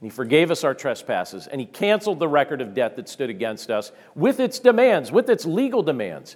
he 0.02 0.10
forgave 0.10 0.50
us 0.50 0.64
our 0.64 0.74
trespasses, 0.74 1.48
and 1.48 1.62
he 1.62 1.68
canceled 1.68 2.20
the 2.20 2.28
record 2.28 2.62
of 2.62 2.74
debt 2.74 2.96
that 2.96 3.08
stood 3.08 3.30
against 3.30 3.70
us 3.70 3.92
with 4.16 4.40
its 4.40 4.60
demands, 4.60 5.12
with 5.12 5.30
its 5.30 5.46
legal 5.46 5.84
demands. 5.84 6.34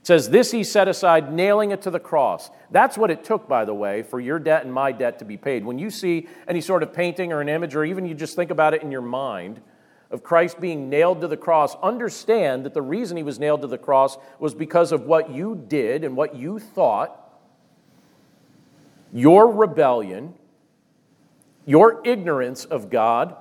It 0.00 0.06
says, 0.06 0.30
This 0.30 0.52
he 0.52 0.64
set 0.64 0.88
aside, 0.88 1.32
nailing 1.32 1.70
it 1.70 1.82
to 1.82 1.90
the 1.90 2.00
cross. 2.00 2.50
That's 2.70 2.96
what 2.98 3.10
it 3.10 3.24
took, 3.24 3.48
by 3.48 3.64
the 3.64 3.74
way, 3.74 4.02
for 4.02 4.20
your 4.20 4.38
debt 4.38 4.64
and 4.64 4.72
my 4.72 4.92
debt 4.92 5.18
to 5.18 5.24
be 5.24 5.36
paid. 5.36 5.64
When 5.64 5.78
you 5.78 5.90
see 5.90 6.28
any 6.46 6.62
sort 6.62 6.82
of 6.82 6.94
painting 6.94 7.32
or 7.32 7.40
an 7.40 7.48
image, 7.48 7.74
or 7.74 7.84
even 7.84 8.06
you 8.06 8.14
just 8.14 8.36
think 8.36 8.50
about 8.50 8.74
it 8.74 8.82
in 8.82 8.90
your 8.90 9.02
mind, 9.02 9.60
of 10.10 10.22
Christ 10.22 10.60
being 10.60 10.88
nailed 10.88 11.20
to 11.20 11.28
the 11.28 11.36
cross, 11.36 11.76
understand 11.82 12.64
that 12.64 12.72
the 12.72 12.82
reason 12.82 13.16
he 13.16 13.22
was 13.22 13.38
nailed 13.38 13.60
to 13.60 13.66
the 13.66 13.78
cross 13.78 14.16
was 14.38 14.54
because 14.54 14.90
of 14.92 15.02
what 15.02 15.30
you 15.30 15.62
did 15.68 16.02
and 16.02 16.16
what 16.16 16.34
you 16.34 16.58
thought, 16.58 17.30
your 19.12 19.52
rebellion, 19.52 20.34
your 21.66 22.00
ignorance 22.04 22.64
of 22.64 22.88
God. 22.88 23.36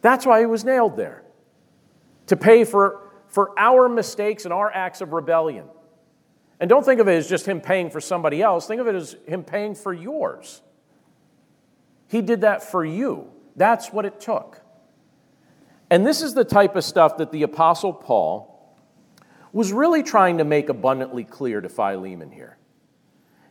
That's 0.00 0.24
why 0.24 0.40
he 0.40 0.46
was 0.46 0.64
nailed 0.64 0.96
there, 0.96 1.22
to 2.26 2.36
pay 2.36 2.64
for, 2.64 3.02
for 3.26 3.58
our 3.58 3.88
mistakes 3.88 4.44
and 4.44 4.54
our 4.54 4.72
acts 4.72 5.02
of 5.02 5.12
rebellion. 5.12 5.66
And 6.60 6.68
don't 6.68 6.84
think 6.84 7.00
of 7.00 7.08
it 7.08 7.12
as 7.12 7.28
just 7.28 7.46
him 7.46 7.60
paying 7.60 7.90
for 7.90 8.00
somebody 8.00 8.42
else, 8.42 8.66
think 8.66 8.80
of 8.80 8.86
it 8.86 8.94
as 8.94 9.16
him 9.26 9.44
paying 9.44 9.74
for 9.74 9.92
yours. 9.92 10.62
He 12.08 12.22
did 12.22 12.40
that 12.40 12.62
for 12.62 12.84
you. 12.84 13.30
That's 13.54 13.92
what 13.92 14.06
it 14.06 14.18
took. 14.18 14.57
And 15.90 16.06
this 16.06 16.22
is 16.22 16.34
the 16.34 16.44
type 16.44 16.76
of 16.76 16.84
stuff 16.84 17.16
that 17.18 17.32
the 17.32 17.42
Apostle 17.42 17.92
Paul 17.92 18.76
was 19.52 19.72
really 19.72 20.02
trying 20.02 20.38
to 20.38 20.44
make 20.44 20.68
abundantly 20.68 21.24
clear 21.24 21.60
to 21.60 21.68
Philemon 21.68 22.30
here. 22.30 22.58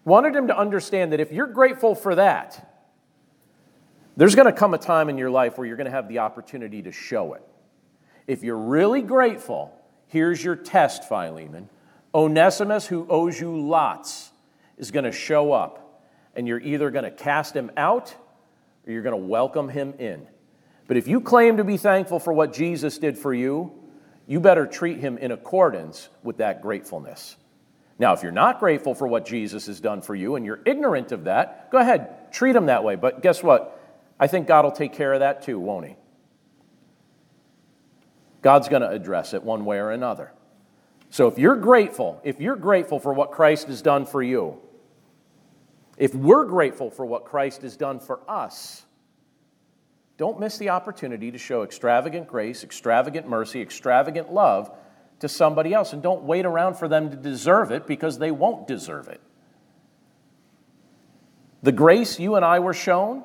Wanted 0.06 0.36
him 0.36 0.48
to 0.48 0.58
understand 0.58 1.12
that 1.14 1.20
if 1.20 1.32
you're 1.32 1.48
grateful 1.48 1.96
for 1.96 2.16
that, 2.16 2.74
there's 4.16 4.36
going 4.36 4.46
to 4.46 4.54
come 4.54 4.74
a 4.74 4.78
time 4.78 5.10
in 5.10 5.18
your 5.18 5.30
life 5.30 5.58
where 5.58 5.68
you're 5.68 5.78
going 5.78 5.86
to 5.86 5.92
have 5.92 6.08
the 6.08 6.20
opportunity 6.20 6.82
to 6.84 6.92
show 6.92 7.34
it. 7.34 7.44
If 8.26 8.44
you're 8.44 8.58
really 8.58 9.02
grateful, 9.02 9.74
here's 10.08 10.44
your 10.44 10.56
test, 10.56 11.08
Philemon. 11.08 11.70
Onesimus, 12.14 12.88
who 12.88 13.06
owes 13.10 13.40
you 13.40 13.56
lots, 13.58 14.32
is 14.78 14.92
going 14.92 15.06
to 15.06 15.12
show 15.12 15.52
up, 15.52 16.04
and 16.36 16.48
you're 16.48 16.60
either 16.60 16.90
going 16.90 17.04
to 17.04 17.12
cast 17.12 17.56
him 17.56 17.72
out 17.78 18.16
or 18.86 18.94
you're 18.94 19.04
going 19.04 19.20
to 19.20 19.28
welcome 19.28 19.70
him 19.70 19.94
in. 20.00 20.28
But 20.88 20.98
if 20.98 21.08
you 21.08 21.22
claim 21.22 21.58
to 21.58 21.64
be 21.64 21.78
thankful 21.78 22.20
for 22.20 22.34
what 22.34 22.54
Jesus 22.54 22.98
did 22.98 23.18
for 23.18 23.34
you, 23.34 23.72
you 24.26 24.40
better 24.40 24.66
treat 24.66 25.00
him 25.00 25.18
in 25.18 25.32
accordance 25.32 26.10
with 26.24 26.38
that 26.38 26.62
gratefulness. 26.62 27.36
Now, 28.00 28.14
if 28.14 28.24
you're 28.24 28.32
not 28.32 28.60
grateful 28.60 28.94
for 28.94 29.08
what 29.08 29.26
Jesus 29.26 29.66
has 29.68 29.80
done 29.80 30.02
for 30.02 30.16
you 30.16 30.36
and 30.36 30.46
you're 30.46 30.60
ignorant 30.66 31.12
of 31.12 31.26
that, 31.26 31.72
go 31.72 31.78
ahead, 31.80 32.32
treat 32.32 32.56
him 32.56 32.68
that 32.68 32.84
way. 32.84 32.96
But 32.96 33.22
guess 33.22 33.42
what? 33.42 33.80
I 34.20 34.28
think 34.28 34.48
God 34.48 34.66
will 34.66 34.72
take 34.72 34.94
care 34.94 35.14
of 35.14 35.22
that 35.22 35.42
too, 35.42 35.60
won't 35.60 35.88
he? 35.88 35.96
God's 38.42 38.70
going 38.70 38.82
to 38.84 38.90
address 38.90 39.34
it 39.34 39.44
one 39.44 39.66
way 39.66 39.78
or 39.78 39.92
another. 39.92 40.32
So 41.10 41.28
if 41.28 41.40
you're 41.40 41.56
grateful, 41.56 42.22
if 42.24 42.40
you're 42.40 42.56
grateful 42.56 43.00
for 43.00 43.14
what 43.14 43.32
Christ 43.32 43.68
has 43.68 43.82
done 43.82 44.06
for 44.06 44.22
you, 44.22 44.60
if 45.98 46.14
we're 46.14 46.46
grateful 46.46 46.92
for 46.92 47.06
what 47.06 47.26
Christ 47.26 47.64
has 47.64 47.76
done 47.76 48.00
for 48.00 48.20
us, 48.28 48.86
don't 50.18 50.40
miss 50.40 50.58
the 50.58 50.70
opportunity 50.70 51.32
to 51.32 51.38
show 51.38 51.64
extravagant 51.64 52.28
grace, 52.28 52.64
extravagant 52.64 53.28
mercy, 53.28 53.62
extravagant 53.62 54.34
love 54.34 54.72
to 55.20 55.30
somebody 55.30 55.74
else. 55.74 55.94
And 55.94 56.02
don't 56.02 56.24
wait 56.24 56.46
around 56.46 56.76
for 56.76 56.88
them 56.88 57.10
to 57.12 57.16
deserve 57.16 57.72
it 57.72 57.86
because 57.86 58.18
they 58.18 58.32
won't 58.32 58.68
deserve 58.68 59.08
it. 59.08 59.22
The 61.62 61.72
grace 61.72 62.20
you 62.20 62.36
and 62.36 62.44
I 62.44 62.60
were 62.60 62.74
shown 62.74 63.24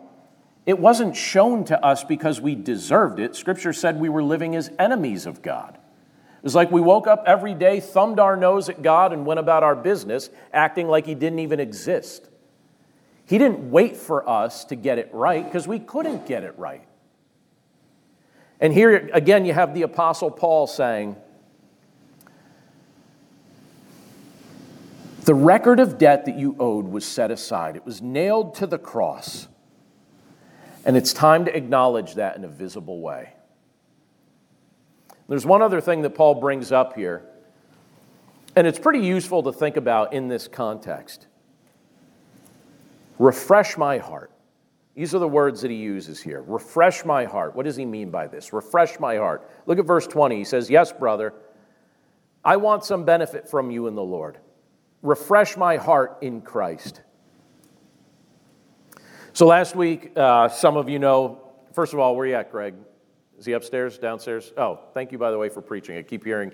it 0.64 0.78
wasn't 0.78 1.16
shown 1.16 1.64
to 1.64 1.84
us 1.84 2.05
because 2.05 2.40
we 2.40 2.55
deserved 2.55 3.18
it. 3.18 3.34
Scripture 3.34 3.72
said 3.72 3.99
we 3.99 4.09
were 4.09 4.22
living 4.22 4.55
as 4.55 4.70
enemies 4.78 5.26
of 5.26 5.43
God. 5.43 5.74
It 5.74 6.45
was 6.45 6.55
like 6.55 6.70
we 6.70 6.80
woke 6.80 7.07
up 7.07 7.24
every 7.26 7.55
day, 7.55 7.80
thumbed 7.80 8.20
our 8.20 8.36
nose 8.36 8.68
at 8.68 8.82
God, 8.82 9.12
and 9.12 9.26
went 9.26 9.40
about 9.40 9.62
our 9.62 9.74
business 9.74 10.30
acting 10.53 10.88
like 10.88 11.07
He 11.07 11.14
didn't 11.14 11.40
even 11.40 11.59
exist. 11.59 12.28
He 13.27 13.39
didn't 13.39 13.70
wait 13.70 13.97
for 13.97 14.29
us 14.29 14.64
to 14.66 14.77
get 14.77 14.99
it 14.99 15.11
right 15.12 15.45
because 15.45 15.66
we 15.66 15.79
couldn't 15.79 16.27
get 16.27 16.43
it 16.43 16.55
right. 16.59 16.85
And 18.61 18.73
here 18.73 19.11
again, 19.12 19.45
you 19.45 19.53
have 19.53 19.75
the 19.75 19.83
Apostle 19.83 20.31
Paul 20.31 20.66
saying, 20.66 21.16
The 25.25 25.35
record 25.35 25.79
of 25.79 25.99
debt 25.99 26.25
that 26.25 26.37
you 26.37 26.57
owed 26.59 26.87
was 26.87 27.05
set 27.05 27.31
aside, 27.31 27.77
it 27.77 27.87
was 27.87 28.03
nailed 28.03 28.55
to 28.57 28.66
the 28.66 28.79
cross. 28.79 29.49
And 30.85 30.97
it's 30.97 31.12
time 31.12 31.45
to 31.45 31.57
acknowledge 31.57 32.14
that 32.14 32.37
in 32.37 32.45
a 32.45 32.49
visible 32.49 33.01
way. 33.01 33.35
There's 35.29 35.47
one 35.47 35.62
other 35.62 35.81
thing 35.81 36.03
that 36.03 36.11
Paul 36.11 36.35
brings 36.35 36.73
up 36.73 36.95
here, 36.95 37.23
and 38.57 38.66
it's 38.66 38.79
pretty 38.79 38.99
useful 38.99 39.45
to 39.45 39.53
think 39.53 39.77
about 39.77 40.12
in 40.12 40.29
this 40.29 40.49
context. 40.49 41.27
Refresh 43.18 43.76
my 43.76 43.98
heart. 43.98 44.30
These 44.94 45.14
are 45.14 45.18
the 45.18 45.28
words 45.28 45.62
that 45.62 45.70
he 45.70 45.76
uses 45.76 46.20
here. 46.20 46.42
Refresh 46.42 47.04
my 47.04 47.24
heart. 47.24 47.56
What 47.56 47.64
does 47.64 47.76
he 47.76 47.86
mean 47.86 48.10
by 48.10 48.26
this? 48.26 48.52
Refresh 48.52 49.00
my 49.00 49.16
heart. 49.16 49.50
Look 49.66 49.78
at 49.78 49.86
verse 49.86 50.06
20. 50.06 50.36
He 50.36 50.44
says, 50.44 50.68
Yes, 50.68 50.92
brother, 50.92 51.32
I 52.44 52.56
want 52.56 52.84
some 52.84 53.04
benefit 53.04 53.48
from 53.48 53.70
you 53.70 53.86
in 53.86 53.94
the 53.94 54.02
Lord. 54.02 54.38
Refresh 55.00 55.56
my 55.56 55.76
heart 55.76 56.18
in 56.20 56.42
Christ. 56.42 57.00
So 59.32 59.46
last 59.46 59.74
week, 59.74 60.12
uh, 60.14 60.48
some 60.48 60.76
of 60.76 60.90
you 60.90 60.98
know, 60.98 61.52
first 61.72 61.94
of 61.94 61.98
all, 61.98 62.14
where 62.14 62.24
are 62.24 62.28
you 62.28 62.34
at, 62.34 62.52
Greg? 62.52 62.74
Is 63.38 63.46
he 63.46 63.52
upstairs, 63.52 63.96
downstairs? 63.96 64.52
Oh, 64.58 64.80
thank 64.92 65.10
you, 65.10 65.18
by 65.18 65.30
the 65.30 65.38
way, 65.38 65.48
for 65.48 65.62
preaching. 65.62 65.96
I 65.96 66.02
keep 66.02 66.24
hearing 66.24 66.52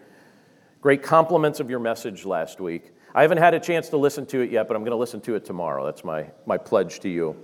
great 0.81 1.03
compliments 1.03 1.59
of 1.59 1.69
your 1.69 1.81
message 1.81 2.25
last 2.25 2.61
week. 2.61 2.93
I 3.15 3.23
haven't 3.23 3.39
had 3.39 3.55
a 3.55 3.61
chance 3.61 3.89
to 3.91 3.97
listen 3.97 4.27
to 4.27 4.41
it 4.41 4.51
yet, 4.51 4.69
but 4.69 4.77
I'm 4.77 4.83
going 4.83 4.93
to 4.93 4.97
listen 4.97 5.21
to 5.23 5.35
it 5.35 5.45
tomorrow. 5.45 5.85
That's 5.85 6.05
my, 6.05 6.31
my 6.47 6.59
pledge 6.59 7.01
to 7.01 7.09
you. 7.09 7.37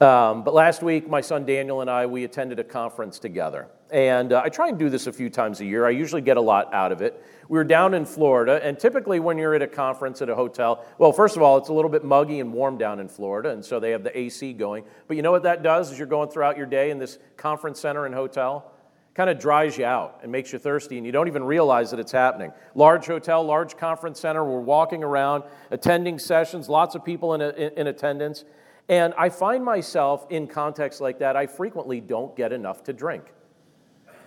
Um, 0.00 0.44
but 0.44 0.52
last 0.52 0.82
week, 0.82 1.08
my 1.08 1.22
son 1.22 1.46
Daniel 1.46 1.80
and 1.80 1.88
I, 1.88 2.04
we 2.04 2.24
attended 2.24 2.58
a 2.58 2.64
conference 2.64 3.18
together. 3.18 3.68
And 3.90 4.32
uh, 4.32 4.42
I 4.44 4.50
try 4.50 4.68
and 4.68 4.78
do 4.78 4.90
this 4.90 5.06
a 5.06 5.12
few 5.12 5.30
times 5.30 5.60
a 5.60 5.64
year. 5.64 5.86
I 5.86 5.90
usually 5.90 6.20
get 6.20 6.36
a 6.36 6.40
lot 6.40 6.74
out 6.74 6.92
of 6.92 7.00
it. 7.00 7.24
We 7.48 7.56
were 7.56 7.64
down 7.64 7.94
in 7.94 8.04
Florida, 8.04 8.60
and 8.62 8.78
typically 8.78 9.20
when 9.20 9.38
you're 9.38 9.54
at 9.54 9.62
a 9.62 9.68
conference 9.68 10.20
at 10.20 10.28
a 10.28 10.34
hotel, 10.34 10.84
well, 10.98 11.12
first 11.12 11.36
of 11.36 11.42
all, 11.42 11.56
it's 11.56 11.68
a 11.68 11.72
little 11.72 11.90
bit 11.90 12.04
muggy 12.04 12.40
and 12.40 12.52
warm 12.52 12.76
down 12.76 12.98
in 12.98 13.08
Florida, 13.08 13.50
and 13.50 13.64
so 13.64 13.78
they 13.78 13.92
have 13.92 14.02
the 14.02 14.16
AC 14.18 14.52
going. 14.54 14.84
But 15.06 15.16
you 15.16 15.22
know 15.22 15.30
what 15.30 15.44
that 15.44 15.62
does 15.62 15.92
is 15.92 15.98
you're 15.98 16.08
going 16.08 16.28
throughout 16.28 16.56
your 16.56 16.66
day 16.66 16.90
in 16.90 16.98
this 16.98 17.18
conference 17.36 17.78
center 17.78 18.04
and 18.04 18.14
hotel? 18.14 18.72
Kind 19.16 19.30
of 19.30 19.38
dries 19.38 19.78
you 19.78 19.86
out 19.86 20.20
and 20.22 20.30
makes 20.30 20.52
you 20.52 20.58
thirsty, 20.58 20.98
and 20.98 21.06
you 21.06 21.10
don't 21.10 21.26
even 21.26 21.42
realize 21.42 21.90
that 21.90 21.98
it's 21.98 22.12
happening. 22.12 22.52
Large 22.74 23.06
hotel, 23.06 23.42
large 23.42 23.78
conference 23.78 24.20
center, 24.20 24.44
we're 24.44 24.60
walking 24.60 25.02
around, 25.02 25.44
attending 25.70 26.18
sessions, 26.18 26.68
lots 26.68 26.94
of 26.94 27.02
people 27.02 27.32
in, 27.32 27.40
in 27.40 27.86
attendance. 27.86 28.44
And 28.90 29.14
I 29.16 29.30
find 29.30 29.64
myself 29.64 30.26
in 30.28 30.46
contexts 30.46 31.00
like 31.00 31.20
that, 31.20 31.34
I 31.34 31.46
frequently 31.46 31.98
don't 31.98 32.36
get 32.36 32.52
enough 32.52 32.84
to 32.84 32.92
drink. 32.92 33.32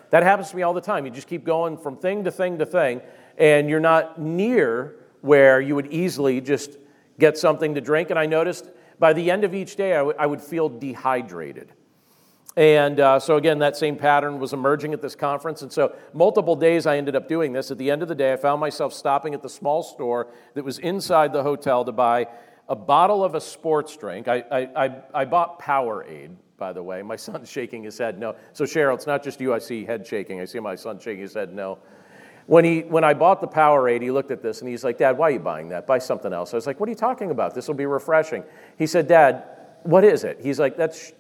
That 0.09 0.23
happens 0.23 0.49
to 0.49 0.55
me 0.55 0.63
all 0.63 0.73
the 0.73 0.81
time. 0.81 1.05
You 1.05 1.11
just 1.11 1.27
keep 1.27 1.43
going 1.43 1.77
from 1.77 1.95
thing 1.95 2.23
to 2.23 2.31
thing 2.31 2.57
to 2.57 2.65
thing, 2.65 3.01
and 3.37 3.69
you're 3.69 3.79
not 3.79 4.19
near 4.19 4.95
where 5.21 5.61
you 5.61 5.75
would 5.75 5.93
easily 5.93 6.41
just 6.41 6.79
get 7.19 7.37
something 7.37 7.75
to 7.75 7.81
drink. 7.81 8.09
And 8.09 8.17
I 8.17 8.25
noticed 8.25 8.65
by 8.97 9.13
the 9.13 9.29
end 9.29 9.43
of 9.43 9.53
each 9.53 9.75
day, 9.75 9.93
I, 9.93 9.97
w- 9.97 10.17
I 10.17 10.25
would 10.25 10.41
feel 10.41 10.67
dehydrated. 10.67 11.73
And 12.59 12.99
uh, 12.99 13.21
so, 13.21 13.37
again, 13.37 13.59
that 13.59 13.77
same 13.77 13.95
pattern 13.95 14.37
was 14.37 14.51
emerging 14.51 14.91
at 14.91 15.01
this 15.01 15.15
conference. 15.15 15.61
And 15.61 15.71
so, 15.71 15.95
multiple 16.11 16.57
days 16.57 16.85
I 16.85 16.97
ended 16.97 17.15
up 17.15 17.29
doing 17.29 17.53
this. 17.53 17.71
At 17.71 17.77
the 17.77 17.89
end 17.89 18.01
of 18.01 18.09
the 18.09 18.15
day, 18.15 18.33
I 18.33 18.35
found 18.35 18.59
myself 18.59 18.93
stopping 18.93 19.33
at 19.33 19.41
the 19.41 19.47
small 19.47 19.81
store 19.81 20.27
that 20.55 20.65
was 20.65 20.77
inside 20.79 21.31
the 21.31 21.41
hotel 21.41 21.85
to 21.85 21.93
buy 21.93 22.27
a 22.67 22.75
bottle 22.75 23.23
of 23.23 23.33
a 23.33 23.39
sports 23.39 23.95
drink. 23.95 24.27
I, 24.27 24.43
I, 24.51 24.85
I, 24.85 24.95
I 25.13 25.25
bought 25.25 25.61
Powerade 25.61 26.35
by 26.57 26.73
the 26.73 26.83
way. 26.83 27.01
My 27.01 27.15
son's 27.27 27.49
shaking 27.49 27.81
his 27.81 27.97
head 27.97 28.19
no. 28.19 28.35
So, 28.51 28.65
Cheryl, 28.65 28.93
it's 28.93 29.07
not 29.07 29.23
just 29.23 29.39
you 29.39 29.53
I 29.53 29.59
see 29.59 29.85
head 29.85 30.05
shaking. 30.05 30.41
I 30.41 30.45
see 30.45 30.59
my 30.59 30.75
son 30.75 30.99
shaking 30.99 31.21
his 31.21 31.35
head 31.35 31.53
no. 31.53 31.79
When, 32.45 32.65
he, 32.65 32.81
when 32.81 33.05
I 33.05 33.13
bought 33.13 33.39
the 33.39 33.47
Powerade, 33.47 34.01
he 34.01 34.11
looked 34.11 34.31
at 34.31 34.41
this 34.41 34.59
and 34.59 34.69
he's 34.69 34.83
like, 34.83 34.97
Dad, 34.97 35.17
why 35.17 35.29
are 35.29 35.31
you 35.31 35.39
buying 35.39 35.69
that? 35.69 35.87
Buy 35.87 35.99
something 35.99 36.33
else. 36.33 36.53
I 36.53 36.57
was 36.57 36.67
like, 36.67 36.81
What 36.81 36.89
are 36.89 36.91
you 36.91 36.97
talking 36.97 37.31
about? 37.31 37.55
This 37.55 37.69
will 37.69 37.75
be 37.75 37.85
refreshing. 37.85 38.43
He 38.77 38.85
said, 38.85 39.07
Dad, 39.07 39.45
what 39.83 40.03
is 40.03 40.25
it? 40.25 40.39
He's 40.41 40.59
like, 40.59 40.75
That's 40.75 41.13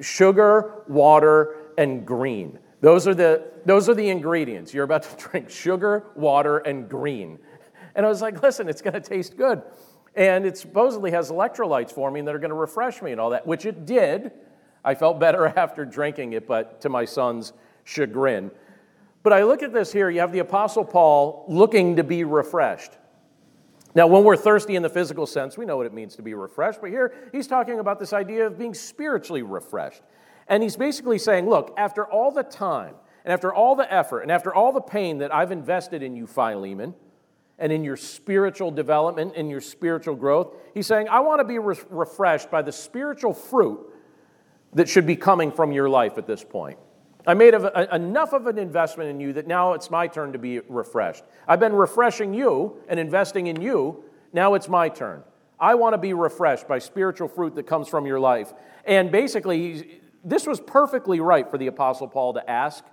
sugar, 0.00 0.82
water, 0.88 1.56
and 1.78 2.06
green. 2.06 2.58
Those 2.80 3.06
are, 3.06 3.14
the, 3.14 3.50
those 3.64 3.88
are 3.88 3.94
the 3.94 4.08
ingredients. 4.08 4.74
You're 4.74 4.84
about 4.84 5.04
to 5.04 5.16
drink 5.28 5.50
sugar, 5.50 6.06
water, 6.14 6.58
and 6.58 6.88
green. 6.88 7.38
And 7.94 8.06
I 8.06 8.08
was 8.08 8.22
like, 8.22 8.42
Listen, 8.42 8.68
it's 8.68 8.82
going 8.82 8.94
to 8.94 9.00
taste 9.00 9.36
good. 9.36 9.62
And 10.14 10.44
it 10.44 10.58
supposedly 10.58 11.10
has 11.12 11.30
electrolytes 11.30 11.90
for 11.90 12.10
me 12.10 12.20
that 12.20 12.34
are 12.34 12.38
going 12.38 12.50
to 12.50 12.54
refresh 12.54 13.00
me 13.00 13.12
and 13.12 13.20
all 13.20 13.30
that, 13.30 13.46
which 13.46 13.64
it 13.64 13.86
did. 13.86 14.32
I 14.84 14.94
felt 14.94 15.18
better 15.20 15.46
after 15.56 15.84
drinking 15.84 16.34
it, 16.34 16.46
but 16.46 16.80
to 16.82 16.88
my 16.88 17.04
son's 17.04 17.52
chagrin. 17.84 18.50
But 19.22 19.32
I 19.32 19.44
look 19.44 19.62
at 19.62 19.72
this 19.72 19.92
here, 19.92 20.10
you 20.10 20.20
have 20.20 20.32
the 20.32 20.40
Apostle 20.40 20.84
Paul 20.84 21.44
looking 21.48 21.96
to 21.96 22.04
be 22.04 22.24
refreshed. 22.24 22.92
Now, 23.94 24.06
when 24.06 24.24
we're 24.24 24.36
thirsty 24.36 24.74
in 24.74 24.82
the 24.82 24.88
physical 24.88 25.26
sense, 25.26 25.58
we 25.58 25.66
know 25.66 25.76
what 25.76 25.86
it 25.86 25.92
means 25.92 26.16
to 26.16 26.22
be 26.22 26.34
refreshed, 26.34 26.80
but 26.80 26.90
here 26.90 27.12
he's 27.32 27.46
talking 27.46 27.78
about 27.78 27.98
this 28.00 28.12
idea 28.12 28.46
of 28.46 28.58
being 28.58 28.74
spiritually 28.74 29.42
refreshed. 29.42 30.02
And 30.48 30.62
he's 30.62 30.76
basically 30.76 31.18
saying, 31.18 31.48
look, 31.48 31.74
after 31.76 32.06
all 32.06 32.30
the 32.30 32.42
time, 32.42 32.94
and 33.24 33.32
after 33.32 33.52
all 33.52 33.76
the 33.76 33.92
effort, 33.92 34.20
and 34.20 34.30
after 34.30 34.52
all 34.52 34.72
the 34.72 34.80
pain 34.80 35.18
that 35.18 35.32
I've 35.32 35.52
invested 35.52 36.02
in 36.02 36.16
you, 36.16 36.26
Philemon, 36.26 36.94
and 37.58 37.70
in 37.70 37.84
your 37.84 37.96
spiritual 37.96 38.70
development, 38.70 39.34
in 39.36 39.48
your 39.48 39.60
spiritual 39.60 40.16
growth, 40.16 40.56
he's 40.74 40.86
saying, 40.86 41.08
I 41.08 41.20
want 41.20 41.40
to 41.40 41.44
be 41.44 41.58
re- 41.58 41.76
refreshed 41.90 42.50
by 42.50 42.62
the 42.62 42.72
spiritual 42.72 43.34
fruit 43.34 43.88
that 44.72 44.88
should 44.88 45.06
be 45.06 45.16
coming 45.16 45.52
from 45.52 45.70
your 45.70 45.88
life 45.88 46.18
at 46.18 46.26
this 46.26 46.42
point. 46.42 46.78
I 47.26 47.34
made 47.34 47.54
a, 47.54 47.94
enough 47.94 48.32
of 48.32 48.46
an 48.46 48.58
investment 48.58 49.10
in 49.10 49.20
you 49.20 49.32
that 49.34 49.46
now 49.46 49.74
it's 49.74 49.90
my 49.90 50.08
turn 50.08 50.32
to 50.32 50.38
be 50.38 50.60
refreshed. 50.60 51.24
I've 51.46 51.60
been 51.60 51.72
refreshing 51.72 52.34
you 52.34 52.78
and 52.88 52.98
investing 52.98 53.46
in 53.46 53.60
you. 53.60 54.04
Now 54.32 54.54
it's 54.54 54.68
my 54.68 54.88
turn. 54.88 55.22
I 55.60 55.76
want 55.76 55.94
to 55.94 55.98
be 55.98 56.14
refreshed 56.14 56.66
by 56.66 56.80
spiritual 56.80 57.28
fruit 57.28 57.54
that 57.54 57.68
comes 57.68 57.88
from 57.88 58.06
your 58.06 58.18
life. 58.18 58.52
And 58.84 59.12
basically, 59.12 60.00
this 60.24 60.46
was 60.46 60.60
perfectly 60.60 61.20
right 61.20 61.48
for 61.48 61.58
the 61.58 61.68
Apostle 61.68 62.08
Paul 62.08 62.34
to 62.34 62.50
ask, 62.50 62.84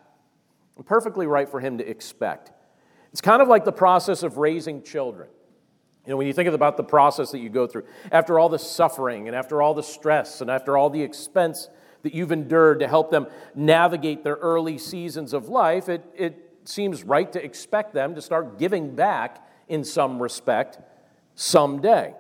and 0.76 0.86
perfectly 0.86 1.26
right 1.26 1.50
for 1.50 1.60
him 1.60 1.80
to 1.80 1.90
expect. 1.90 2.52
It's 3.12 3.22
kind 3.22 3.42
of 3.42 3.48
like 3.48 3.66
the 3.66 3.72
process 3.72 4.22
of 4.22 4.38
raising 4.38 4.84
children. 4.84 5.30
You 6.06 6.12
know, 6.12 6.18
when 6.18 6.28
you 6.28 6.34
think 6.34 6.48
about 6.48 6.78
the 6.78 6.84
process 6.84 7.32
that 7.32 7.40
you 7.40 7.50
go 7.50 7.68
through, 7.68 7.86
after 8.12 8.40
all 8.40 8.50
the 8.50 8.60
suffering 8.60 9.28
and 9.28 9.36
after 9.36 9.62
all 9.62 9.74
the 9.74 9.84
stress 9.84 10.42
and 10.42 10.50
after 10.50 10.78
all 10.78 10.90
the 10.90 11.02
expense 11.02 11.70
that 12.04 12.14
you've 12.14 12.32
endured 12.32 12.80
to 12.80 12.88
help 12.88 13.12
them 13.12 13.28
navigate 13.56 14.24
their 14.24 14.36
early 14.36 14.78
seasons 14.78 15.34
of 15.34 15.50
life, 15.50 15.90
it, 15.90 16.06
it 16.16 16.50
seems 16.64 17.04
right 17.04 17.32
to 17.34 17.44
expect 17.44 17.94
them 17.94 18.16
to 18.16 18.22
start 18.22 18.58
giving 18.58 18.96
back 18.96 19.46
in 19.68 19.84
some 19.84 20.22
respect 20.22 20.80
someday. 21.36 22.14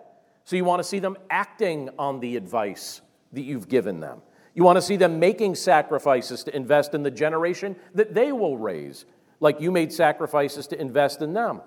So 0.43 0.55
you 0.55 0.65
want 0.65 0.79
to 0.81 0.87
see 0.87 0.99
them 0.99 1.17
acting 1.29 1.89
on 1.99 2.19
the 2.19 2.35
advice 2.35 3.01
that 3.33 3.41
you've 3.41 3.69
given 3.69 3.99
them. 3.99 4.21
You 4.55 4.63
want 4.63 4.77
to 4.77 4.81
see 4.81 4.95
them 4.95 5.19
making 5.19 5.55
sacrifices 5.55 6.43
to 6.45 6.55
invest 6.55 6.93
in 6.93 7.03
the 7.03 7.11
generation 7.11 7.75
that 7.93 8.13
they 8.13 8.31
will 8.31 8.57
raise, 8.57 9.05
like 9.39 9.61
you 9.61 9.71
made 9.71 9.93
sacrifices 9.93 10.67
to 10.67 10.81
invest 10.81 11.21
in 11.21 11.33
them. 11.33 11.61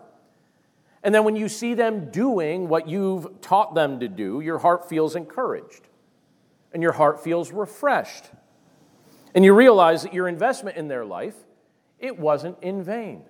And 1.05 1.15
then 1.15 1.25
when 1.25 1.37
you 1.37 1.49
see 1.49 1.75
them 1.75 2.11
doing 2.11 2.69
what 2.69 2.89
you've 2.89 3.41
taught 3.41 3.75
them 3.75 4.01
to 4.01 4.09
do, 4.09 4.41
your 4.41 4.59
heart 4.59 4.89
feels 4.89 5.17
encouraged 5.17 5.89
and 6.73 6.83
your 6.83 6.93
heart 6.93 7.23
feels 7.23 7.53
refreshed. 7.53 8.31
And 9.35 9.45
you 9.45 9.55
realize 9.55 10.03
that 10.03 10.13
your 10.13 10.29
investment 10.29 10.77
in 10.77 10.89
their 10.89 11.05
life, 11.05 11.35
it 11.99 12.19
wasn't 12.19 12.57
in 12.63 12.83
vain. 12.83 13.25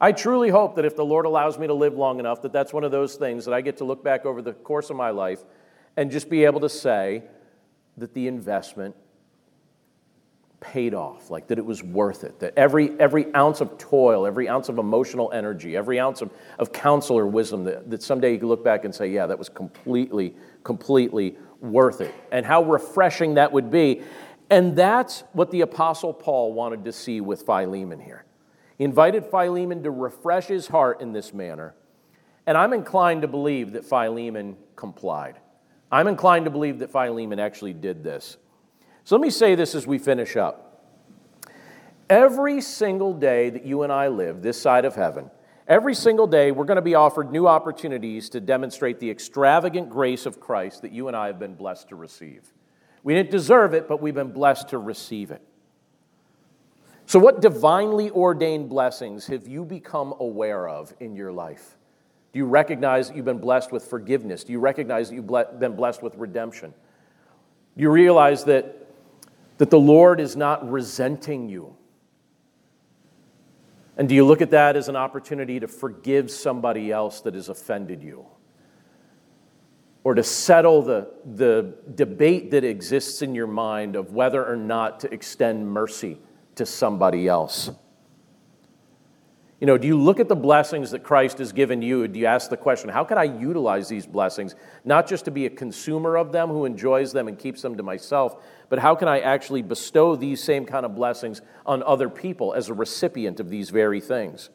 I 0.00 0.12
truly 0.12 0.50
hope 0.50 0.76
that 0.76 0.84
if 0.84 0.94
the 0.94 1.04
Lord 1.04 1.26
allows 1.26 1.58
me 1.58 1.66
to 1.66 1.74
live 1.74 1.94
long 1.94 2.20
enough, 2.20 2.42
that 2.42 2.52
that's 2.52 2.72
one 2.72 2.84
of 2.84 2.90
those 2.90 3.16
things 3.16 3.44
that 3.46 3.54
I 3.54 3.60
get 3.60 3.78
to 3.78 3.84
look 3.84 4.04
back 4.04 4.24
over 4.26 4.42
the 4.42 4.52
course 4.52 4.90
of 4.90 4.96
my 4.96 5.10
life 5.10 5.40
and 5.96 6.10
just 6.10 6.30
be 6.30 6.44
able 6.44 6.60
to 6.60 6.68
say 6.68 7.24
that 7.96 8.14
the 8.14 8.28
investment 8.28 8.94
paid 10.60 10.94
off, 10.94 11.30
like 11.30 11.48
that 11.48 11.58
it 11.58 11.64
was 11.64 11.82
worth 11.82 12.24
it, 12.24 12.38
that 12.40 12.52
every, 12.56 12.98
every 13.00 13.32
ounce 13.34 13.60
of 13.60 13.78
toil, 13.78 14.26
every 14.26 14.48
ounce 14.48 14.68
of 14.68 14.78
emotional 14.78 15.30
energy, 15.32 15.76
every 15.76 16.00
ounce 16.00 16.20
of, 16.20 16.30
of 16.58 16.72
counsel 16.72 17.18
or 17.18 17.26
wisdom, 17.26 17.64
that, 17.64 17.88
that 17.90 18.02
someday 18.02 18.32
you 18.32 18.38
can 18.38 18.48
look 18.48 18.64
back 18.64 18.84
and 18.84 18.94
say, 18.94 19.08
yeah, 19.08 19.26
that 19.26 19.38
was 19.38 19.48
completely, 19.48 20.34
completely 20.64 21.36
worth 21.60 22.00
it. 22.00 22.14
And 22.30 22.44
how 22.46 22.64
refreshing 22.64 23.34
that 23.34 23.52
would 23.52 23.70
be. 23.70 24.02
And 24.50 24.76
that's 24.76 25.24
what 25.32 25.50
the 25.50 25.60
Apostle 25.60 26.12
Paul 26.12 26.52
wanted 26.52 26.84
to 26.84 26.92
see 26.92 27.20
with 27.20 27.42
Philemon 27.42 28.00
here. 28.00 28.24
He 28.76 28.84
invited 28.84 29.26
Philemon 29.26 29.82
to 29.82 29.90
refresh 29.90 30.46
his 30.46 30.68
heart 30.68 31.00
in 31.00 31.12
this 31.12 31.34
manner. 31.34 31.74
And 32.46 32.56
I'm 32.56 32.72
inclined 32.72 33.22
to 33.22 33.28
believe 33.28 33.72
that 33.72 33.84
Philemon 33.84 34.56
complied. 34.76 35.38
I'm 35.90 36.06
inclined 36.06 36.44
to 36.44 36.50
believe 36.50 36.78
that 36.78 36.90
Philemon 36.90 37.38
actually 37.38 37.72
did 37.72 38.02
this. 38.04 38.36
So 39.04 39.16
let 39.16 39.22
me 39.22 39.30
say 39.30 39.54
this 39.54 39.74
as 39.74 39.86
we 39.86 39.98
finish 39.98 40.36
up. 40.36 40.64
Every 42.08 42.60
single 42.60 43.12
day 43.12 43.50
that 43.50 43.64
you 43.64 43.82
and 43.82 43.92
I 43.92 44.08
live 44.08 44.40
this 44.40 44.60
side 44.60 44.84
of 44.84 44.94
heaven, 44.94 45.30
every 45.68 45.94
single 45.94 46.26
day 46.26 46.50
we're 46.50 46.64
going 46.64 46.76
to 46.76 46.82
be 46.82 46.96
offered 46.96 47.30
new 47.30 47.46
opportunities 47.46 48.28
to 48.30 48.40
demonstrate 48.40 48.98
the 48.98 49.10
extravagant 49.10 49.90
grace 49.90 50.26
of 50.26 50.40
Christ 50.40 50.82
that 50.82 50.92
you 50.92 51.06
and 51.06 51.16
I 51.16 51.26
have 51.26 51.38
been 51.38 51.54
blessed 51.54 51.90
to 51.90 51.96
receive. 51.96 52.52
We 53.04 53.14
didn't 53.14 53.30
deserve 53.30 53.74
it, 53.74 53.86
but 53.86 54.02
we've 54.02 54.14
been 54.14 54.32
blessed 54.32 54.70
to 54.70 54.78
receive 54.78 55.30
it. 55.30 55.42
So, 57.06 57.18
what 57.18 57.40
divinely 57.40 58.10
ordained 58.10 58.68
blessings 58.68 59.26
have 59.28 59.48
you 59.48 59.64
become 59.64 60.14
aware 60.20 60.68
of 60.68 60.92
in 61.00 61.14
your 61.14 61.32
life? 61.32 61.76
Do 62.32 62.38
you 62.38 62.44
recognize 62.44 63.08
that 63.08 63.16
you've 63.16 63.24
been 63.24 63.38
blessed 63.38 63.72
with 63.72 63.84
forgiveness? 63.84 64.44
Do 64.44 64.52
you 64.52 64.60
recognize 64.60 65.08
that 65.08 65.14
you've 65.14 65.58
been 65.58 65.74
blessed 65.74 66.02
with 66.02 66.14
redemption? 66.16 66.74
Do 67.76 67.82
you 67.82 67.90
realize 67.90 68.44
that, 68.44 68.88
that 69.56 69.70
the 69.70 69.78
Lord 69.78 70.20
is 70.20 70.36
not 70.36 70.70
resenting 70.70 71.48
you? 71.48 71.74
And 73.98 74.08
do 74.08 74.14
you 74.14 74.24
look 74.24 74.40
at 74.40 74.52
that 74.52 74.76
as 74.76 74.88
an 74.88 74.94
opportunity 74.94 75.58
to 75.58 75.66
forgive 75.66 76.30
somebody 76.30 76.92
else 76.92 77.20
that 77.22 77.34
has 77.34 77.48
offended 77.48 78.00
you? 78.02 78.24
Or 80.04 80.14
to 80.14 80.22
settle 80.22 80.82
the, 80.82 81.10
the 81.34 81.74
debate 81.96 82.52
that 82.52 82.62
exists 82.62 83.22
in 83.22 83.34
your 83.34 83.48
mind 83.48 83.96
of 83.96 84.12
whether 84.12 84.46
or 84.46 84.56
not 84.56 85.00
to 85.00 85.12
extend 85.12 85.68
mercy 85.68 86.18
to 86.54 86.64
somebody 86.64 87.26
else? 87.26 87.70
You 89.60 89.66
know, 89.66 89.76
do 89.76 89.88
you 89.88 90.00
look 90.00 90.20
at 90.20 90.28
the 90.28 90.36
blessings 90.36 90.92
that 90.92 91.02
Christ 91.02 91.38
has 91.38 91.50
given 91.50 91.82
you? 91.82 92.06
Do 92.06 92.20
you 92.20 92.26
ask 92.26 92.48
the 92.48 92.56
question, 92.56 92.90
how 92.90 93.02
can 93.02 93.18
I 93.18 93.24
utilize 93.24 93.88
these 93.88 94.06
blessings? 94.06 94.54
Not 94.84 95.08
just 95.08 95.24
to 95.24 95.32
be 95.32 95.46
a 95.46 95.50
consumer 95.50 96.16
of 96.16 96.30
them 96.30 96.48
who 96.48 96.64
enjoys 96.64 97.12
them 97.12 97.26
and 97.26 97.36
keeps 97.36 97.62
them 97.62 97.76
to 97.76 97.82
myself, 97.82 98.36
but 98.68 98.78
how 98.78 98.94
can 98.94 99.08
I 99.08 99.18
actually 99.18 99.62
bestow 99.62 100.14
these 100.14 100.42
same 100.42 100.64
kind 100.64 100.86
of 100.86 100.94
blessings 100.94 101.42
on 101.66 101.82
other 101.82 102.08
people 102.08 102.54
as 102.54 102.68
a 102.68 102.74
recipient 102.74 103.40
of 103.40 103.50
these 103.50 103.70
very 103.70 104.00
things? 104.00 104.50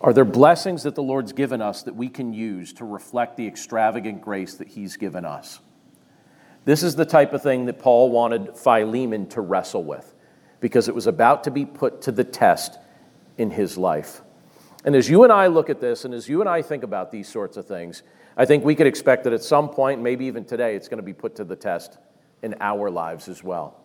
Are 0.00 0.12
there 0.12 0.24
blessings 0.24 0.84
that 0.84 0.94
the 0.94 1.02
Lord's 1.02 1.32
given 1.32 1.60
us 1.60 1.82
that 1.82 1.96
we 1.96 2.08
can 2.08 2.32
use 2.32 2.72
to 2.74 2.84
reflect 2.84 3.36
the 3.36 3.48
extravagant 3.48 4.20
grace 4.20 4.54
that 4.54 4.68
He's 4.68 4.96
given 4.96 5.24
us? 5.24 5.58
This 6.66 6.84
is 6.84 6.94
the 6.94 7.04
type 7.04 7.32
of 7.32 7.42
thing 7.42 7.66
that 7.66 7.80
Paul 7.80 8.10
wanted 8.10 8.56
Philemon 8.56 9.26
to 9.30 9.40
wrestle 9.40 9.82
with 9.82 10.14
because 10.60 10.88
it 10.88 10.94
was 10.94 11.08
about 11.08 11.44
to 11.44 11.50
be 11.50 11.64
put 11.64 12.00
to 12.02 12.12
the 12.12 12.24
test 12.24 12.78
in 13.38 13.50
his 13.50 13.76
life. 13.76 14.22
And 14.84 14.94
as 14.94 15.08
you 15.08 15.24
and 15.24 15.32
I 15.32 15.46
look 15.46 15.70
at 15.70 15.80
this, 15.80 16.04
and 16.04 16.12
as 16.12 16.28
you 16.28 16.40
and 16.40 16.48
I 16.48 16.62
think 16.62 16.82
about 16.82 17.10
these 17.10 17.28
sorts 17.28 17.56
of 17.56 17.66
things, 17.66 18.02
I 18.36 18.44
think 18.44 18.64
we 18.64 18.74
could 18.74 18.86
expect 18.86 19.24
that 19.24 19.32
at 19.32 19.42
some 19.42 19.68
point, 19.68 20.02
maybe 20.02 20.26
even 20.26 20.44
today, 20.44 20.76
it's 20.76 20.88
going 20.88 20.98
to 20.98 21.04
be 21.04 21.12
put 21.12 21.36
to 21.36 21.44
the 21.44 21.56
test 21.56 21.98
in 22.42 22.54
our 22.60 22.90
lives 22.90 23.28
as 23.28 23.42
well. 23.42 23.80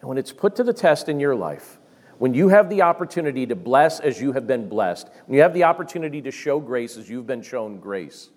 And 0.00 0.08
when 0.08 0.18
it's 0.18 0.32
put 0.32 0.56
to 0.56 0.64
the 0.64 0.72
test 0.72 1.08
in 1.08 1.18
your 1.18 1.34
life, 1.34 1.78
when 2.18 2.34
you 2.34 2.48
have 2.48 2.68
the 2.68 2.82
opportunity 2.82 3.46
to 3.46 3.56
bless 3.56 3.98
as 3.98 4.20
you 4.20 4.32
have 4.32 4.46
been 4.46 4.68
blessed, 4.68 5.08
when 5.26 5.36
you 5.36 5.42
have 5.42 5.54
the 5.54 5.64
opportunity 5.64 6.22
to 6.22 6.30
show 6.30 6.60
grace 6.60 6.96
as 6.96 7.10
you've 7.10 7.26
been 7.26 7.42
shown 7.42 7.80
grace, 7.80 8.30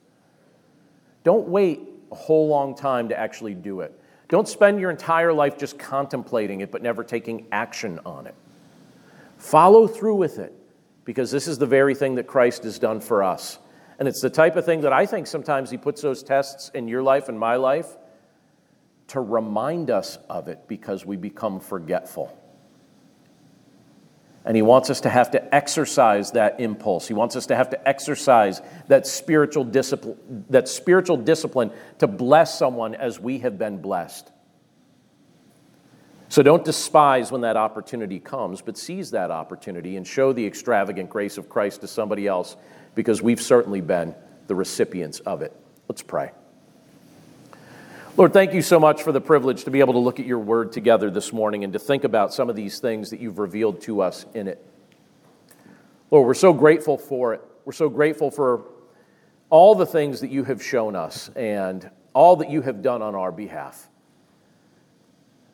don't 1.24 1.48
wait 1.48 1.82
a 2.12 2.16
whole 2.16 2.48
long 2.48 2.76
time 2.76 3.10
to 3.10 3.20
actually 3.20 3.54
do 3.54 3.82
it. 3.82 4.00
Don't 4.28 4.48
spend 4.48 4.80
your 4.80 4.90
entire 4.90 5.34
life 5.34 5.58
just 5.58 5.78
contemplating 5.78 6.62
it 6.62 6.72
but 6.72 6.82
never 6.82 7.04
taking 7.04 7.46
action 7.52 8.00
on 8.06 8.26
it. 8.26 8.36
Follow 9.38 9.88
through 9.88 10.16
with 10.16 10.40
it 10.40 10.54
because 11.04 11.32
this 11.32 11.48
is 11.48 11.58
the 11.58 11.66
very 11.66 11.96
thing 11.96 12.16
that 12.16 12.28
Christ 12.28 12.64
has 12.64 12.80
done 12.80 13.00
for 13.00 13.24
us. 13.24 13.60
And 14.00 14.08
it's 14.08 14.22
the 14.22 14.30
type 14.30 14.56
of 14.56 14.66
thing 14.66 14.82
that 14.82 14.92
I 14.92 15.06
think 15.06 15.28
sometimes 15.28 15.70
He 15.70 15.78
puts 15.78 16.02
those 16.02 16.24
tests 16.24 16.70
in 16.74 16.88
your 16.88 17.04
life 17.04 17.30
and 17.30 17.40
my 17.40 17.56
life 17.56 17.88
to 19.08 19.22
remind 19.22 19.90
us 19.90 20.18
of 20.30 20.48
it 20.48 20.68
because 20.68 21.06
we 21.06 21.16
become 21.16 21.60
forgetful. 21.60 22.36
And 24.44 24.56
He 24.56 24.62
wants 24.62 24.90
us 24.90 25.02
to 25.02 25.10
have 25.10 25.32
to 25.32 25.56
exercise 25.56 26.32
that 26.32 26.60
impulse. 26.60 27.08
He 27.08 27.14
wants 27.14 27.36
us 27.36 27.46
to 27.48 27.56
have 27.56 27.70
to 27.70 27.88
exercise 27.88 28.62
that 28.88 29.08
spiritual 29.08 29.64
discipline, 29.64 30.46
that 30.50 30.68
spiritual 30.68 31.18
discipline 31.18 31.72
to 32.00 32.08
bless 32.08 32.58
someone 32.58 32.96
as 32.96 33.20
we 33.20 33.40
have 33.40 33.58
been 33.58 33.82
blessed. 33.82 34.32
So 36.36 36.44
don't 36.44 36.66
despise 36.66 37.32
when 37.32 37.40
that 37.44 37.56
opportunity 37.56 38.20
comes, 38.20 38.62
but 38.62 38.78
seize 38.78 39.12
that 39.12 39.32
opportunity 39.32 39.96
and 39.96 40.06
show 40.06 40.34
the 40.34 40.46
extravagant 40.46 41.10
grace 41.10 41.38
of 41.38 41.48
Christ 41.48 41.80
to 41.80 41.88
somebody 41.88 42.28
else 42.28 42.58
because 42.94 43.22
we've 43.22 43.40
certainly 43.40 43.80
been 43.80 44.14
the 44.48 44.54
recipients 44.54 45.22
of 45.22 45.42
it. 45.42 45.56
Let's 45.88 46.02
pray. 46.02 46.32
Lord, 48.18 48.34
thank 48.34 48.54
you 48.54 48.62
so 48.62 48.82
much 48.82 49.02
for 49.02 49.14
the 49.14 49.22
privilege 49.22 49.64
to 49.64 49.72
be 49.72 49.80
able 49.80 49.94
to 49.94 50.00
look 50.00 50.20
at 50.20 50.26
your 50.26 50.40
word 50.40 50.74
together 50.74 51.10
this 51.10 51.32
morning 51.32 51.64
and 51.64 51.72
to 51.72 51.80
think 51.80 52.04
about 52.04 52.34
some 52.34 52.50
of 52.50 52.58
these 52.58 52.80
things 52.80 53.12
that 53.12 53.22
you've 53.22 53.40
revealed 53.40 53.80
to 53.84 54.02
us 54.02 54.26
in 54.34 54.50
it. 54.50 54.62
Lord, 56.12 56.28
we're 56.28 56.34
so 56.34 56.52
grateful 56.52 56.98
for 56.98 57.34
it. 57.34 57.42
We're 57.64 57.72
so 57.72 57.88
grateful 57.88 58.30
for 58.30 58.66
all 59.50 59.74
the 59.74 59.86
things 59.86 60.20
that 60.20 60.32
you 60.32 60.44
have 60.44 60.62
shown 60.62 60.98
us 60.98 61.30
and 61.30 61.90
all 62.14 62.36
that 62.36 62.50
you 62.50 62.62
have 62.62 62.82
done 62.82 63.02
on 63.02 63.16
our 63.16 63.32
behalf. 63.32 63.88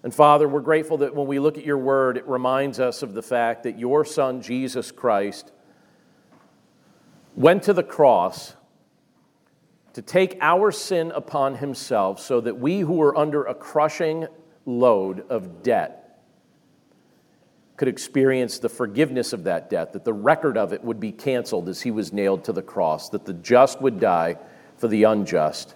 And 0.04 0.14
Father, 0.14 0.48
we're 0.48 0.62
grateful 0.62 0.98
that 0.98 1.14
when 1.14 1.28
we 1.28 1.40
look 1.40 1.58
at 1.58 1.66
your 1.66 1.78
word, 1.78 2.18
it 2.18 2.28
reminds 2.28 2.80
us 2.80 3.04
of 3.04 3.14
the 3.14 3.22
fact 3.22 3.64
that 3.64 3.78
your 3.78 4.04
Son, 4.04 4.42
Jesus 4.42 4.92
Christ, 4.92 5.52
went 7.36 7.64
to 7.64 7.74
the 7.74 7.84
cross 7.84 8.56
to 9.94 10.02
take 10.02 10.38
our 10.42 10.72
sin 10.72 11.12
upon 11.12 11.56
himself 11.56 12.20
so 12.20 12.42
that 12.42 12.58
we 12.58 12.80
who 12.80 12.94
were 12.94 13.16
under 13.16 13.44
a 13.44 13.54
crushing 13.54 14.28
load 14.66 15.24
of 15.30 15.62
debt 15.62 15.98
could 17.78 17.88
experience 17.88 18.60
the 18.60 18.70
forgiveness 18.70 19.34
of 19.34 19.44
that 19.46 19.70
debt, 19.70 19.94
that 19.94 20.06
the 20.06 20.14
record 20.14 20.56
of 20.56 20.72
it 20.72 20.84
would 20.84 21.00
be 21.00 21.12
canceled 21.12 21.68
as 21.68 21.82
he 21.82 21.90
was 21.90 22.14
nailed 22.14 22.44
to 22.44 22.54
the 22.54 22.62
cross, 22.62 23.10
that 23.10 23.26
the 23.26 23.34
just 23.34 23.82
would 23.82 24.00
die 24.00 24.38
for 24.78 24.88
the 24.88 25.04
unjust, 25.04 25.74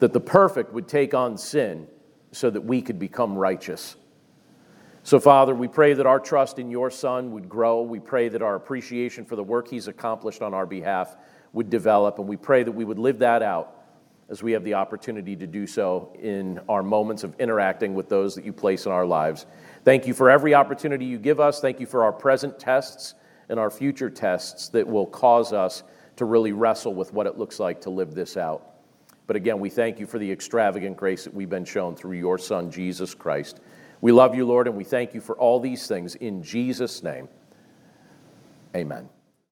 that 0.00 0.12
the 0.12 0.20
perfect 0.20 0.72
would 0.72 0.88
take 0.88 1.14
on 1.14 1.38
sin 1.38 1.86
so 2.38 2.50
that 2.50 2.60
we 2.60 2.80
could 2.80 2.98
become 2.98 3.36
righteous. 3.36 3.96
So, 5.02 5.18
Father, 5.18 5.54
we 5.54 5.66
pray 5.66 5.94
that 5.94 6.06
our 6.06 6.20
trust 6.20 6.58
in 6.58 6.70
your 6.70 6.90
Son 6.90 7.32
would 7.32 7.48
grow. 7.48 7.82
We 7.82 7.98
pray 7.98 8.28
that 8.28 8.42
our 8.42 8.54
appreciation 8.54 9.24
for 9.24 9.34
the 9.34 9.42
work 9.42 9.68
he's 9.68 9.88
accomplished 9.88 10.40
on 10.40 10.54
our 10.54 10.66
behalf 10.66 11.16
would 11.52 11.68
develop, 11.68 12.18
and 12.18 12.28
we 12.28 12.36
pray 12.36 12.62
that 12.62 12.70
we 12.70 12.84
would 12.84 12.98
live 12.98 13.18
that 13.20 13.42
out 13.42 13.74
as 14.28 14.42
we 14.42 14.52
have 14.52 14.62
the 14.62 14.74
opportunity 14.74 15.34
to 15.34 15.46
do 15.46 15.66
so 15.66 16.14
in 16.20 16.60
our 16.68 16.82
moments 16.82 17.24
of 17.24 17.34
interacting 17.40 17.94
with 17.94 18.08
those 18.08 18.34
that 18.34 18.44
you 18.44 18.52
place 18.52 18.86
in 18.86 18.92
our 18.92 19.06
lives. 19.06 19.46
Thank 19.84 20.06
you 20.06 20.14
for 20.14 20.30
every 20.30 20.54
opportunity 20.54 21.06
you 21.06 21.18
give 21.18 21.40
us. 21.40 21.60
Thank 21.60 21.80
you 21.80 21.86
for 21.86 22.04
our 22.04 22.12
present 22.12 22.58
tests 22.58 23.14
and 23.48 23.58
our 23.58 23.70
future 23.70 24.10
tests 24.10 24.68
that 24.68 24.86
will 24.86 25.06
cause 25.06 25.52
us 25.52 25.82
to 26.16 26.24
really 26.24 26.52
wrestle 26.52 26.94
with 26.94 27.12
what 27.12 27.26
it 27.26 27.38
looks 27.38 27.58
like 27.58 27.80
to 27.80 27.90
live 27.90 28.14
this 28.14 28.36
out. 28.36 28.77
But 29.28 29.36
again, 29.36 29.60
we 29.60 29.68
thank 29.68 30.00
you 30.00 30.06
for 30.06 30.18
the 30.18 30.32
extravagant 30.32 30.96
grace 30.96 31.24
that 31.24 31.34
we've 31.34 31.50
been 31.50 31.66
shown 31.66 31.94
through 31.94 32.16
your 32.16 32.38
Son, 32.38 32.70
Jesus 32.70 33.14
Christ. 33.14 33.60
We 34.00 34.10
love 34.10 34.34
you, 34.34 34.46
Lord, 34.46 34.66
and 34.66 34.76
we 34.76 34.84
thank 34.84 35.12
you 35.12 35.20
for 35.20 35.36
all 35.36 35.60
these 35.60 35.86
things 35.86 36.14
in 36.14 36.42
Jesus' 36.42 37.02
name. 37.02 37.28
Amen. 38.74 39.10